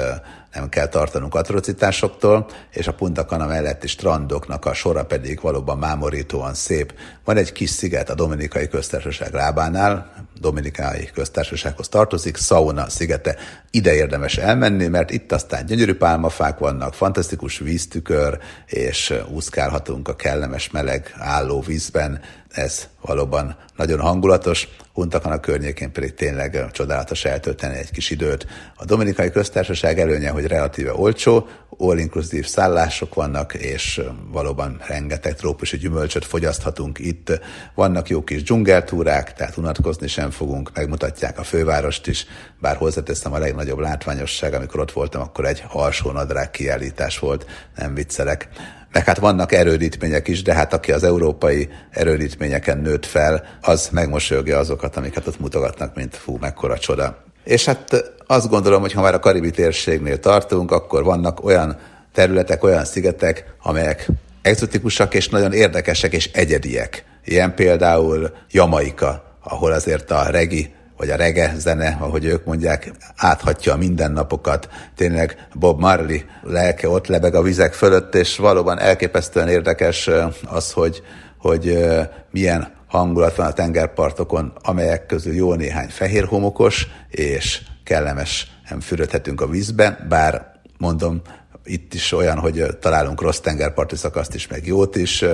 nem 0.54 0.70
kell 0.70 0.88
tartanunk 0.88 1.36
atrocitásoktól, 1.36 2.47
és 2.72 2.88
a 2.88 2.93
Punta 2.93 3.26
Cana 3.26 3.45
melletti 3.45 3.88
strandoknak 3.88 4.66
a 4.66 4.74
sora 4.74 5.06
pedig 5.06 5.41
valóban 5.41 5.78
mámorítóan 5.78 6.54
szép. 6.54 6.93
Van 7.24 7.38
egy 7.38 7.52
kis 7.52 7.70
sziget 7.70 8.10
a 8.10 8.16
Dominikai 8.16 8.68
Köztársaság 8.68 9.34
lábánál, 9.34 10.14
Dominikai 10.39 11.10
Köztársasághoz 11.14 11.88
tartozik, 11.88 12.38
Sauna 12.38 12.89
szigete. 12.89 13.36
Ide 13.72 13.93
érdemes 13.93 14.38
elmenni, 14.38 14.88
mert 14.88 15.12
itt 15.12 15.32
aztán 15.32 15.66
gyönyörű 15.66 15.93
pálmafák 15.93 16.58
vannak, 16.58 16.93
fantasztikus 16.93 17.58
víztükör, 17.58 18.39
és 18.66 19.14
úszkálhatunk 19.32 20.08
a 20.08 20.16
kellemes 20.16 20.70
meleg 20.70 21.14
álló 21.18 21.62
vízben. 21.62 22.22
Ez 22.50 22.88
valóban 23.02 23.58
nagyon 23.76 24.00
hangulatos. 24.00 24.68
Punta 24.93 25.39
környékén 25.39 25.91
pedig 25.91 26.14
tényleg 26.14 26.72
csodálatos 26.72 27.26
eltölteni 27.26 27.78
egy 27.78 27.91
kis 27.91 28.10
időt. 28.10 28.47
A 28.76 28.86
Dominikai 28.86 29.32
Köztársaság 29.32 30.00
előnye, 30.00 30.30
hogy 30.30 30.45
relatíve 30.45 30.93
olcsó, 30.93 31.47
all-inclusive 31.82 32.47
szállások 32.47 33.13
vannak, 33.13 33.53
és 33.53 34.01
valóban 34.32 34.82
rengeteg 34.88 35.36
trópusi 35.36 35.77
gyümölcsöt 35.77 36.25
fogyaszthatunk 36.25 36.99
itt. 36.99 37.39
Vannak 37.75 38.09
jó 38.09 38.23
kis 38.23 38.43
dzsungeltúrák, 38.43 39.34
tehát 39.34 39.57
unatkozni 39.57 40.07
sem 40.07 40.32
fogunk, 40.32 40.71
megmutatják 40.73 41.39
a 41.39 41.43
fővárost 41.43 42.07
is, 42.07 42.25
bár 42.59 42.75
hozzáteszem 42.75 43.34
a 43.34 43.38
legnagyobb 43.38 43.80
látványosság, 43.80 44.53
amikor 44.53 44.80
ott 44.80 44.91
voltam, 44.91 45.21
akkor 45.21 45.45
egy 45.45 45.63
alsónadrág 45.67 46.51
kiállítás 46.51 47.19
volt, 47.19 47.45
nem 47.75 47.93
viccelek 47.93 48.49
meg 48.91 49.05
hát 49.05 49.17
vannak 49.17 49.51
erődítmények 49.51 50.27
is, 50.27 50.41
de 50.41 50.53
hát 50.53 50.73
aki 50.73 50.91
az 50.91 51.03
európai 51.03 51.69
erődítményeken 51.89 52.77
nőtt 52.77 53.05
fel, 53.05 53.43
az 53.61 53.89
megmosolyogja 53.91 54.57
azokat, 54.57 54.95
amiket 54.97 55.27
ott 55.27 55.39
mutogatnak, 55.39 55.95
mint 55.95 56.15
fú, 56.15 56.38
mekkora 56.39 56.77
csoda. 56.77 57.28
És 57.50 57.66
hát 57.66 58.12
azt 58.28 58.50
gondolom, 58.50 58.82
hogy 58.82 58.93
ha 58.93 59.02
már 59.02 59.14
a 59.14 59.20
karibi 59.20 59.52
térségnél 59.52 60.20
tartunk, 60.20 60.72
akkor 60.72 61.04
vannak 61.04 61.43
olyan 61.43 61.78
területek, 62.14 62.64
olyan 62.64 62.86
szigetek, 62.86 63.54
amelyek 63.62 64.08
exotikusak 64.41 65.14
és 65.14 65.30
nagyon 65.30 65.54
érdekesek 65.54 66.14
és 66.14 66.30
egyediek. 66.34 67.04
Ilyen 67.26 67.56
például 67.56 68.32
Jamaika, 68.52 69.38
ahol 69.43 69.72
azért 69.72 70.12
a 70.12 70.30
regi 70.30 70.74
vagy 70.97 71.10
a 71.10 71.16
rege 71.16 71.54
zene, 71.58 71.97
ahogy 72.00 72.26
ők 72.26 72.45
mondják, 72.45 72.91
áthatja 73.16 73.74
a 73.74 73.78
mindennapokat. 73.78 74.70
Tényleg 74.95 75.47
Bob 75.54 75.80
Marley 75.80 76.20
lelke 76.41 76.89
ott 76.89 77.08
lebeg 77.08 77.36
a 77.36 77.41
vizek 77.41 77.74
fölött, 77.74 78.16
és 78.16 78.38
valóban 78.38 78.80
elképesztően 78.80 79.47
érdekes 79.47 80.10
az, 80.50 80.72
hogy, 80.72 81.04
hogy 81.38 81.88
milyen 82.32 82.78
hangulat 82.89 83.35
van 83.35 83.45
a 83.45 83.53
tengerpartokon, 83.53 84.53
amelyek 84.61 85.05
közül 85.05 85.33
jó 85.33 85.53
néhány 85.53 85.89
fehér 85.89 86.25
homokos, 86.25 86.87
és 87.09 87.61
kellemes 87.83 88.47
fürödhetünk 88.79 89.41
a 89.41 89.47
vízbe, 89.47 90.05
bár 90.09 90.51
mondom, 90.77 91.21
itt 91.70 91.93
is 91.93 92.11
olyan, 92.11 92.38
hogy 92.38 92.65
találunk 92.80 93.22
rossz 93.22 93.39
tengerparti 93.39 93.95
szakaszt 93.95 94.34
is, 94.34 94.47
meg 94.47 94.67
jót 94.67 94.95
is, 94.95 95.26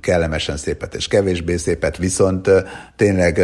kellemesen 0.00 0.56
szépet 0.56 0.94
és 0.94 1.08
kevésbé 1.08 1.56
szépet, 1.56 1.96
viszont 1.96 2.50
tényleg 2.96 3.40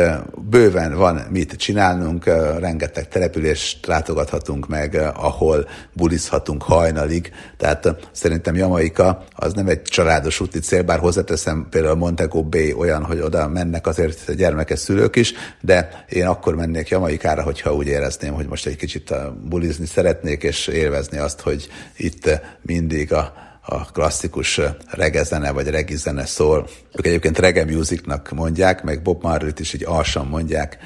bőven 0.51 0.95
van 0.95 1.27
mit 1.31 1.53
csinálnunk, 1.53 2.25
rengeteg 2.59 3.09
települést 3.09 3.87
látogathatunk 3.87 4.69
meg, 4.69 4.95
ahol 5.15 5.69
bulizhatunk 5.93 6.63
hajnalig, 6.63 7.33
tehát 7.57 7.97
szerintem 8.13 8.57
Jamaika 8.57 9.25
az 9.35 9.53
nem 9.53 9.69
egy 9.69 9.83
családos 9.83 10.41
úti 10.41 10.59
cél, 10.59 10.83
bár 10.83 10.99
hozzáteszem 10.99 11.67
például 11.71 11.95
Montego 11.95 12.43
Bay 12.43 12.73
olyan, 12.73 13.05
hogy 13.05 13.21
oda 13.21 13.49
mennek 13.49 13.87
azért 13.87 14.35
gyermekes 14.35 14.79
szülők 14.79 15.17
is, 15.17 15.33
de 15.61 16.05
én 16.09 16.27
akkor 16.27 16.55
mennék 16.55 16.89
Jamaikára, 16.89 17.43
hogyha 17.43 17.75
úgy 17.75 17.87
érezném, 17.87 18.33
hogy 18.33 18.47
most 18.47 18.67
egy 18.67 18.77
kicsit 18.77 19.15
bulizni 19.49 19.87
szeretnék, 19.87 20.43
és 20.43 20.67
élvezni 20.67 21.19
azt, 21.19 21.41
hogy 21.41 21.69
itt 21.97 22.30
mindig 22.63 23.13
a, 23.13 23.33
a 23.63 23.91
klasszikus 23.91 24.61
regezene 24.91 25.51
vagy 25.53 25.69
regizene 25.69 26.27
szól. 26.27 26.69
Ők 26.93 27.07
egyébként 27.07 27.39
reggae 27.39 27.65
musicnak 27.65 28.31
mondják, 28.31 28.83
meg 28.83 29.03
Bob 29.03 29.23
Marley-t 29.23 29.61
is 29.61 29.73
így 29.73 29.85
alsan 29.85 30.27
mondják. 30.27 30.79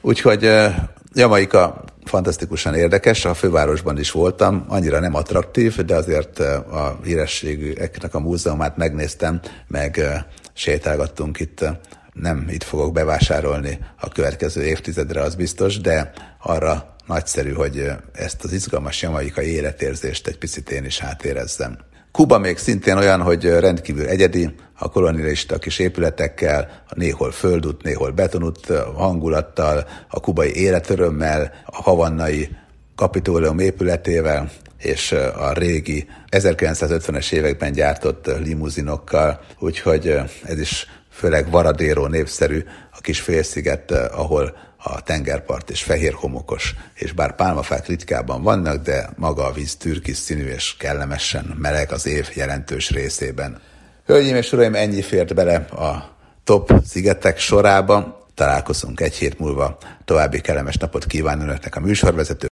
Úgyhogy 0.00 0.50
Jamaika 1.14 1.84
fantasztikusan 2.04 2.74
érdekes. 2.74 3.24
A 3.24 3.34
fővárosban 3.34 3.98
is 3.98 4.10
voltam, 4.10 4.64
annyira 4.68 5.00
nem 5.00 5.14
attraktív, 5.14 5.76
de 5.84 5.94
azért 5.94 6.38
a 6.38 6.98
hírességeknek 7.04 8.14
a 8.14 8.20
múzeumát 8.20 8.76
megnéztem, 8.76 9.40
meg 9.66 10.00
sétálgattunk 10.52 11.40
itt 11.40 11.64
nem 12.12 12.46
itt 12.50 12.62
fogok 12.62 12.92
bevásárolni 12.92 13.78
a 14.00 14.08
következő 14.08 14.62
évtizedre, 14.62 15.20
az 15.22 15.34
biztos, 15.34 15.80
de 15.80 16.12
arra 16.38 16.94
nagyszerű, 17.10 17.52
hogy 17.52 17.90
ezt 18.12 18.44
az 18.44 18.52
izgalmas 18.52 19.02
jamaikai 19.02 19.52
életérzést 19.52 20.26
egy 20.26 20.38
picit 20.38 20.70
én 20.70 20.84
is 20.84 20.98
hátérezzem. 20.98 21.78
Kuba 22.12 22.38
még 22.38 22.58
szintén 22.58 22.96
olyan, 22.96 23.22
hogy 23.22 23.44
rendkívül 23.44 24.06
egyedi, 24.06 24.54
a 24.78 24.90
kolonialista 24.90 25.58
kis 25.58 25.78
épületekkel, 25.78 26.82
a 26.88 26.92
néhol 26.96 27.30
földút, 27.30 27.82
néhol 27.82 28.10
betonút 28.10 28.66
hangulattal, 28.94 29.86
a 30.08 30.20
kubai 30.20 30.54
életörömmel, 30.54 31.52
a 31.66 31.82
havannai 31.82 32.48
kapitólium 32.94 33.58
épületével, 33.58 34.50
és 34.78 35.12
a 35.36 35.52
régi 35.52 36.08
1950-es 36.30 37.32
években 37.32 37.72
gyártott 37.72 38.26
limuzinokkal, 38.26 39.40
úgyhogy 39.58 40.20
ez 40.44 40.58
is 40.58 40.86
főleg 41.10 41.50
Varadéró 41.50 42.06
népszerű, 42.06 42.64
a 42.92 43.00
kis 43.00 43.20
félsziget, 43.20 43.90
ahol 43.90 44.56
a 44.82 45.00
tengerpart 45.02 45.70
és 45.70 45.82
fehér 45.82 46.12
homokos, 46.12 46.74
és 46.94 47.12
bár 47.12 47.34
pálmafák 47.34 47.86
ritkában 47.86 48.42
vannak, 48.42 48.82
de 48.82 49.10
maga 49.16 49.44
a 49.44 49.52
víz 49.52 49.76
türkis 49.76 50.16
színű 50.16 50.46
és 50.46 50.76
kellemesen 50.76 51.54
meleg 51.58 51.92
az 51.92 52.06
év 52.06 52.28
jelentős 52.34 52.90
részében. 52.90 53.60
Hölgyeim 54.06 54.36
és 54.36 54.52
uraim, 54.52 54.74
ennyi 54.74 55.02
fért 55.02 55.34
bele 55.34 55.54
a 55.56 56.16
top 56.44 56.72
szigetek 56.86 57.38
sorába. 57.38 58.26
Találkozunk 58.34 59.00
egy 59.00 59.14
hét 59.14 59.38
múlva. 59.38 59.78
További 60.04 60.40
kellemes 60.40 60.76
napot 60.76 61.06
kíván 61.06 61.40
önöknek 61.40 61.76
a 61.76 61.80
műsorvezető. 61.80 62.49